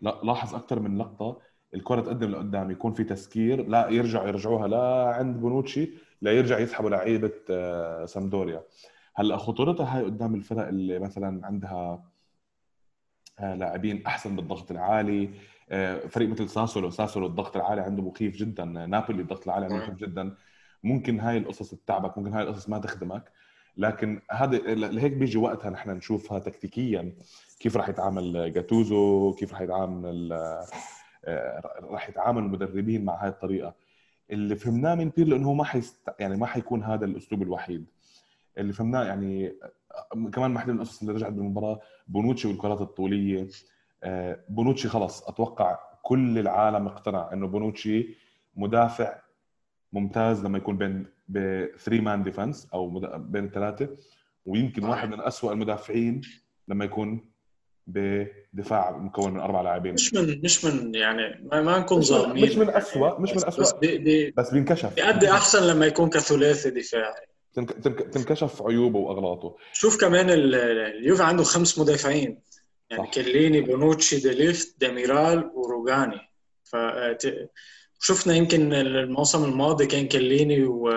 لاحظ 0.00 0.54
أكثر 0.54 0.80
من 0.80 0.98
لقطة 0.98 1.40
الكرة 1.74 2.00
تقدم 2.00 2.30
لقدام 2.30 2.70
يكون 2.70 2.92
في 2.92 3.04
تسكير 3.04 3.66
لا 3.68 3.88
يرجعوا 3.88 4.28
يرجعوها 4.28 4.68
لا 4.68 5.14
عند 5.14 5.36
بونوتشي. 5.40 5.90
لا 6.20 6.32
يرجع 6.32 6.58
يسحبوا 6.58 6.90
لعيبة 6.90 7.32
سامدوريا. 8.06 8.62
هلا 9.14 9.36
خطورتها 9.36 9.96
هاي 9.96 10.04
قدام 10.04 10.34
الفرق 10.34 10.68
اللي 10.68 10.98
مثلا 10.98 11.46
عندها 11.46 12.04
لاعبين 13.40 14.06
أحسن 14.06 14.36
بالضغط 14.36 14.70
العالي؟ 14.70 15.30
فريق 16.08 16.28
مثل 16.28 16.48
ساسولو 16.48 16.90
ساسولو 16.90 17.26
الضغط 17.26 17.56
العالي 17.56 17.80
عنده 17.80 18.02
مخيف 18.02 18.36
جدا. 18.36 18.64
نابولي 18.64 19.22
الضغط 19.22 19.44
العالي 19.44 19.64
عنده 19.64 19.76
مخيف 19.76 19.94
جدا. 19.94 20.34
ممكن 20.84 21.20
هاي 21.20 21.38
القصص 21.38 21.70
تتعبك 21.70 22.18
ممكن 22.18 22.32
هاي 22.32 22.42
القصص 22.42 22.68
ما 22.68 22.78
تخدمك. 22.78 23.32
لكن 23.76 24.20
هذا 24.30 24.56
لهيك 24.74 25.12
بيجي 25.12 25.38
وقتها 25.38 25.70
نحن 25.70 25.90
نشوفها 25.90 26.38
تكتيكيا. 26.38 27.12
كيف 27.60 27.76
راح 27.76 27.88
يتعامل 27.88 28.52
جاتوزو؟ 28.52 29.32
كيف 29.32 29.52
راح 29.52 29.60
يتعامل 29.60 30.32
راح 31.80 32.08
يتعامل 32.08 32.42
المدربين 32.42 33.04
مع 33.04 33.22
هاي 33.22 33.28
الطريقة؟ 33.28 33.74
اللي 34.30 34.56
فهمناه 34.56 34.94
من 34.94 35.08
بيرلو 35.08 35.36
انه 35.36 35.54
ما 35.54 35.64
حيست... 35.64 36.14
يعني 36.18 36.36
ما 36.36 36.46
حيكون 36.46 36.82
هذا 36.82 37.04
الأسلوب 37.04 37.42
الوحيد. 37.42 37.86
اللي 38.58 38.72
فهمناه 38.72 39.04
يعني 39.04 39.52
كمان 40.32 40.54
واحدة 40.54 40.72
من 40.72 40.78
القصص 40.78 41.00
اللي 41.00 41.12
رجعت 41.12 41.32
بالمباراة 41.32 41.80
بونوتشي 42.08 42.48
والكرات 42.48 42.80
الطولية. 42.80 43.48
بونوتشي 44.48 44.88
خلص 44.88 45.28
أتوقع 45.28 45.78
كل 46.02 46.38
العالم 46.38 46.86
اقتنع 46.86 47.32
إنه 47.32 47.46
بونوتشي 47.46 48.14
مدافع 48.56 49.18
ممتاز 49.92 50.44
لما 50.44 50.58
يكون 50.58 50.76
بين 50.78 51.06
ب 51.28 51.64
3 51.76 52.00
man 52.00 52.22
defense 52.22 52.68
أو 52.74 53.00
بين 53.18 53.44
الثلاثه 53.44 53.88
ويمكن 54.46 54.84
واحد 54.84 55.08
من 55.08 55.20
أسوأ 55.20 55.52
المدافعين 55.52 56.20
لما 56.68 56.84
يكون 56.84 57.30
بدفاع 57.88 58.96
مكون 58.96 59.34
من 59.34 59.40
أربع 59.40 59.60
لاعبين. 59.60 59.94
مش 59.94 60.14
من 60.14 60.40
مش 60.44 60.64
من 60.64 60.94
يعني 60.94 61.48
ما, 61.52 61.62
ما 61.62 61.78
نكون 61.78 62.00
ظالمين. 62.00 62.44
مش 62.44 62.56
من 62.56 62.70
اسوء 62.70 63.20
مش 63.20 63.30
من 63.30 63.46
اسوء 63.46 63.60
بس 63.60 63.72
بي 63.72 63.98
بي 63.98 64.30
بس 64.30 64.50
بينكشف. 64.50 64.94
بيأدي 64.94 65.30
أحسن 65.30 65.62
لما 65.66 65.86
يكون 65.86 66.10
كثلاثي 66.10 66.70
دفاعي. 66.70 67.26
تنكشف 68.12 68.62
عيوبه 68.62 68.98
وأغلاطه. 68.98 69.56
شوف 69.72 70.00
كمان 70.00 70.30
اليوفي 70.30 71.22
عنده 71.22 71.42
خمس 71.42 71.78
مدافعين. 71.78 72.40
يعني 72.90 73.04
صح. 73.04 73.14
كليني 73.14 73.60
بونوتشي 73.60 74.16
ديليخت 74.16 74.74
ديميرال 74.80 75.50
وروجاني. 75.54 76.20
ف 76.64 76.76
شفنا 78.00 78.34
يمكن 78.34 78.72
الموسم 78.72 79.44
الماضي 79.44 79.86
كان 79.86 80.08
كليني 80.08 80.64
و... 80.64 80.90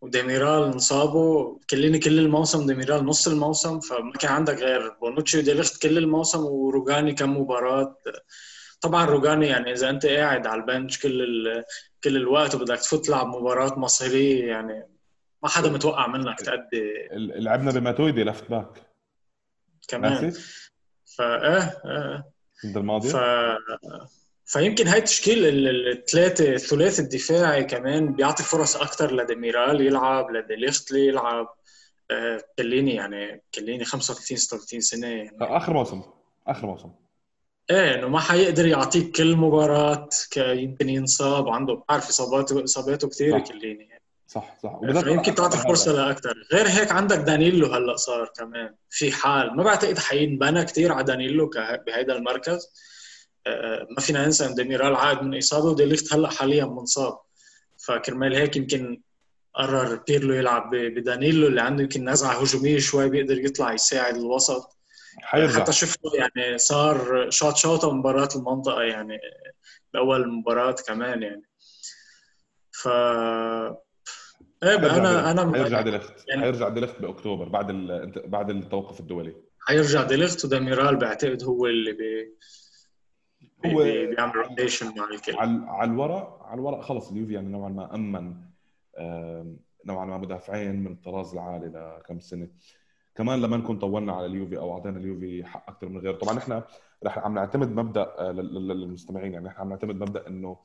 وديميرال 0.00 0.72
انصابوا 0.72 1.58
كليني 1.70 1.98
كل 1.98 2.18
الموسم 2.18 2.66
ديميرال 2.66 3.04
نص 3.04 3.28
الموسم 3.28 3.80
فما 3.80 4.12
كان 4.12 4.32
عندك 4.32 4.58
غير 4.58 4.90
بونوتشي 5.00 5.38
وديليخت 5.38 5.82
كل 5.82 5.98
الموسم 5.98 6.44
وروجاني 6.44 7.14
كم 7.14 7.36
مباراة. 7.36 7.96
طبعا 8.80 9.04
روجاني 9.04 9.46
يعني 9.46 9.72
إذا 9.72 9.90
أنت 9.90 10.06
قاعد 10.06 10.46
على 10.46 10.60
ال 10.60 10.66
bench 10.66 10.98
كل 10.98 11.62
كل 12.04 12.16
الوقت 12.16 12.54
وبدك 12.54 12.78
تفوت 12.78 13.06
تلعب 13.06 13.26
مباراة 13.26 13.78
مصيرية 13.78 14.44
يعني 14.44 14.86
ما 15.42 15.48
حدا 15.48 15.70
متوقع 15.70 16.06
منك 16.06 16.40
تأدي. 16.40 17.08
لعبنا 17.12 17.70
بماتويدي 17.70 18.24
left 18.24 18.50
back 18.50 18.92
كمان. 19.88 20.32
فايه 21.16 21.80
إيه 21.84 22.32
السنة 22.64 22.80
الماضيه 22.80 23.10
ف... 23.10 23.16
فيمكن 24.50 24.88
هاي 24.88 24.98
التشكيل 24.98 25.38
الثلاثه 25.88 26.54
الثلاثي 26.54 27.02
الدفاعي 27.02 27.64
كمان 27.64 28.12
بيعطي 28.12 28.42
فرص 28.42 28.76
أكثر 28.76 29.14
لديميرال 29.14 29.80
يلعب 29.80 30.30
لديليخت 30.30 31.06
يلعب. 31.06 31.54
آه، 32.10 32.40
كليني 32.58 32.94
يعني 32.94 33.42
كليني 33.54 33.84
35 33.84 34.36
36 34.36 34.80
سنة 34.80 35.06
يعني. 35.06 35.36
آخر 35.40 35.72
موسم 35.72 36.02
آخر 36.46 36.66
موسم. 36.66 36.90
إيه 37.70 37.94
إنه 37.94 38.08
ما 38.08 38.20
حيقدر 38.20 38.66
يعطيك 38.66 39.16
كل 39.16 39.36
مباراة 39.36 40.08
يمكن 40.36 40.88
ينصاب 40.88 41.48
عنده 41.48 41.82
بعرف 41.88 42.08
إصاباته 42.08 42.64
اصاباته 42.64 43.08
كثيره 43.08 43.38
كليني 43.38 43.84
يعني. 43.84 44.02
صح 44.28 44.58
صح. 44.62 44.78
يمكن 45.06 45.34
تعطي 45.34 45.58
فرصة 45.58 45.92
لاكثر 45.92 46.34
غير 46.52 46.68
هيك 46.68 46.92
عندك 46.92 47.18
دانيلو 47.18 47.66
هلأ 47.66 47.96
صار 47.96 48.32
كمان 48.36 48.74
في 48.90 49.12
حال. 49.12 49.56
ما 49.56 49.62
بعتقد 49.62 49.98
حينبنى 49.98 50.64
كثير 50.64 50.92
على 50.92 51.04
دانيلو 51.04 51.50
بهيدا 51.86 52.16
المركز. 52.16 52.54
آه، 52.54 52.99
ما 53.90 54.00
فينا 54.00 54.24
ننسى 54.24 54.46
ان 54.46 54.54
ديميرال 54.54 54.96
عاد 54.96 55.22
من 55.22 55.38
إصابة 55.38 55.70
وديليخت 55.70 56.14
هلا 56.14 56.30
حاليا 56.30 56.64
منصاب. 56.64 57.18
فكرمال 57.86 58.34
هيك 58.34 58.56
يمكن 58.56 59.02
قرر 59.54 59.96
بيرلو 60.08 60.34
يلعب 60.34 60.70
بدانيلو 60.70 61.46
اللي 61.46 61.60
عنده 61.60 61.82
يمكن 61.82 62.08
نزعة 62.08 62.42
هجومية 62.42 62.78
شوي 62.78 63.10
بيقدر 63.10 63.38
يطلع 63.38 63.72
يساعد 63.72 64.16
الوسط. 64.16 64.78
حيرجع 65.22 65.60
حتى 65.60 65.72
شفته 65.72 66.10
يعني 66.14 66.58
صار 66.58 67.30
شوت 67.30 67.56
شوطه 67.56 67.92
مباراة 67.92 68.28
المنطقة 68.36 68.82
يعني 68.82 69.18
بأول 69.94 70.28
مباراة 70.28 70.76
كمان 70.86 71.22
يعني. 71.22 71.42
ف 72.72 72.88
إيه 74.62 74.76
أنا 74.76 75.30
أنا 75.30 75.52
حيرجع 75.52 75.80
ديليخت 75.80 76.28
يعني 76.28 76.42
حيرجع 76.42 76.68
ديليخت 76.68 77.00
بأكتوبر 77.00 77.48
بعد 77.48 77.72
بعد 78.26 78.50
التوقف 78.50 79.00
الدولي. 79.00 79.34
حيرجع 79.60 80.02
ديليخت 80.02 80.44
وديميرال 80.44 80.96
بعتقد 80.96 81.42
هو 81.42 81.66
اللي 81.66 81.92
بي 81.92 82.34
هو 83.66 83.82
بيعمل 83.82 84.36
rotation 84.36 84.98
مع 84.98 85.04
الكل 85.04 85.36
على 85.68 85.90
الورق 85.90 86.42
على 86.42 86.58
الورق 86.58 86.80
خلص 86.80 87.10
اليوفي 87.10 87.32
يعني 87.32 87.48
نوعا 87.48 87.68
ما 87.68 87.94
أمن 87.94 88.34
نوعا 89.86 90.04
ما 90.04 90.18
مدافعين 90.18 90.84
من 90.84 90.92
الطراز 90.92 91.32
العالي 91.32 91.66
لكم 91.66 92.20
سنة. 92.20 92.48
كمان 93.14 93.40
لما 93.40 93.56
نكون 93.56 93.78
طولنا 93.78 94.12
على 94.12 94.26
اليوفي 94.26 94.58
أو 94.58 94.74
أعطينا 94.74 94.98
اليوفي 94.98 95.44
حق 95.44 95.70
أكثر 95.70 95.88
من 95.88 95.98
غيره 95.98 96.16
طبعا 96.16 96.38
إحنا 96.38 96.64
رح 97.04 97.18
عم 97.18 97.34
نعتمد 97.34 97.68
مبدأ 97.68 98.14
آه، 98.18 98.32
للمستمعين 98.32 99.32
يعني 99.32 99.48
إحنا 99.48 99.60
عم 99.60 99.68
نعتمد 99.68 99.94
مبدأ 99.94 100.26
إنه 100.26 100.56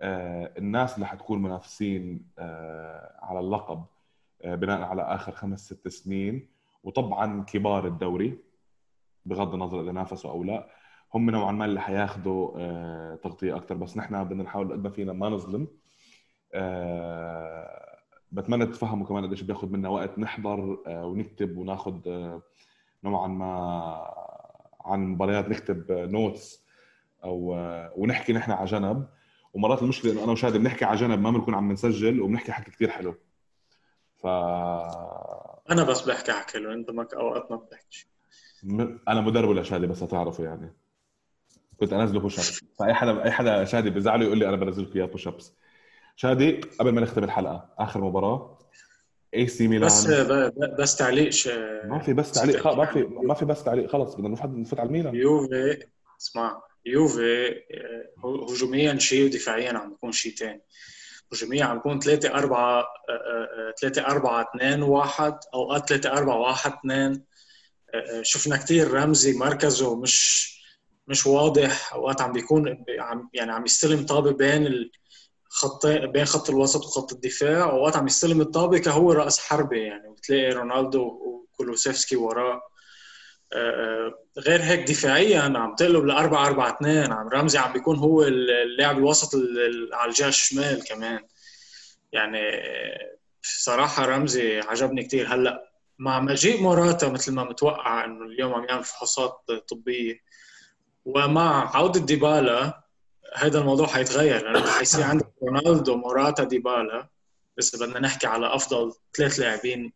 آه، 0.00 0.52
الناس 0.58 0.94
اللي 0.94 1.06
حتكون 1.06 1.42
منافسين 1.42 2.26
آه، 2.38 3.18
على 3.22 3.40
اللقب 3.40 3.84
بناء 4.44 4.82
على 4.82 5.02
آخر 5.02 5.32
خمس 5.32 5.66
ست 5.66 5.88
سنين 5.88 6.48
وطبعا 6.82 7.44
كبار 7.44 7.86
الدوري 7.86 8.38
بغض 9.26 9.54
النظر 9.54 9.82
إذا 9.82 9.92
نافسوا 9.92 10.30
أو 10.30 10.44
لا 10.44 10.68
هم 11.14 11.30
نوعا 11.30 11.52
ما 11.52 11.64
اللي 11.64 11.80
حياخذوا 11.80 13.16
تغطية 13.16 13.56
أكثر 13.56 13.74
بس 13.74 13.96
نحن 13.96 14.24
بدنا 14.24 14.42
نحاول 14.42 14.72
قد 14.72 14.84
ما 14.84 14.90
فينا 14.90 15.12
ما 15.12 15.28
نظلم. 15.28 15.68
بتمنى 18.34 18.66
تفهموا 18.66 19.06
كمان 19.06 19.26
قديش 19.26 19.42
بياخذ 19.42 19.72
منا 19.72 19.88
وقت 19.88 20.18
نحضر 20.18 20.78
آه، 20.86 21.06
ونكتب 21.06 21.56
وناخذ 21.56 22.08
آه، 22.08 22.42
نوعا 23.04 23.28
ما 23.28 23.50
عن 24.80 25.06
مباريات 25.06 25.48
نكتب 25.48 25.92
notes 25.92 26.64
أو 27.24 27.54
آه، 27.54 27.92
ونحكي 27.96 28.32
نحن 28.32 28.50
على 28.50 28.64
جنب. 28.64 29.06
ومرات 29.54 29.82
المشكلة 29.82 30.12
إنه 30.12 30.24
أنا 30.24 30.32
وشادي 30.32 30.58
بنحكي 30.58 30.84
على 30.84 30.96
جنب 30.96 31.18
ما 31.18 31.30
بنكون 31.30 31.54
عم 31.54 31.72
نسجل 31.72 32.20
وبنحكي 32.20 32.52
حكي 32.52 32.70
كثير 32.70 32.90
حلو. 32.90 33.14
ف 34.16 34.26
أنا 35.70 35.84
بس 35.84 36.08
بحكي 36.08 36.32
حكي 36.32 36.52
حلو 36.52 36.72
أنت 36.72 36.90
ما 36.90 37.06
أوقات 37.14 37.50
ما 37.50 37.56
بتحكي 37.56 38.06
أنا 39.08 39.20
مدرب 39.20 39.50
لشادي 39.50 39.86
بس 39.86 40.00
تعرفوا 40.00 40.44
يعني. 40.44 40.72
كنت 41.80 41.92
انزله 41.92 42.20
push 42.20 42.38
ups 42.38 42.64
فأي 42.78 42.94
حدا 42.94 43.24
أي 43.24 43.30
حدا 43.30 43.64
شادي 43.64 43.90
بزعله 43.90 44.24
يقول 44.24 44.38
لي 44.38 44.48
أنا 44.48 44.56
بنزل 44.56 44.92
اياه 44.96 45.04
push 45.04 45.28
ups 45.28 45.52
شادي 46.16 46.60
قبل 46.80 46.92
ما 46.92 47.00
نختم 47.00 47.24
الحلقة 47.24 47.68
آخر 47.78 48.00
مباراة. 48.00 48.58
اي 49.34 49.46
سي 49.46 49.68
ميلان 49.68 49.86
بس 49.86 50.06
بس 50.78 50.96
تعليق 50.96 51.30
ش... 51.30 51.48
ما 51.84 51.98
في 51.98 52.12
بس 52.12 52.32
تعليق 52.32 52.66
ما 52.66 52.84
في 52.86 53.02
ما 53.02 53.34
في 53.34 53.44
بس 53.44 53.64
تعليق 53.64 53.90
خلص 53.90 54.14
بدنا 54.14 54.28
نفوت 54.28 54.50
نفوت 54.50 54.80
على 54.80 54.86
الميلان. 54.86 55.14
يوفي 55.14 55.86
اسمع 56.20 56.62
يوفي 56.86 57.48
آه، 57.48 58.52
هجوميا 58.52 58.98
شيء 58.98 59.24
ودفاعيا 59.24 59.72
عم 59.72 59.90
بيكون 59.90 60.12
شيء 60.12 60.34
ثاني 60.34 60.62
هجوميا 61.32 61.64
عم 61.64 61.76
بيكون 61.76 62.00
3 62.00 62.28
4 62.34 62.84
3 63.80 64.06
4 64.06 64.50
2 64.56 64.82
1 64.82 65.38
اوقات 65.54 65.88
3 65.88 66.12
4 66.12 66.38
1 66.38 66.72
2 66.72 67.22
شفنا 68.22 68.56
كثير 68.56 68.90
رمزي 68.90 69.38
مركزه 69.38 70.00
مش 70.00 70.53
مش 71.08 71.26
واضح. 71.26 71.92
أوقات 71.94 72.20
عم 72.20 72.32
بيكون 72.32 72.84
عم 72.98 73.30
يعني 73.34 73.52
عم 73.52 73.64
يستلم 73.64 74.06
طابة 74.06 74.32
بين 74.32 74.66
ال... 74.66 74.90
خطين 75.48 76.06
بين 76.06 76.24
خط 76.24 76.50
الوسط 76.50 76.84
وخط 76.84 77.12
الدفاع. 77.12 77.72
وقت 77.72 77.96
عم 77.96 78.06
يستلم 78.06 78.40
الطابة 78.40 78.78
كهو 78.78 79.12
رأس 79.12 79.38
حربة 79.38 79.76
يعني 79.76 80.08
وتلاقي 80.08 80.52
رونالدو 80.52 81.02
وكولوسيفسكي 81.02 82.16
وراه. 82.16 82.62
آه، 83.52 83.70
آه، 83.70 84.14
غير 84.38 84.62
هيك 84.62 84.88
دفاعيا 84.90 85.40
عم 85.40 85.74
تقلب 85.74 86.04
ل 86.04 86.10
4 86.10 86.46
4 86.46 86.76
2 86.76 87.12
عم 87.12 87.28
رمزي 87.28 87.58
عم 87.58 87.72
بيكون 87.72 87.96
هو 87.98 88.22
اللاعب 88.22 88.98
الوسط 88.98 89.30
على 89.92 90.08
الجهة 90.10 90.28
الشمال 90.28 90.84
كمان. 90.84 91.20
يعني 92.12 92.40
صراحة 93.42 94.04
رمزي 94.04 94.60
عجبني 94.60 95.02
كثير 95.04 95.34
هلأ 95.34 95.70
مع 95.98 96.20
مجيء 96.20 96.62
موراتا 96.62 97.08
مثل 97.08 97.32
ما 97.32 97.44
متوقع 97.44 98.04
إنه 98.04 98.24
اليوم 98.24 98.54
عم 98.54 98.64
يعمل 98.64 98.84
فحوصات 98.84 99.38
طبية. 99.68 100.20
ومع 101.04 101.76
عودة 101.76 102.00
ديبالا 102.00 102.84
هذا 103.34 103.58
الموضوع 103.58 103.86
حيتغير 103.86 104.50
لأنه 104.50 104.66
حيصير 104.70 105.04
عندك 105.10 105.26
رونالدو 105.42 105.96
موراتا 105.96 106.44
ديبالا 106.44 107.08
بس 107.56 107.82
بدنا 107.82 108.00
نحكي 108.00 108.26
على 108.26 108.54
أفضل 108.54 108.92
ثلاث 109.16 109.40
لاعبين 109.40 109.92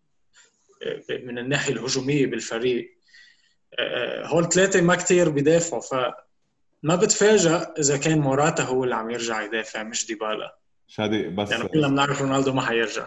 آه، 0.83 1.03
من 1.11 1.39
الناحية 1.39 1.73
الهجومية 1.73 2.27
بالفريق. 2.27 2.99
آه، 3.79 4.27
هول 4.27 4.49
ثلاثة 4.49 4.81
ما 4.81 4.95
كثير 4.95 5.29
بيدافعوا 5.29 5.83
فما 5.83 6.97
بتفاجئ 6.97 7.51
إذا 7.79 7.97
كان 7.97 8.19
موراتا 8.19 8.63
هو 8.63 8.85
اللي 8.85 8.95
عم 8.95 9.11
يرجع 9.11 9.43
يدافع 9.43 9.83
مش 9.83 10.07
ديبالا. 10.07 10.57
شادي 10.87 11.29
بس 11.29 11.51
يعني 11.51 11.69
كلنا 11.69 11.89
بنعرف 11.89 12.23
رونالدو 12.23 12.53
ما 12.53 12.63
حيرجع. 12.63 13.07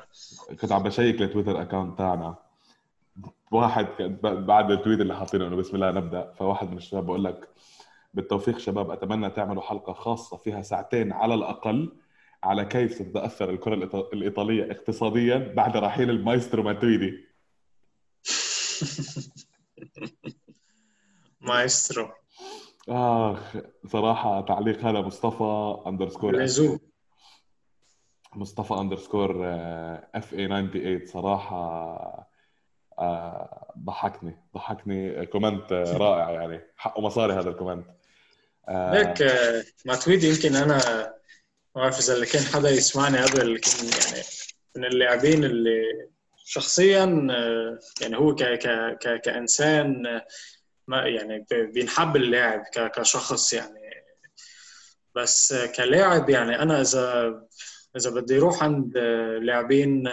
كنت 0.61 0.71
عم 0.71 0.83
ب 0.83 0.90
check 0.90 1.21
ال 1.21 1.26
Twitter 1.26 1.61
account 1.61 1.97
تاعنا. 1.97 2.35
واحد 3.51 3.87
بعد 4.23 4.71
ال 4.71 4.76
tweet 4.76 4.99
اللي 4.99 5.15
حاطينه 5.15 5.47
إنه 5.47 5.55
بسم 5.55 5.75
الله 5.75 5.91
نبدأ 5.91 6.33
فواحد 6.39 6.71
من 6.71 6.77
الشباب 6.77 7.05
بقول 7.05 7.23
لك 7.23 7.47
بالتوفيق 8.13 8.57
شباب 8.57 8.91
أتمنى 8.91 9.29
تعملوا 9.29 9.61
حلقة 9.61 9.93
خاصة 9.93 10.37
فيها 10.37 10.61
ساعتين 10.61 11.11
على 11.11 11.33
الأقل 11.33 11.97
على 12.43 12.65
كيف 12.65 13.01
تتأثر 13.01 13.49
الكرة 13.49 13.73
الإيطالية 14.13 14.71
اقتصاديا 14.71 15.53
بعد 15.55 15.77
رحيل 15.77 16.09
المايسترو 16.09 16.63
ماتويدي 16.63 17.13
مايسترو. 21.41 22.09
آخ 22.89 23.57
صراحة 23.87 24.41
تعليق 24.41 24.79
هذا 24.79 25.01
مصطفى 25.01 25.81
underscore 25.87 26.47
مصطفى 28.35 28.73
underscore 28.73 29.31
F 30.15 30.33
A 30.33 30.47
98 30.47 31.05
صراحة 31.05 32.31
آه، 32.99 33.73
ضحكني 33.77 34.37
ضحكني. 34.55 35.25
comment 35.25 35.73
رائع 35.73 36.31
يعني. 36.31 36.61
حقه 36.77 37.01
مصاري 37.01 37.33
هذا 37.33 37.49
ال 37.49 37.53
comment. 37.53 37.85
هيك 38.69 39.21
آه، 39.21 39.63
ماتويدي 39.85 40.23
يمكن 40.23 40.55
أنا 40.55 40.77
ما 41.75 41.81
بعرف 41.81 41.99
إذا 41.99 42.13
اللي 42.13 42.25
كان 42.25 42.43
حدا 42.43 42.69
يسمعني 42.69 43.17
قبل 43.17 43.57
كان 43.57 43.85
يعني 43.85 44.23
من 44.75 44.85
اللاعبين 44.85 45.43
اللي 45.43 45.81
شخصيا 46.45 47.27
آه، 47.31 47.79
يعني 48.01 48.17
هو 48.17 48.35
ك 48.35 48.43
ك 48.43 48.97
ك 48.97 49.21
كإنسان 49.21 50.07
آه، 50.07 50.27
ما 50.87 51.07
يعني 51.07 51.45
بينحب 51.51 52.15
اللاعب 52.15 52.63
كشخص 52.73 53.53
يعني. 53.53 53.91
بس 55.15 55.53
كلاعب 55.75 56.29
يعني 56.29 56.61
أنا 56.61 56.81
إذا 56.81 57.41
إذا 57.97 58.09
بدي 58.09 58.37
أروح 58.37 58.63
عند 58.63 58.97
لاعبين 59.41 60.07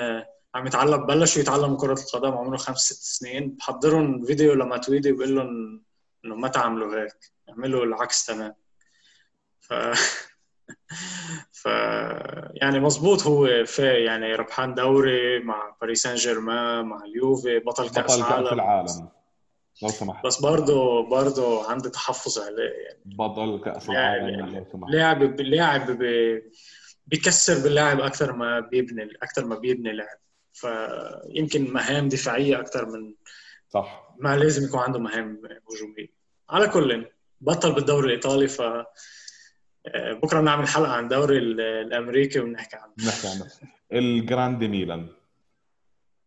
عم 0.54 0.66
يتعلم 0.66 1.06
بلشوا 1.06 1.42
يتعلموا 1.42 1.76
كرة 1.76 2.00
القدم 2.00 2.32
عمره 2.32 2.56
خمس 2.56 2.78
ست 2.78 3.02
سنين 3.02 3.50
بحضرهم 3.50 4.24
فيديو 4.24 4.54
لما 4.54 4.78
تويدي 4.78 5.12
بقول 5.12 5.36
لهم 5.36 5.84
انه 6.28 6.36
ما 6.36 6.48
تعملوا 6.48 7.02
هيك 7.02 7.16
اعملوا 7.50 7.84
العكس 7.84 8.26
تمام. 8.26 8.54
ف 9.60 9.72
ف 11.62 11.66
يعني 12.54 12.80
مزبوط 12.80 13.22
هو 13.22 13.64
في 13.64 14.04
يعني 14.04 14.34
ربحان 14.34 14.74
دوري 14.74 15.38
مع 15.38 15.76
باريس 15.80 16.02
سان 16.02 16.14
جيرمان 16.14 16.84
مع 16.84 17.04
اليوفي 17.04 17.58
بطل 17.58 17.88
كأس 17.88 17.98
بطل 17.98 18.22
كأس 18.22 18.22
عالم. 18.22 18.46
العالم. 18.46 19.08
لو 19.82 19.88
سمحت. 19.88 20.26
بس 20.26 20.40
برضه 20.40 21.08
برضه 21.08 21.70
عندي 21.70 21.90
تحفظ 21.90 22.38
عليه 22.38 22.70
يعني. 22.84 23.02
بطل 23.04 23.60
كأس 23.64 23.88
يعني 23.88 24.34
العالم 24.34 24.56
لو 24.56 24.64
سمحت. 24.72 24.90
لاعب 24.90 25.40
لاعب 25.40 25.98
بيكسر 27.06 27.62
باللاعب 27.62 28.00
أكثر 28.00 28.32
ما 28.32 28.60
بيبني 28.60 29.08
أكثر 29.22 29.44
ما 29.44 29.58
بيبني 29.58 29.92
لعب 29.92 30.18
فيمكن 30.52 31.72
مهام 31.72 32.08
دفاعية 32.08 32.60
أكثر 32.60 32.86
من 32.86 33.14
صح. 33.68 34.14
ما 34.18 34.36
لازم 34.36 34.68
يكون 34.68 34.80
عنده 34.80 34.98
مهام 34.98 35.42
هجومية. 35.44 36.17
على 36.50 36.68
كل 36.68 37.06
بطل 37.40 37.72
بالدوري 37.74 38.06
الإيطالي 38.06 38.48
ف 38.48 38.60
آه، 38.60 40.12
بكرة 40.12 40.40
بنعمل 40.40 40.68
حلقة 40.68 40.92
عن 40.92 41.04
الدوري 41.04 41.38
ال- 41.38 41.60
الأمريكي 41.60 42.40
وبنحكي 42.40 42.76
عنه. 42.76 42.92
نحكي 43.06 43.28
عنه. 43.28 43.46
الجراندي 43.92 44.68
ميلان. 44.68 45.08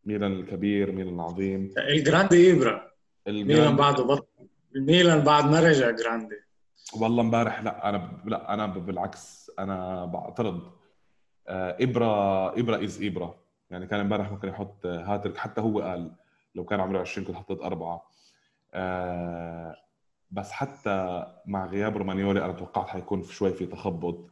ميلان 0.06 0.32
الكبير 0.32 0.92
ميلان 0.92 1.14
العظيم. 1.16 1.74
الجراندي 1.78 2.48
ايبرا 2.48 2.92
ميلان 3.28 3.76
بعده 3.76 4.04
بطل. 4.04 4.26
ميلان 4.76 5.20
بعد 5.20 5.46
ما 5.46 5.60
رجع 5.60 5.90
grande. 5.92 6.36
والله 7.02 7.22
امبارح 7.24 7.62
لا 7.64 7.90
أنا 7.90 8.22
لا 8.26 8.54
أنا 8.54 8.66
بالعكس 8.66 9.52
أنا 9.60 10.06
بعترض. 10.06 10.72
آه، 11.48 11.78
إبرا 11.82 12.50
إبرا 12.60 12.84
is 12.84 13.04
إبرا. 13.04 13.36
يعني 13.70 13.88
كان 13.88 14.00
امبارح 14.00 14.32
ممكن 14.32 14.48
يحط 14.48 14.86
هاتريك 14.86 15.38
حتى 15.38 15.62
هو 15.62 15.82
قال 15.82 16.12
لو 16.56 16.66
كان 16.66 16.80
عمره 16.80 17.00
20 17.00 17.28
كنت 17.28 17.36
حطيت 17.36 17.62
أربعة. 17.62 18.10
آه، 18.74 19.76
بس 20.32 20.52
حتى 20.52 21.26
مع 21.46 21.66
غياب 21.66 21.98
رومانيولي 21.98 22.46
أنا 22.46 22.54
توقعت 22.54 22.88
حيكون 22.88 23.22
في 23.22 23.34
شوي 23.36 23.54
في 23.54 23.66
تخبط. 23.66 24.30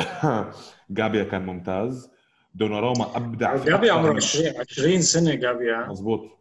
جابيا 0.90 1.24
كان 1.24 1.46
ممتاز. 1.46 2.10
دوناروما 2.54 3.16
أبدع 3.16 3.56
في 3.56 3.70
جابي 3.70 3.86
أكثر 3.90 3.98
عمره 3.98 4.10
من- 4.10 4.16
20 4.16 4.54
20 4.70 5.02
سنة 5.02 5.34
جابي 5.34 5.70
ها؟ 5.72 5.86
مزبوط 5.86 6.38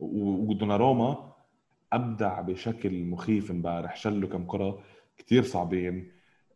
ودوناروما 0.00 1.32
أبدع 1.92 2.40
بشكل 2.40 3.04
مخيف 3.04 3.50
امبارح. 3.50 3.96
شله 3.96 4.26
كم 4.26 4.46
كرة 4.46 4.82
كثير 5.18 5.42
صعبين. 5.42 6.12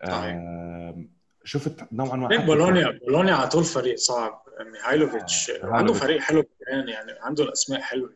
صحيح. 0.06 0.34
آم، 0.36 1.08
شفت 1.44 1.92
نوعا 1.92 2.16
ما 2.16 2.36
بولونيا 2.46 2.98
بولونيا 3.06 3.34
على 3.34 3.48
طول 3.48 3.64
فريق 3.64 3.96
صعب. 3.96 4.42
ميهايلوفيتش. 4.72 5.50
آه، 5.50 5.66
عنده. 5.66 5.92
فريق 5.92 6.20
حلو 6.20 6.44
يعني. 6.68 6.92
عنده 7.20 7.44
الأسماء 7.44 7.80
حلوة. 7.80 8.12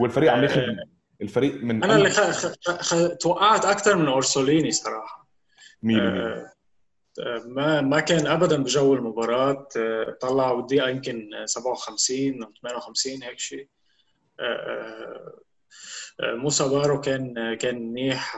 والفريق 0.00 0.32
عم 0.32 0.42
ياخذ 0.42 0.60
آه، 0.60 0.76
الفريق 1.22 1.54
من 1.54 1.84
أنا 1.84 1.96
اللي 1.96 2.10
خ... 2.10 2.20
خ... 2.20 2.70
خ... 2.70 3.16
توقعت 3.20 3.64
أكثر 3.64 3.96
من 3.96 4.08
أورسوليني 4.08 4.72
صراحة. 4.72 5.28
مين 5.82 5.98
آه، 6.00 6.52
آه، 7.20 7.42
ما 7.46 7.80
ما 7.80 8.00
كان 8.00 8.26
ابدا 8.26 8.62
بجو 8.62 8.94
المباراة. 8.94 9.68
آه، 9.76 10.18
طلع 10.20 10.50
والدقيقه 10.50 10.88
يمكن 10.88 11.30
57 11.44 12.42
أو 12.42 12.52
58 12.62 13.22
هيك 13.22 13.38
شيء. 13.38 13.68
آه، 14.40 15.32
آه، 16.20 16.34
موسى 16.34 16.68
بارو 16.68 17.00
كان 17.00 17.54
كان 17.54 17.90
منيح. 17.90 18.36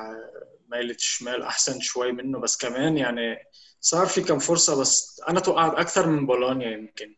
مايلة 0.68 0.94
الشمال 0.94 1.42
أحسن 1.42 1.80
شوي 1.80 2.12
منه. 2.12 2.38
بس 2.38 2.56
كمان 2.56 2.96
يعني 2.96 3.36
صار 3.80 4.06
في 4.06 4.20
كم 4.20 4.38
فرصة 4.38 4.80
بس 4.80 5.20
أنا 5.28 5.40
توقعت 5.40 5.74
أكثر 5.74 6.06
من 6.06 6.26
بولونيا 6.26 6.70
يمكن. 6.70 7.16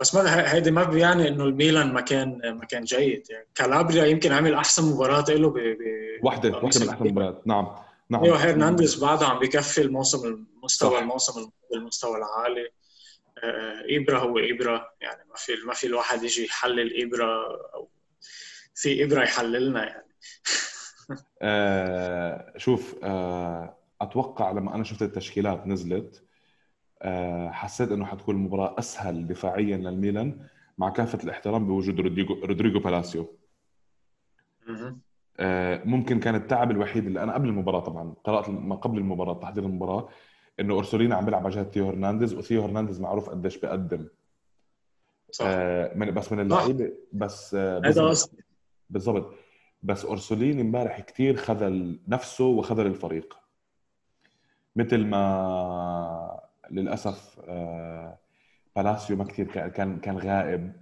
بس 0.00 0.14
ما 0.14 0.52
هيدي 0.54 0.70
ما 0.70 0.84
بيعني 0.84 1.28
إنه 1.28 1.44
الميلان 1.44 1.92
ما 1.92 2.00
كان 2.00 2.40
ما 2.44 2.64
كان 2.64 2.84
جيد. 2.84 3.30
يعني 3.30 3.46
كالابريا 3.54 4.04
يمكن 4.04 4.32
عمل 4.32 4.54
أحسن 4.54 4.92
مباراة 4.92 5.24
له 5.28 5.50
ب 5.50 5.54
بقميص 5.54 6.22
واحدة 6.22 6.48
من 6.48 6.64
أحسن. 6.64 7.04
المباريات. 7.06 7.46
نعم 7.46 7.68
نعم. 8.10 8.24
أيوه 8.24 8.36
هرنانديز 8.36 9.04
بعده 9.04 9.26
عم 9.26 9.38
بكفي 9.38 9.80
الموسم 9.82 10.26
المستوى 10.26 10.90
صح. 10.90 10.98
الموسم 10.98 11.50
المستوى 11.74 12.16
العالي. 12.16 12.68
آه، 13.44 13.82
إبرا 13.90 14.18
هو 14.18 14.38
إبرا. 14.38 14.90
يعني 15.00 15.24
ما 15.28 15.34
في 15.36 15.52
ما 15.66 15.74
في 15.74 15.86
الواحد 15.86 16.22
يجي 16.22 16.44
يحلل 16.44 17.02
إبرا 17.02 17.58
أو 17.74 17.88
في 18.74 19.04
إبرا 19.04 19.22
يحللنا 19.22 19.84
يعني. 19.84 20.08
آه 21.42 22.52
شوف 22.56 22.94
آه 23.04 23.76
أتوقع 24.00 24.50
لما 24.50 24.74
أنا 24.74 24.84
شفت 24.84 25.02
التشكيلات 25.02 25.66
نزلت 25.66 26.16
آه 26.16 26.27
حسيت 27.50 27.92
إنه 27.92 28.04
حتكون 28.04 28.34
المباراة 28.34 28.74
أسهل 28.78 29.26
دفاعيا 29.26 29.76
للميلان 29.76 30.46
مع 30.78 30.90
كافة 30.90 31.18
الاحترام 31.24 31.66
بوجود 31.66 32.00
رودريجو 32.00 32.34
رودريجو 32.34 32.80
بالاسيو. 32.80 33.34
آه، 35.40 35.82
ممكن 35.84 36.20
كان 36.20 36.34
التعب 36.34 36.70
الوحيد 36.70 37.06
اللي 37.06 37.22
أنا 37.22 37.34
قبل 37.34 37.48
المباراة 37.48 37.80
طبعا 37.80 38.14
قرأت 38.24 38.48
ما 38.48 38.74
قبل 38.74 38.98
المباراة 38.98 39.34
تحضير 39.34 39.64
المباراة 39.64 40.08
إنه 40.60 40.74
أورسولينا 40.74 41.14
عم 41.16 41.24
بيلعب 41.24 41.46
على 41.46 41.54
جهة 41.54 41.64
ثيو 41.64 41.88
هرنانديز 41.88 42.34
وثيو 42.34 42.62
هرنانديز 42.62 43.00
معروف 43.00 43.30
قديش 43.30 43.58
بيقدم. 43.58 44.08
صح. 45.30 45.44
آه، 45.48 45.94
من 45.94 46.10
بس 46.10 46.32
من 46.32 46.40
اللعيبه 46.40 46.92
بس 47.12 47.54
آه، 47.54 47.80
هذا 47.84 48.14
بالضبط. 48.90 49.34
بس 49.82 50.04
اورسوليني 50.04 50.62
إمبارح 50.62 51.00
كثير 51.00 51.36
خذل 51.36 52.00
نفسه 52.08 52.44
وخذل 52.44 52.86
الفريق. 52.86 53.38
مثل 54.76 55.04
ما 55.06 56.37
للأسف 56.70 57.40
آه، 57.48 58.18
بالاسيو 58.76 59.16
ما 59.16 59.24
كثير 59.24 59.68
كان- 59.68 59.98
كان 59.98 60.18
غائب. 60.18 60.72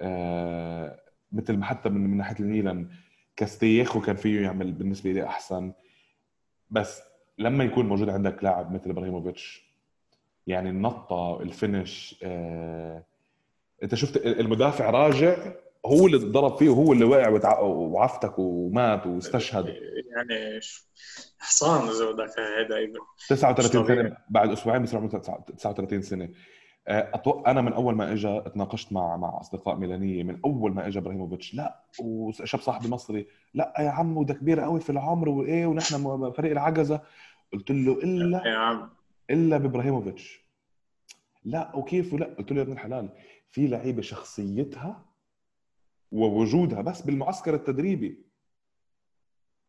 آه، 0.00 1.00
مثل 1.32 1.56
ما 1.56 1.64
حتى 1.64 1.88
من 1.88 2.00
من 2.10 2.16
ناحية 2.16 2.36
الميلان 2.40 2.88
كاستيخو 3.36 4.00
كان 4.00 4.16
فيه 4.16 4.40
يعمل 4.42 4.72
بالنسبة 4.72 5.12
لي 5.12 5.24
أحسن. 5.26 5.72
بس 6.70 7.02
لما 7.38 7.64
يكون 7.64 7.86
موجود 7.88 8.08
عندك 8.08 8.44
لاعب 8.44 8.72
مثل 8.74 8.90
إبراهيموفيتش 8.90 9.72
يعني 10.46 10.70
النطة 10.70 11.42
الفينش 11.42 12.20
آه، 12.22 13.04
أنت 13.82 13.94
شفت 13.94 14.16
المدافع 14.26 14.90
راجع 14.90 15.52
هو 15.86 16.06
اللي 16.06 16.18
ضرب 16.18 16.56
فيه 16.56 16.68
وهو 16.70 16.92
اللي 16.92 17.04
وقع 17.04 17.28
وتع- 17.28 17.60
وعفتك 17.60 18.38
ومات 18.38 19.06
واستشهد. 19.06 19.66
يعني 19.66 20.60
حصان 21.38 21.88
اذا 21.88 22.10
بدك 22.10 22.38
هذا 22.38 22.84
ابره 22.84 23.06
39 23.28 23.80
مش 23.82 23.86
طبيعي. 23.88 24.02
سنة 24.08 24.16
بعد 24.30 24.50
أسبوعين 24.50 24.82
بصير 24.82 24.98
عمره 24.98 25.18
39 25.56 26.02
سنة. 26.02 26.28
أتوقع 26.88 27.50
أنا 27.50 27.60
من 27.60 27.72
أول 27.72 27.94
ما 27.94 28.12
اجى 28.12 28.40
تناقشت 28.54 28.92
مع 28.92 29.16
مع 29.16 29.40
أصدقاء 29.40 29.76
ميلانية 29.76 30.22
من 30.22 30.40
أول 30.44 30.74
ما 30.74 30.86
اجى 30.86 30.98
إبراهيموفيتش 30.98 31.54
لا 31.54 31.84
وشاب 32.00 32.60
صاحبي 32.60 32.88
مصري 32.88 33.26
لا 33.54 33.74
يا 33.78 33.90
عم 33.90 34.16
وده 34.16 34.34
كبير 34.34 34.60
قوي 34.60 34.80
في 34.80 34.90
العمر 34.90 35.28
وإيه 35.28 35.66
ونحن 35.66 36.30
فريق 36.36 36.50
العجزة. 36.52 37.00
قلت 37.52 37.70
له 37.70 37.92
الا 37.92 38.42
يا 38.46 38.56
عم. 38.56 38.90
إلا 39.30 39.56
بإبراهيموفيتش. 39.58 40.42
لا 41.44 41.76
وكيف؟ 41.76 42.14
ولا 42.14 42.26
قلت 42.38 42.52
له 42.52 42.58
يا 42.58 42.62
ابن 42.62 42.72
الحلال 42.72 43.08
في 43.50 43.66
لعيبة 43.66 44.02
شخصيتها 44.02 45.04
ووجودها 46.12 46.80
بس 46.80 47.00
بالمعسكر 47.00 47.54
التدريبي. 47.54 48.18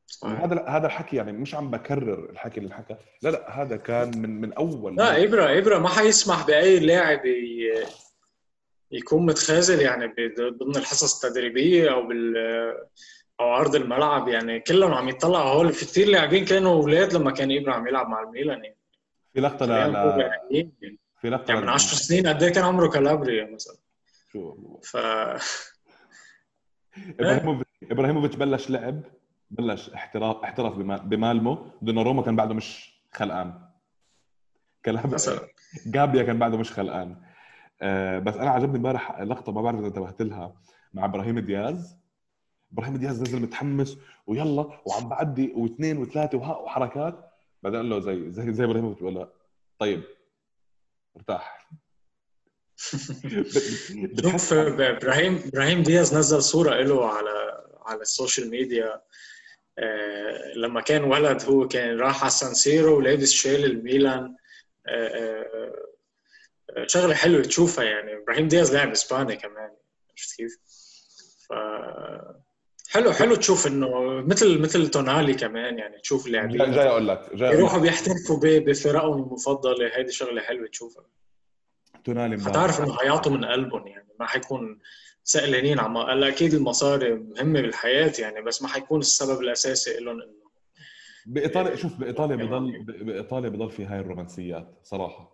صحيح. 0.07 0.39
هذا 0.43 0.65
هذا 0.67 0.85
الحكي 0.87 1.15
يعني 1.15 1.31
مش 1.31 1.55
عم 1.55 1.71
بكرر 1.71 2.29
الحكي 2.29 2.57
اللي 2.59 2.67
انحكى 2.67 2.95
لا 3.21 3.29
لا 3.29 3.61
هذا 3.61 3.77
كان 3.77 4.17
من 4.21 4.41
من 4.41 4.53
أول 4.53 4.95
لا 4.95 5.23
ابره 5.23 5.57
ابره 5.59 5.77
ما 5.79 5.89
حيسمح 5.89 6.47
بأي 6.47 6.79
لاعب 6.79 7.21
يكون 8.91 9.25
متخاذل 9.25 9.81
يعني 9.81 10.13
ضمن 10.59 10.75
الحصص 10.75 11.25
التدريبية 11.25 11.93
أو 11.93 12.07
بال 12.07 12.37
أو 13.39 13.55
أرض 13.55 13.75
الملعب. 13.75 14.27
يعني 14.27 14.59
كلهم 14.59 14.93
عم 14.93 15.09
يطلعوا 15.09 15.49
هول. 15.49 15.73
في 15.73 15.85
كثير 15.85 16.07
لاعبين 16.07 16.45
كانوا 16.45 16.73
أولاد 16.73 17.13
لما 17.13 17.31
كان 17.31 17.57
ابره 17.57 17.73
عم 17.73 17.87
يلعب 17.87 18.07
مع 18.09 18.21
الميلان 18.23 18.63
يعني. 18.63 18.77
في 19.33 19.41
لقطة 19.41 19.65
لا 19.65 19.77
يعني. 19.77 20.71
في 21.21 21.29
لقطة 21.29 21.49
يعني 21.49 21.61
من 21.61 21.67
لا- 21.67 21.73
10 21.73 21.95
سنين 21.97 22.27
قد 22.27 22.43
إيه 22.43 22.53
كان 22.53 22.63
عمره 22.63 22.87
كالابريا 22.87 23.45
مثلا. 23.53 23.75
شو 24.31 24.55
ف 24.83 24.97
ابراهيموفيتش 27.19 27.69
إبراهيموفيتش 27.91 28.35
بلش 28.35 28.69
لعب 28.69 29.01
بلش 29.51 29.89
احتراف 29.89 30.35
احترف 30.43 30.73
بما- 30.75 30.97
بمالمو. 30.97 31.67
دوناروما 31.81 32.21
كان 32.21 32.35
بعده 32.35 32.53
مش 32.53 32.93
خلقان. 33.11 33.53
كلام 34.85 35.09
مثلا. 35.13 35.39
جابيا 35.85 36.23
كان 36.23 36.39
بعده 36.39 36.57
مش 36.57 36.71
خلقان. 36.71 37.21
آه، 37.81 38.19
بس 38.19 38.35
أنا 38.35 38.49
عجبني 38.49 38.77
امبارح 38.77 39.21
لقطة 39.21 39.51
ما 39.51 39.61
بعرف 39.61 39.79
إذا 39.79 39.87
انتبهت 39.87 40.21
لها 40.21 40.55
مع 40.93 41.05
إبراهيم 41.05 41.39
دياز. 41.39 41.97
إبراهيم 42.73 42.97
دياز 42.97 43.21
نزل 43.21 43.41
متحمس 43.41 43.97
ويلا 44.27 44.69
وعم 44.85 45.09
بعدي 45.09 45.53
واثنين 45.55 45.97
وثلاثة 45.97 46.37
وها 46.37 46.57
وحركات. 46.57 47.29
بعدين 47.63 47.79
قال 47.79 47.89
له 47.89 47.99
زي 47.99 48.31
زي 48.31 48.53
زي 48.53 48.63
إبراهيم 48.63 48.93
بيقول 48.93 49.15
له 49.15 49.29
طيب 49.79 50.03
ارتاح. 51.17 51.69
شوف 54.21 54.53
إبراهيم. 54.53 55.43
إبراهيم 55.45 55.83
دياز 55.83 56.15
نزل 56.15 56.43
صورة 56.43 56.75
له 56.81 57.05
على 57.07 57.63
على 57.85 58.01
ال 58.01 58.08
social 58.08 58.49
media. 58.49 59.01
آه، 59.79 60.53
لما 60.55 60.81
كان 60.81 61.03
ولد 61.03 61.43
هو 61.43 61.67
كان 61.67 61.97
راح 61.99 62.21
على 62.21 62.31
سانسيرو 62.31 62.97
ولابس 62.97 63.31
شال 63.31 63.65
الميلان. 63.65 64.35
آه، 64.87 65.07
آه، 66.77 66.85
شغلة 66.87 67.13
حلوة 67.13 67.41
تشوفها 67.41 67.83
يعني. 67.83 68.17
إبراهيم 68.17 68.47
دياز 68.47 68.73
لاعب 68.73 68.91
إسباني 68.91 69.35
كمان. 69.35 69.69
عرفت 70.11 70.35
كيف؟ 70.37 70.57
ف 71.49 71.53
حلو 72.89 73.11
حلو 73.11 73.35
تشوف 73.35 73.67
إنه 73.67 74.21
مثل 74.21 74.59
مثل 74.59 74.87
تونالي 74.87 75.33
كمان 75.33 75.77
يعني. 75.77 75.99
تشوف 75.99 76.27
اللاعبين 76.27 76.57
جاي, 76.57 76.71
جاي 76.71 76.87
أقول 76.87 77.07
لك 77.07 77.35
جاي 77.35 77.53
يروحوا 77.53 77.79
بيحترفوا 77.79 78.39
بفرقهم 78.41 79.23
المفضلة. 79.23 79.97
هيدي 79.97 80.11
شغلة 80.11 80.41
حلوة 80.41 80.67
تشوفها. 80.67 81.05
تونالي 82.03 82.43
حتعرف 82.43 82.81
انه 82.81 82.93
حيعطوا 82.93 83.31
من 83.31 83.45
قلبهم 83.45 83.87
يعني 83.87 84.07
ما 84.19 84.25
حيكون 84.25 84.79
سائلين 85.23 85.79
عم 85.79 85.97
هلا 85.97 86.27
أكيد 86.27 86.53
المصاري 86.53 87.13
مهمة 87.13 87.61
بالحياة 87.61 88.13
يعني 88.19 88.41
بس 88.41 88.61
ما 88.61 88.67
حيكون 88.67 88.99
السبب 88.99 89.41
الأساسي 89.41 89.99
لهم 89.99 90.21
إنه 90.21 90.43
بإيطاليا 91.25 91.75
شوف 91.75 91.99
بإيطاليا 91.99 92.35
بضل 92.35 92.83
بإيطاليا 92.83 93.49
بضل 93.49 93.69
في 93.69 93.85
هاي 93.85 93.99
الرومانسيات 93.99 94.79
صراحة. 94.83 95.33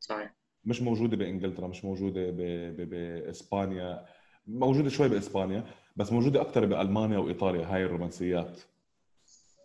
صحيح. 0.00 0.34
مش 0.64 0.82
موجودة 0.82 1.16
بإنجلترا 1.16 1.66
مش 1.66 1.84
موجودة 1.84 2.30
باسبانيا 2.30 4.06
موجودة 4.46 4.88
شوي 4.88 5.08
بإسبانيا 5.08 5.64
بس 5.96 6.12
موجودة 6.12 6.40
أكثر 6.40 6.66
بألمانيا 6.66 7.18
وإيطاليا 7.18 7.66
هاي 7.66 7.84
الرومانسيات. 7.84 8.60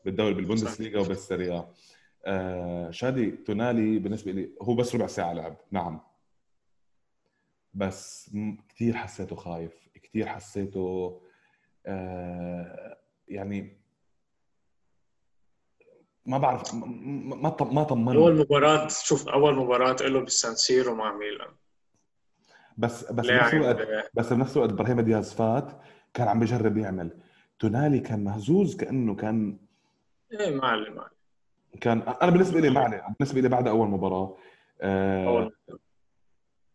بالدوري 0.06 0.34
بالبوندسليغا 0.34 1.00
وبالسيريا. 1.00 1.68
آه 2.26 2.91
شادي 2.91 3.32
تونالي 3.32 4.00
بالنسبة 4.00 4.32
لي 4.32 4.50
هو 4.62 4.76
بس 4.76 4.96
ربع 4.96 5.08
ساعة 5.08 5.34
لعب. 5.34 5.58
نعم. 5.72 6.00
بس 7.74 8.32
كثير 8.69 8.97
حسيته 8.97 9.36
خايف 9.36 9.89
كثير 10.03 10.28
حسيته 10.28 11.21
آه 11.86 12.97
يعني 13.28 13.78
ما 16.26 16.38
بعرف 16.38 16.74
ما 16.74 17.55
ما 17.61 17.84
طمني 17.84 18.17
أول 18.17 18.39
مباراة 18.39 18.88
شوف 18.88 19.28
أول 19.30 19.55
مباراة 19.55 19.95
له 20.01 20.19
بالسان 20.19 20.55
سيرو 20.55 20.95
مع 20.95 21.17
ميلان. 21.17 21.51
بس 22.78 23.11
بس 23.11 23.26
بنفس 23.26 23.53
الوقت 23.53 23.88
بس 24.13 24.34
بنفس 24.34 24.57
الوقت 24.57 24.71
إبراهيم 24.71 25.01
دياز 25.01 25.34
فات 25.34 25.82
كان 26.13 26.28
عم 26.28 26.39
بجرب 26.39 26.78
يعمل. 26.78 27.19
تونالي 27.59 27.99
كان 27.99 28.24
مهزوز 28.24 28.76
كأنه 28.76 29.15
كان 29.15 29.59
إيه 30.32 30.55
ما 30.55 30.67
علي 30.67 30.89
ما 30.89 31.09
كان 31.82 32.01
أنا 32.01 32.32
بالنسبة 32.32 32.59
لي 32.59 32.69
ما 32.69 32.80
علي 32.80 33.15
بالنسبة 33.19 33.41
لي 33.41 33.49
بعد 33.49 33.67
أول 33.67 33.88
مباراة 33.88 34.38
آه 34.82 35.28
أول. 35.28 35.55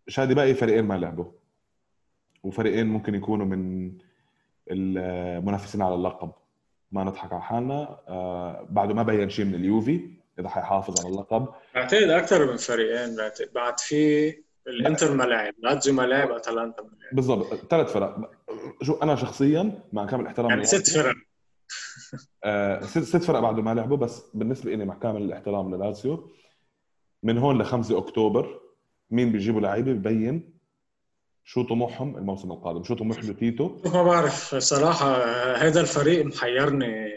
شادي 0.09 0.35
باقي 0.35 0.55
فريقين 0.55 0.85
ما 0.85 0.95
لعبوا 0.95 1.25
وفريقين 2.43 2.87
ممكن 2.87 3.15
يكونوا 3.15 3.47
من 3.47 3.93
المنافسين 4.71 5.83
على 5.83 5.95
اللقب. 5.95 6.33
ما 6.93 7.05
نضحك 7.05 7.33
على 7.33 7.43
حالنا 7.43 8.01
آه 8.09 8.67
بعده 8.71 8.95
ما 8.95 9.03
بين 9.03 9.31
شيء 9.31 9.45
من 9.45 9.55
اليوفي 9.55 10.11
إذا 10.39 10.49
حيحافظ 10.49 11.01
على 11.01 11.15
اللقب. 11.15 11.49
بعتقد 11.75 12.03
أكثر 12.03 12.51
من 12.51 12.57
فريقين 12.57 13.17
بعتقد 13.17 13.53
بعد 13.53 13.81
في 13.81 14.35
الإنتر 14.67 15.15
ما 15.15 15.25
لعب 15.25 15.55
لاتزيو 15.59 15.95
ما 15.95 16.03
لعب 16.03 16.31
أتلانتا 16.31 16.83
ما 16.83 16.89
لعب. 16.89 17.15
بالضبط 17.15 17.55
ثلاث 17.71 17.93
فرق. 17.93 18.31
شو 18.83 18.95
أنا 18.95 19.17
شخصيا 19.17 19.83
مع 19.93 20.07
كامل 20.07 20.27
احترام 20.27 20.51
يعني 20.51 20.65
ست 20.65 20.91
فرق. 20.91 21.15
آه 22.45 22.81
ست, 22.81 22.99
ست 22.99 23.23
فرق 23.23 23.41
بعده 23.41 23.63
ما 23.63 23.75
لعبوا 23.75 23.97
بس 23.97 24.23
بالنسبة 24.35 24.75
لي 24.75 24.85
مع 24.85 24.95
كامل 24.95 25.23
الاحترام 25.23 25.75
للاتسيو 25.75 26.31
من 27.23 27.39
هون 27.39 27.59
ل 27.59 27.65
5 27.65 27.99
أكتوبر 27.99 28.61
مين 29.11 29.33
بيجيبوا 29.33 29.61
لعيبة 29.61 29.93
ببين 29.93 30.59
شو 31.45 31.63
طموحهم 31.63 32.17
الموسم 32.17 32.53
القادم؟ 32.53 32.85
شو 32.85 32.95
طموح 32.95 33.21
لاتسيو 33.21 33.81
ما 33.85 34.03
بعرف 34.03 34.55
صراحة 34.55 35.25
هذا 35.57 35.81
الفريق 35.81 36.25
محيرني 36.25 37.13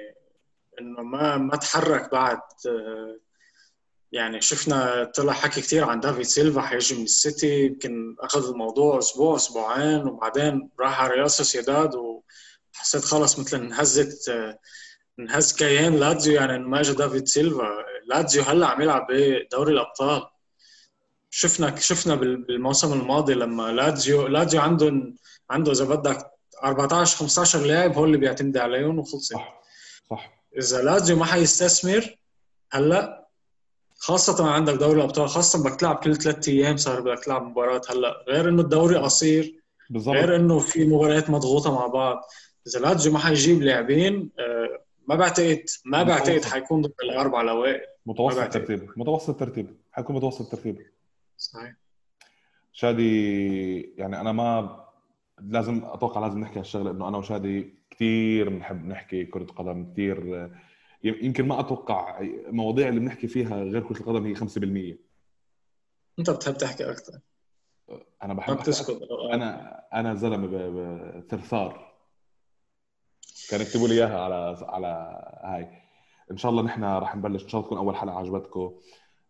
إنه 0.81 1.01
ما 1.01 1.37
ما 1.37 1.55
تحرك 1.55 2.11
بعد 2.11 2.39
يعني 4.11 4.41
شفنا 4.41 5.03
طلع 5.15 5.33
حكي 5.33 5.61
كثير 5.61 5.83
عن 5.83 5.99
دافيد 5.99 6.25
سيلفا 6.25 6.61
حيجي 6.61 6.95
من 6.95 7.03
السيتي 7.03 7.65
يمكن 7.65 8.15
أخذ 8.19 8.49
الموضوع 8.49 8.97
أسبوع 8.97 9.35
أسبوعين 9.35 10.07
وبعدين 10.07 10.69
راح 10.79 11.01
على 11.01 11.13
ريال 11.13 11.31
سوسيداد 11.31 11.95
وحسيت 11.95 13.03
خلص 13.03 13.39
مثل 13.39 13.57
انهزت 13.57 14.31
انهز 15.19 15.53
كيان 15.53 15.95
لاتزيو 15.95 16.33
يعني 16.33 16.55
إنه 16.55 16.67
ما 16.67 16.79
اجى 16.79 16.93
دافيد 16.93 17.27
سيلفا. 17.27 17.69
لاتزيو 18.05 18.43
هلأ 18.43 18.67
عم 18.67 18.81
يلعب 18.81 19.07
بدوري 19.09 19.73
الأبطال. 19.73 20.21
شفنا 21.34 21.75
شفنا 21.75 22.15
بالموسم 22.15 22.93
الماضي 22.93 23.34
لما 23.34 23.71
لاتزيو 23.71 24.27
لاتزيو 24.27 24.61
عندهم 24.61 25.15
عنده 25.49 25.71
إذا 25.71 25.86
بدك 25.86 26.32
14 26.63 27.17
15 27.17 27.59
لاعب 27.59 27.93
هو 27.93 28.05
اللي 28.05 28.17
بيعتمد 28.17 28.57
عليهم 28.57 28.99
وخلصت. 28.99 29.34
صح 29.34 29.61
صح. 30.09 30.43
إذا 30.57 30.82
لاتزيو 30.82 31.17
ما 31.17 31.25
حيستثمر 31.25 32.17
هلأ 32.71 33.27
خاصة 33.97 34.49
عندك 34.49 34.73
دوري 34.73 34.99
الأبطال 34.99 35.29
خاصة 35.29 35.63
بدك 35.63 35.79
تلعب 35.79 35.95
كل 35.95 36.15
ثلاث 36.15 36.47
أيام 36.47 36.77
صار 36.77 37.01
بدك 37.01 37.23
تلعب 37.23 37.43
مباراة 37.43 37.82
هلأ 37.89 38.25
غير 38.27 38.49
إنه 38.49 38.61
الدوري 38.61 38.95
قصير 38.97 39.61
بالزبط. 39.89 40.15
غير 40.15 40.36
إنه 40.36 40.59
في 40.59 40.86
مباريات 40.86 41.29
مضغوطة 41.29 41.75
مع 41.75 41.88
بعض. 41.88 42.21
إذا 42.67 42.79
لاتزيو 42.79 43.13
ما 43.13 43.19
حيجيب 43.19 43.61
لاعبين 43.61 44.29
آه، 44.39 44.82
ما 45.07 45.15
بعتقد 45.15 45.65
ما 45.86 46.03
بعتقد 46.03 46.45
حيكون 46.45 46.82
ضمن 46.82 46.91
الأربع 47.03 47.41
الاوائل 47.41 47.82
متوسط 48.05 48.38
الترتيب 48.39 48.89
متوسط 48.95 49.29
الترتيب 49.29 49.77
حيكون 49.91 50.15
متوسط 50.15 50.41
الترتيب. 50.41 50.82
صحيح. 51.41 51.75
شادي 52.71 53.81
يعني 53.81 54.21
أنا 54.21 54.31
ما 54.31 54.81
لازم 55.39 55.81
أتوقع 55.85 56.21
لازم 56.21 56.39
نحكي 56.39 56.59
هالشغله 56.59 56.91
إنه 56.91 57.07
أنا 57.07 57.17
وشادي 57.17 57.73
كثير 57.91 58.49
بنحب 58.49 58.85
نحكي 58.85 59.25
كرة 59.25 59.43
قدم 59.43 59.91
كثير 59.93 60.49
يمكن 61.03 61.47
ما 61.47 61.59
أتوقع 61.59 62.19
مواضيع 62.47 62.87
اللي 62.89 62.99
بنحكي 62.99 63.27
فيها 63.27 63.63
غير 63.63 63.87
كرة 63.87 63.99
القدم 63.99 64.25
هي 64.25 64.35
5% 64.35 64.97
أنت 66.19 66.29
بتحب 66.29 66.57
تحكي 66.57 66.91
أكثر 66.91 67.19
أنا 68.23 68.33
بحب 68.33 68.53
ما 68.53 68.59
بتسكت. 68.59 69.01
أنا 69.33 69.79
أنا 69.93 70.15
زلمة 70.15 71.21
ثرثار. 71.29 71.91
كان 73.49 73.61
يكتبوا 73.61 73.87
لي 73.87 73.93
إياها 73.93 74.19
على 74.19 74.57
على 74.61 74.87
هاي. 75.43 75.81
إن 76.31 76.37
شاء 76.37 76.51
الله 76.51 76.63
نحن 76.63 76.83
رح 76.83 77.15
نبلش 77.15 77.43
إن 77.43 77.49
شاء 77.49 77.59
الله 77.59 77.67
تكون 77.67 77.77
أول 77.77 77.95
حلقة 77.95 78.17
عجبتكم. 78.17 78.75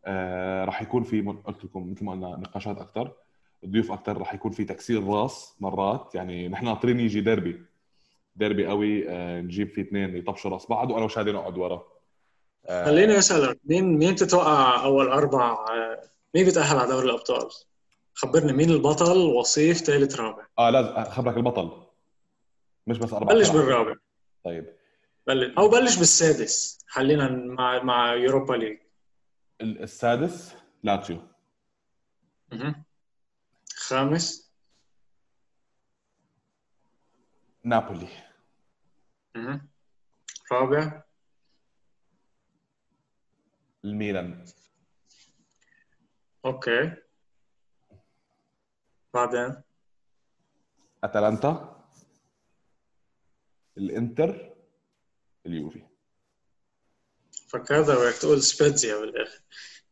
آه 0.05 0.65
راح 0.65 0.81
يكون 0.81 1.03
في 1.03 1.21
قلت 1.45 1.65
لكم 1.65 1.91
مثل 1.91 2.05
ما 2.05 2.11
قلنا 2.11 2.27
نقاشات 2.27 2.77
أكثر 2.77 3.11
ضيوف 3.65 3.91
أكثر 3.91 4.17
راح 4.17 4.33
يكون 4.33 4.51
في 4.51 4.63
تكسير 4.63 5.07
راس 5.07 5.55
مرات 5.59 6.15
يعني 6.15 6.47
نحن 6.47 6.65
ناطرين 6.65 6.99
يجي 6.99 7.21
ديربي. 7.21 7.61
ديربي 8.35 8.67
قوي 8.67 9.09
آه 9.09 9.41
نجيب 9.41 9.69
في 9.69 9.81
اثنين 9.81 10.17
يطبشوا 10.17 10.51
راس 10.51 10.65
بعض 10.65 10.91
وأنا 10.91 11.05
وشادي 11.05 11.31
نقعد 11.31 11.57
ورا. 11.57 11.83
آه 12.65 12.85
خليني 12.85 13.17
أسألك 13.17 13.59
مين 13.65 13.97
مين 13.97 14.15
تتوقع 14.15 14.83
أول 14.83 15.07
أربع 15.07 15.57
مين 16.35 16.45
بيتأهل 16.45 16.77
على 16.77 16.89
دوري 16.89 17.05
الأبطال؟ 17.05 17.49
خبرني 18.13 18.53
مين 18.53 18.69
البطل؟ 18.69 19.17
وصيف 19.17 19.77
ثالث 19.77 20.19
رابع. 20.19 20.45
آه 20.59 20.69
لازم 20.69 20.89
أخبرك 20.89 21.37
البطل. 21.37 21.71
مش 22.87 22.97
بس 22.97 23.13
أربع 23.13 23.33
بلش 23.33 23.49
بالرابع. 23.49 23.95
طيب. 24.43 24.65
بلش 25.27 25.57
أو 25.57 25.69
بلش 25.69 25.97
بالسادس 25.97 26.85
خلينا 26.87 27.29
مع 27.29 27.83
مع 27.83 28.13
Europa 28.13 28.53
League 28.53 28.77
السادس 29.61 30.55
لاتسيو 30.83 31.27
خامس. 33.75 34.51
نابولي. 37.63 38.09
رابع. 40.51 41.03
الميلان. 43.85 44.45
أوكي. 46.45 46.95
بعدين؟ 49.13 49.63
أتلانتا. 51.03 51.85
الانتر. 53.77 54.55
اليوفي. 55.45 55.90
فكذا 57.51 57.95
بدك 57.95 58.17
تقول 58.17 58.41
سبيتزيا 58.41 58.99
بالآخر. 58.99 59.39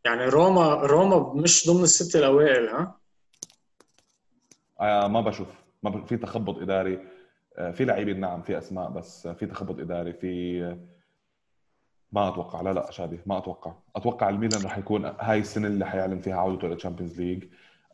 يعني 0.05 0.25
روما 0.25 0.73
روما 0.73 1.33
مش 1.33 1.69
ضمن 1.69 1.83
الست 1.83 2.15
الأوائل 2.15 2.67
ها؟ 2.67 2.99
آه 4.79 5.07
ما 5.07 5.21
بشوف. 5.21 5.47
ما 5.83 5.89
ب... 5.89 6.05
في 6.05 6.17
تخبط 6.17 6.57
إداري. 6.57 6.99
آه 7.57 7.71
في 7.71 7.85
لاعبين 7.85 8.19
نعم 8.19 8.41
في 8.41 8.57
أسماء 8.57 8.89
بس 8.89 9.27
في 9.27 9.45
تخبط 9.45 9.79
إداري 9.79 10.13
في 10.13 10.61
ما 12.11 12.29
أتوقع. 12.29 12.61
لا 12.61 12.73
لا 12.73 12.91
شادي 12.91 13.19
ما 13.25 13.37
أتوقع. 13.37 13.73
أتوقع 13.95 14.29
الميلان 14.29 14.63
راح 14.63 14.77
يكون 14.77 15.05
هاي 15.05 15.39
السنة 15.39 15.67
اللي 15.67 15.85
حيعلن 15.85 16.19
فيها 16.19 16.35
عودته 16.35 16.67
لل 16.67 16.77
Champions 16.77 17.21
League 17.21 17.43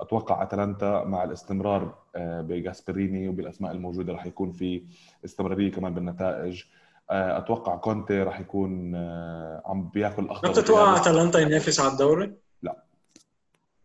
أتوقع 0.01 0.43
أتلانتا 0.43 1.03
مع 1.03 1.23
الاستمرار 1.23 1.97
آه، 2.15 2.41
بجاسبريني 2.41 3.27
وبالأسماء 3.27 3.71
الموجودة 3.71 4.13
راح 4.13 4.25
يكون 4.25 4.51
في 4.51 4.83
استمرارية 5.25 5.71
كمان 5.71 5.93
بالنتائج. 5.93 6.63
آه، 6.63 6.84
أتوقع 7.09 7.75
كونتي 7.75 8.23
راح 8.23 8.39
يكون 8.39 8.95
آه، 8.95 9.61
عم 9.65 9.89
بياكل 9.89 10.29
أخضر 10.29 10.47
انت 10.47 10.59
تتوقع 10.59 10.97
أتلانتا 10.97 11.39
ينافس 11.39 11.79
على 11.79 11.91
الدوري؟ 11.91 12.33
لا. 12.61 12.83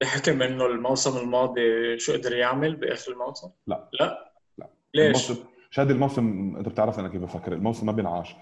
بحكم 0.01 0.43
إنه 0.43 0.66
الموسم 0.66 1.18
الماضي 1.18 1.99
شو 1.99 2.12
قدر 2.12 2.37
يعمل 2.37 2.77
بآخر 2.77 3.12
الموسم؟ 3.12 3.51
لا. 3.66 3.89
لا؟ 4.01 4.33
لا. 4.59 4.68
ليش؟ 4.95 5.33
شادي 5.71 5.93
الموسم 5.93 6.55
أنت 6.59 6.68
بتعرف 6.68 6.99
أنا 6.99 7.09
كيف 7.09 7.23
بفكر 7.23 7.53
الموسم 7.53 7.87
ما 7.87 7.93
بينعاش 7.93 8.35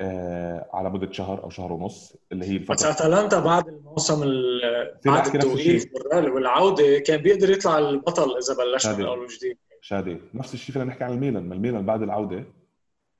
آه 0.00 0.68
على 0.72 0.90
مدة 0.90 1.12
شهر 1.12 1.44
أو 1.44 1.50
شهر 1.50 1.72
ونص 1.72 2.16
اللي 2.32 2.46
هي 2.46 2.56
الفترة 2.56 2.74
بس 2.74 2.84
أتلانتا 2.84 3.40
بعد 3.40 3.68
الموسم 3.68 4.20
بعد 5.04 5.34
التوقيف 5.34 5.86
والعودة 6.12 6.98
كان 6.98 7.22
بيقدر 7.22 7.50
يطلع 7.50 7.78
البطل 7.78 8.36
إذا 8.38 8.64
بلشنا 8.64 8.96
من 8.96 9.04
أول 9.04 9.18
وجديد. 9.18 9.58
شادي 9.80 10.20
نفس 10.34 10.54
الشيء 10.54 10.72
فينا 10.72 10.84
نحكي 10.84 11.04
عن 11.04 11.12
الميلان 11.12 11.48
ما 11.48 11.54
الميلان 11.54 11.86
بعد 11.86 12.02
العودة 12.02 12.44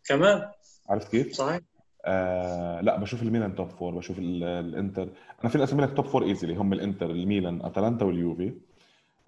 كمان. 0.04 0.50
عرفت 0.88 1.10
كيف؟ 1.10 1.32
صحيح. 1.32 1.60
آه 2.04 2.80
لا 2.80 2.96
بشوف 2.96 3.22
الميلان 3.22 3.54
top 3.54 3.68
four 3.68 3.94
بشوف 3.94 4.18
ال- 4.18 4.44
الإنتر. 4.44 5.08
أنا 5.40 5.48
فيني 5.48 5.64
اسمي 5.64 5.82
لك 5.82 5.96
top 5.96 6.04
four 6.04 6.22
easily 6.24 6.56
هم 6.56 6.72
الإنتر 6.72 7.10
الميلان 7.10 7.62
أتلانتا 7.64 8.04
واليوفي. 8.04 8.52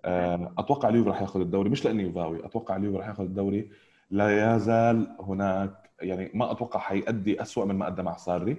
آه 0.05 0.53
أتوقع 0.59 0.89
اليوفي 0.89 1.09
راح 1.09 1.21
ياخذ 1.21 1.41
الدوري 1.41 1.71
مش 1.71 1.85
لاني 1.85 2.03
يوفاوي 2.03 2.47
أتوقع 2.47 2.77
اليوفي 2.77 2.99
راح 2.99 3.09
ياخذ 3.09 3.25
الدوري. 3.25 3.71
لا 4.11 4.57
يزال 4.57 5.17
هناك 5.21 5.91
يعني 6.01 6.31
ما 6.35 6.53
أتوقع 6.53 6.81
حيأدي 6.81 7.43
أسوأ 7.43 7.65
من 7.65 7.75
ما 7.75 7.87
أدى 7.87 8.03
مع 8.03 8.17
ساري. 8.17 8.57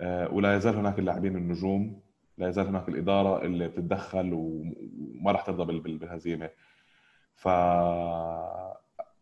آه 0.00 0.32
ولا 0.34 0.56
يزال 0.56 0.76
هناك 0.76 0.98
اللاعبين 0.98 1.36
النجوم 1.36 2.00
لا 2.38 2.48
يزال 2.48 2.66
هناك 2.66 2.88
الإدارة 2.88 3.42
اللي 3.44 3.68
بتتدخل 3.68 4.32
وما 4.32 5.32
راح 5.32 5.42
ترضى 5.46 5.64
بال- 5.64 5.80
بال- 5.80 5.98
بالهزيمة. 5.98 6.50
ف 7.34 7.48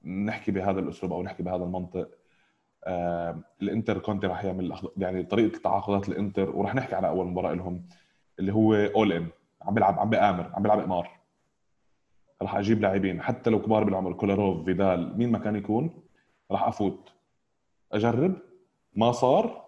نحكي 0.07 0.53
بهذا 0.53 0.81
الأسلوب 0.81 1.13
أو 1.13 1.23
نحكي 1.23 1.43
بهذا 1.43 1.65
المنطق. 1.65 2.09
الإنتر 3.63 3.99
كونتي 3.99 4.27
راح 4.27 4.45
يعمل 4.45 4.75
يعني 4.97 5.23
طريقة 5.23 5.59
تعاقدات 5.59 6.09
الإنتر 6.09 6.57
وراح 6.57 6.75
نحكي 6.75 6.95
على 6.95 7.09
أول 7.09 7.27
مباراة 7.27 7.53
لهم 7.53 7.85
اللي 8.39 8.53
هو 8.53 8.75
اول 8.75 9.13
ان 9.13 9.27
عم 9.63 9.75
بيلعب 9.75 9.99
عم 9.99 10.11
بيامر 10.11 10.51
عم 10.55 10.63
بيلعب 10.63 10.79
امار 10.79 11.11
راح 12.43 12.57
أجيب 12.57 12.81
لاعبين 12.81 13.23
حتى 13.23 13.51
لو 13.51 13.63
كبار 13.63 13.85
بالعمر 13.85 14.13
كولاروف 14.13 14.65
فيدال 14.65 15.19
مين 15.19 15.33
ما 15.33 15.39
كان 15.39 15.57
يكون 15.57 16.03
راح 16.51 16.63
أفوت. 16.69 17.13
أجرب 17.93 18.37
ما 18.95 19.13
صار. 19.13 19.67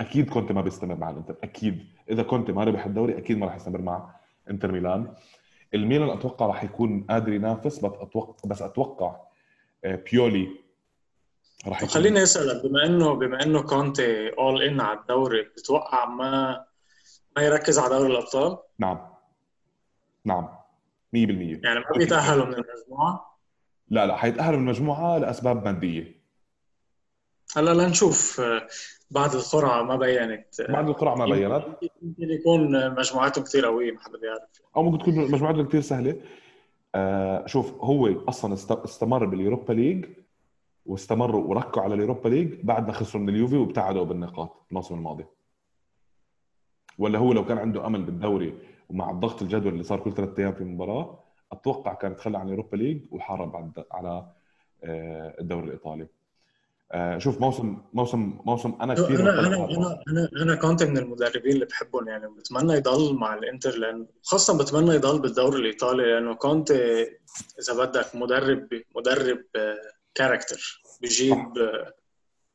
أكيد 0.00 0.30
كونتي 0.30 0.52
ما 0.52 0.60
بيستمر 0.60 0.94
مع 0.94 1.10
الإنتر 1.10 1.36
أكيد. 1.42 1.84
إذا 2.10 2.22
كونتي 2.22 2.52
ما 2.52 2.64
ربح 2.64 2.86
الدوري 2.86 3.18
أكيد 3.18 3.38
ما 3.38 3.46
راح 3.46 3.56
يستمر 3.56 3.80
مع 3.80 4.14
إنتر 4.50 4.72
ميلان. 4.72 5.14
الميلان 5.74 6.10
أتوقع 6.10 6.46
راح 6.46 6.64
يكون 6.64 7.06
قادر 7.10 7.32
ينافس 7.32 7.78
بس 7.78 7.92
أتوقع 7.92 8.48
بس 8.48 8.62
أتوقع 8.62 9.16
بيولي 9.84 10.48
راح 11.66 11.84
خليني 11.84 12.22
أسألك 12.22 12.66
بما 12.66 12.86
إنه 12.86 13.14
بما 13.14 13.42
إنه 13.42 13.62
كونتي 13.62 14.28
all 14.28 14.62
in 14.62 14.80
على 14.80 14.98
الدوري 14.98 15.42
بتتوقع 15.42 16.04
ما 16.04 16.64
ما 17.36 17.42
يركز 17.42 17.78
على 17.78 17.98
دوري 17.98 18.12
الأبطال؟ 18.12 18.58
نعم. 18.78 19.10
نعم. 20.24 20.48
100% 21.12 21.18
يعني 21.64 21.80
ما 21.80 21.96
بيتأهلوا 21.96 22.46
من 22.46 22.54
المجموعة؟ 22.54 23.38
لا 23.88 24.06
لا 24.06 24.16
حيتأهلوا 24.16 24.58
من 24.58 24.68
المجموعة 24.68 25.18
لأسباب 25.18 25.64
مادية. 25.64 26.20
هلا 27.56 27.70
لنشوف 27.70 28.40
آه، 28.40 28.68
بعد 29.10 29.34
القرعة 29.34 29.82
ما 29.82 29.96
بينت. 29.96 30.60
آه، 30.60 30.72
بعد 30.72 30.88
القرعة 30.88 31.14
ما 31.14 31.24
بينت. 31.24 31.64
يمكن 32.02 32.30
يكون 32.30 32.90
مجموعاتهم 32.94 33.44
كثير 33.44 33.66
قوية 33.66 33.92
ما 33.92 34.00
حدا 34.00 34.18
بيعرف. 34.18 34.42
أو 34.76 34.82
ممكن 34.82 34.98
تكون 34.98 35.30
مجموعته 35.30 35.64
كثير 35.64 35.80
سهلة. 35.80 36.20
آه 36.94 37.46
شوف 37.46 37.74
هو 37.84 38.06
است- 38.28 38.72
استمر 38.72 39.24
بال 39.24 39.36
Europa 39.36 39.72
League 39.72 40.06
واستمروا 40.86 41.44
وركوا 41.44 41.82
على 41.82 41.94
ال 41.94 41.99
Europa 41.99 42.28
League 42.28 42.54
بعد 42.62 42.86
ما 42.86 42.92
خسروا 42.92 43.22
من 43.22 43.28
اليوفي 43.28 43.56
وابتعدوا 43.56 44.04
بالنقاط 44.04 44.56
الموسم 44.70 44.94
الماضي. 44.94 45.24
ولا 46.98 47.18
هو 47.18 47.32
لو 47.32 47.44
كان 47.44 47.58
عنده 47.58 47.86
أمل 47.86 48.02
بالدوري 48.02 48.54
ومع 48.90 49.10
الضغط 49.10 49.42
الجدول 49.42 49.72
اللي 49.72 49.82
صار 49.82 50.00
كل 50.00 50.12
ثلاث 50.12 50.38
أيام 50.38 50.52
في 50.52 50.64
مباراة 50.64 51.18
أتوقع 51.52 51.94
كان 51.94 52.12
يتخلى 52.12 52.38
عن 52.38 52.46
ال 52.46 52.50
Europa 52.50 52.76
League 52.76 53.02
وحارب 53.10 53.72
على 53.92 54.26
آه، 54.84 55.40
الدوري 55.40 55.66
الإيطالي. 55.66 56.06
شوف 57.18 57.40
موسم 57.40 57.82
موسم 57.92 58.38
موسم 58.44 58.78
أنا 58.80 58.94
كثير 58.94 59.20
أنا 59.20 59.40
أنا 59.40 59.56
أنا 59.56 60.02
أنا 60.08 60.28
أنا 60.42 60.54
كنت 60.54 60.82
من 60.82 60.98
المدربين 60.98 61.52
اللي 61.52 61.64
بحبهم 61.64 62.08
يعني 62.08 62.28
بتمنى 62.28 62.72
يضل 62.72 63.14
مع 63.14 63.34
الإنتر 63.34 63.78
لأن 63.78 64.06
خاصة 64.22 64.58
بتمنى 64.58 64.94
يضل 64.94 65.20
بالدوري 65.20 65.60
الإيطالي 65.60 66.02
لأنه 66.02 66.34
كونتي 66.34 66.70
إذا 67.60 67.74
بدك 67.78 68.14
مدرب 68.14 68.68
مدرب 68.96 69.44
character 70.14 70.82
بيجيب 71.00 71.58
آه، 71.58 71.94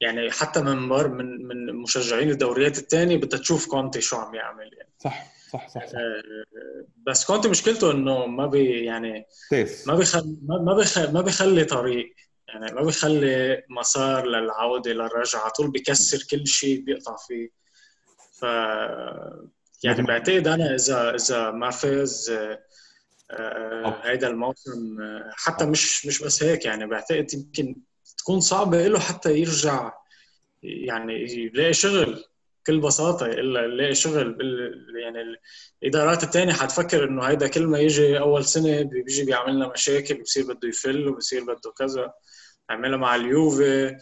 يعني 0.02 0.32
حتى 0.32 0.62
من 0.62 0.78
من 0.88 1.48
من 1.48 1.76
مشجعين 1.76 2.30
الدوريات 2.30 2.78
الثانية 2.78 3.18
بدها 3.18 3.40
تشوف 3.40 3.68
كونتي 3.68 4.02
شو 4.02 4.16
عم 4.16 4.36
يعمل 4.36 4.70
يعني. 4.78 4.90
صح 5.00 5.34
صح 5.52 5.68
صح 5.68 5.88
صح. 5.88 5.98
آه، 5.98 6.86
بس 7.08 7.26
كونتي 7.26 7.50
مشكلته 7.50 7.92
إنه 7.92 8.26
ما 8.26 8.46
بي 8.46 8.86
يعني 8.86 9.26
تيس. 9.50 9.88
ما 9.88 9.96
بيخلي 9.96 10.38
ما 10.42 10.58
ما 10.58 10.74
بيخلي, 10.74 11.12
ما 11.12 11.22
بيخلي 11.22 11.64
طريق. 11.64 12.16
يعني 12.56 12.76
ما 12.76 12.82
بيخلي 12.82 13.64
مسار 13.70 14.26
للعودة 14.26 14.92
للرجعة. 14.92 15.42
على 15.42 15.52
طول 15.52 15.72
بيكسر 15.72 16.24
كل 16.32 16.48
شيء 16.48 16.82
بيقطع 16.82 17.16
فيه. 17.28 17.50
ف 18.40 18.44
يعني 19.84 20.04
بعتقد 20.04 20.48
أنا 20.48 20.76
إذا 20.76 21.16
إذا 21.16 21.52
ما 21.52 21.70
فاز 21.70 22.30
آه، 22.30 22.60
آه،. 23.32 24.02
هيدا 24.04 24.28
الموسم 24.28 25.02
آه، 25.02 25.32
حتى 25.36 25.66
مش 25.66 26.06
مش 26.06 26.24
بس 26.24 26.44
هيك 26.44 26.66
يعني 26.66 26.88
بعتقد 26.88 27.34
يمكن 27.34 27.76
تكون 28.18 28.40
صعبة 28.40 28.88
له 28.88 29.00
حتى 29.00 29.38
يرجع 29.40 29.94
يعني 30.64 31.14
يلاقي 31.34 31.74
شغل 31.74 32.24
بكل 32.66 32.80
بساطة 32.80 33.26
إلا 33.26 33.64
يلاقي 33.64 33.96
شغل 33.96 34.34
بال... 34.34 34.86
يعني 35.04 35.40
الإدارات 35.84 36.24
التانية 36.24 36.54
حتفكر 36.54 37.04
إنه 37.04 37.24
هيدا 37.24 37.48
كل 37.48 37.68
ما 37.68 37.80
يجي 37.80 38.20
أول 38.20 38.46
سنة 38.46 38.82
بيجي 38.82 39.26
بيعمل 39.26 39.56
لنا 39.56 39.68
مشاكل 39.68 40.22
بصير 40.22 40.54
بده 40.54 40.68
يفل 40.68 41.08
وبصير 41.08 41.44
بده 41.44 41.72
كذا. 41.78 42.14
عملها 42.70 42.98
مع 42.98 43.16
اليوفي 43.16 43.98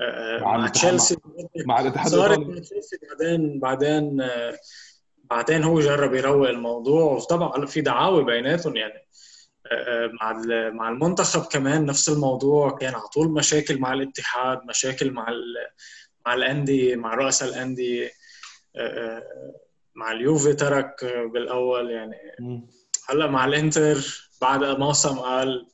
آه، 0.00 0.38
مع 0.38 0.68
تشيلسي. 0.68 1.16
مع 1.66 1.80
الاتحاد 1.80 2.08
صارت 2.08 2.38
مع 2.38 2.58
تشيلسي 2.58 2.98
بعدين 3.08 3.60
بعدين 3.60 4.20
آه، 4.20 4.58
بعدين 5.30 5.64
هو 5.64 5.80
جرب 5.80 6.14
يروق 6.14 6.48
الموضوع. 6.48 7.12
وطبعا 7.12 7.66
في 7.66 7.80
دعاوى 7.80 8.24
بيناتهم 8.24 8.76
يعني. 8.76 9.08
آه، 9.72 10.10
مع 10.20 10.32
مع 10.70 10.88
المنتخب 10.88 11.42
كمان 11.42 11.86
نفس 11.86 12.08
الموضوع. 12.08 12.70
كان 12.70 12.94
على 12.94 13.08
طول 13.08 13.30
مشاكل 13.30 13.78
مع 13.78 13.92
الاتحاد 13.92 14.60
مشاكل 14.68 15.10
مع 15.10 15.26
مع 16.26 16.34
الانديه 16.34 16.96
مع 16.96 17.14
رؤساء 17.14 17.48
الانديه 17.48 18.10
مع 19.94 20.12
اليوفي 20.12 20.52
ترك 20.52 21.04
بالأول 21.04 21.90
يعني. 21.90 22.16
هلأ 23.08 23.26
مع 23.26 23.44
الإنتر 23.44 24.28
بعد 24.40 24.64
موسم 24.64 25.18
قال 25.18 25.66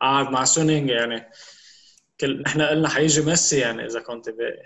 قعد 0.00 0.30
مع 0.30 0.44
سونينج 0.44 0.90
يعني. 0.90 1.30
كل 2.20 2.42
نحن 2.42 2.62
قلنا 2.62 2.88
حيجي 2.88 3.22
ميسي 3.22 3.58
يعني 3.58 3.86
إذا 3.86 4.00
كنت 4.00 4.28
باقي 4.30 4.62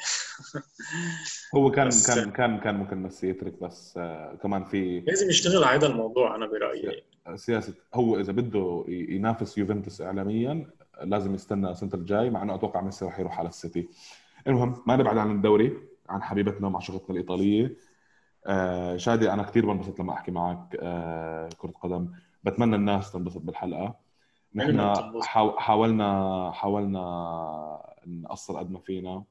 هو 1.54 1.70
كان 1.70 1.88
كان 2.06 2.30
كان 2.30 2.60
كان 2.60 2.74
ممكن 2.74 2.96
ميسي 3.02 3.28
يترك 3.28 3.62
بس 3.62 3.94
آه، 3.96 4.34
كمان 4.42 4.64
في 4.64 5.00
لازم 5.00 5.28
يشتغل 5.28 5.64
على 5.64 5.78
هذا 5.78 5.86
الموضوع 5.86 6.36
أنا 6.36 6.46
برأيي. 6.46 7.04
سياسه 7.34 7.74
هو 7.94 8.20
إذا 8.20 8.32
بده 8.32 8.84
ينافس 8.88 9.58
يوفنتوس 9.58 10.00
اعلاميا 10.00 10.70
لازم 11.02 11.34
يستنى 11.34 11.70
السنة 11.70 11.90
الجاي 11.94 12.30
مع 12.30 12.42
إنه 12.42 12.54
أتوقع 12.54 12.80
ميسي 12.80 13.04
راح 13.04 13.20
يروح 13.20 13.38
على 13.38 13.48
السيتي. 13.48 13.88
المهم 14.46 14.82
ما 14.86 14.96
نبعد 14.96 15.16
عن 15.18 15.30
الدوري 15.30 15.72
عن 16.08 16.22
حبيبتنا 16.22 16.68
مع 16.68 16.80
شغلتنا 16.80 17.10
الإيطالية. 17.10 17.76
آه 18.46 18.96
شادي 18.96 19.32
أنا 19.32 19.42
كثير 19.42 19.66
بنبسط 19.66 20.00
لما 20.00 20.12
أحكي 20.12 20.30
معك 20.30 20.76
آه 20.80 21.48
كرة 21.58 21.70
قدم. 21.70 22.08
بتمنى 22.44 22.76
الناس 22.76 23.12
تنبسط 23.12 23.40
بالحلقة. 23.40 24.03
نحن 24.54 24.92
حاولنا 25.58 26.50
حاولنا 26.52 27.94
نقصر 28.06 28.58
قد 28.58 28.70
ما 28.70 28.78
فينا. 28.78 29.24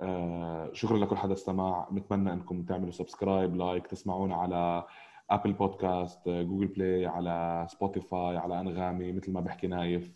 آه، 0.00 0.70
شكرا 0.72 0.98
لكل 0.98 1.16
حدا 1.16 1.32
استمع 1.32 1.88
بنتمنى 1.90 2.32
إنكم 2.32 2.62
تعملوا 2.62 2.90
subscribe 2.90 3.56
like 3.56 3.86
تسمعونا 3.86 4.36
على 4.36 4.86
Apple 5.30 5.52
Podcast 5.52 6.28
Google 6.28 6.66
Play 6.66 7.06
على 7.06 7.66
Spotify 7.70 8.36
على 8.36 8.60
أنغامي 8.60 9.12
مثل 9.12 9.32
ما 9.32 9.40
بحكي 9.40 9.66
نايف. 9.66 10.12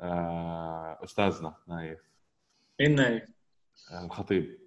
آه، 0.00 0.98
أستاذنا 1.04 1.54
نايف. 1.68 2.00
مين 2.80 2.94
نايف؟ 2.94 3.24
آه، 3.92 4.04
الخطيب. 4.04 4.58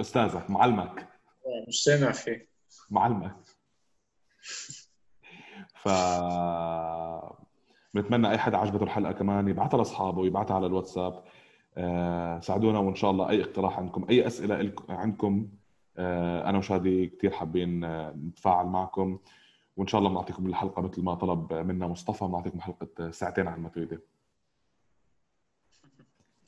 أستاذك 0.00 0.50
معلمك. 0.50 1.08
مش 1.68 1.84
سامع 1.84 2.12
فيه. 2.12 2.48
معلمك. 2.90 3.36
ف 5.82 5.88
بنتمنى 7.94 8.30
أي 8.30 8.38
حدا 8.38 8.56
عجبته 8.56 8.82
الحلقة 8.82 9.12
كمان 9.12 9.48
يبعثها 9.48 9.78
لأصحابه 9.78 10.26
يبعثها 10.26 10.56
على 10.56 10.66
الواتساب. 10.66 11.24
آه، 11.76 12.40
ساعدونا 12.40 12.78
وإن 12.78 12.94
شاء 12.94 13.10
الله 13.10 13.30
أي 13.30 13.42
اقتراح 13.42 13.78
عندكم 13.78 14.06
أي 14.10 14.26
أسئلة 14.26 14.72
عندكم 14.88 15.48
آه، 15.96 16.50
أنا 16.50 16.58
وشادي 16.58 17.06
كثير 17.06 17.30
حابين 17.30 17.84
آه، 17.84 18.10
نتفاعل 18.10 18.66
معكم. 18.66 19.18
وإن 19.76 19.86
شاء 19.86 19.98
الله 19.98 20.10
بنعطيكم 20.10 20.46
الحلقة 20.46 20.82
مثل 20.82 21.02
ما 21.02 21.14
طلب 21.14 21.52
منا 21.52 21.86
مصطفى 21.86 22.24
بنعطيكم 22.24 22.60
حلقة 22.60 23.10
ساعتين 23.10 23.48
عن 23.48 23.60
ما 23.60 23.68
تريدوا 23.68 23.98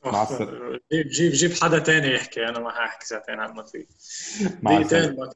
مع 0.07 0.23
السلامة. 0.23 0.81
جيب 0.93 1.07
جيب 1.07 1.33
جيب 1.33 1.51
حدا 1.63 1.79
تاني 1.79 2.15
يحكي 2.15 2.49
أنا 2.49 2.59
ما 2.59 2.71
حاحكي 2.71 3.07
ساعتين 3.07 3.41
على 3.41 3.51
المطريق 3.51 3.87
مع 4.63 4.77
السلامة. 4.77 5.33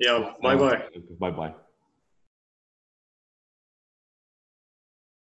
يلا 0.00 0.38
bye 0.42 0.56
bye. 0.56 0.90
bye 1.20 1.30
bye. 1.30 1.54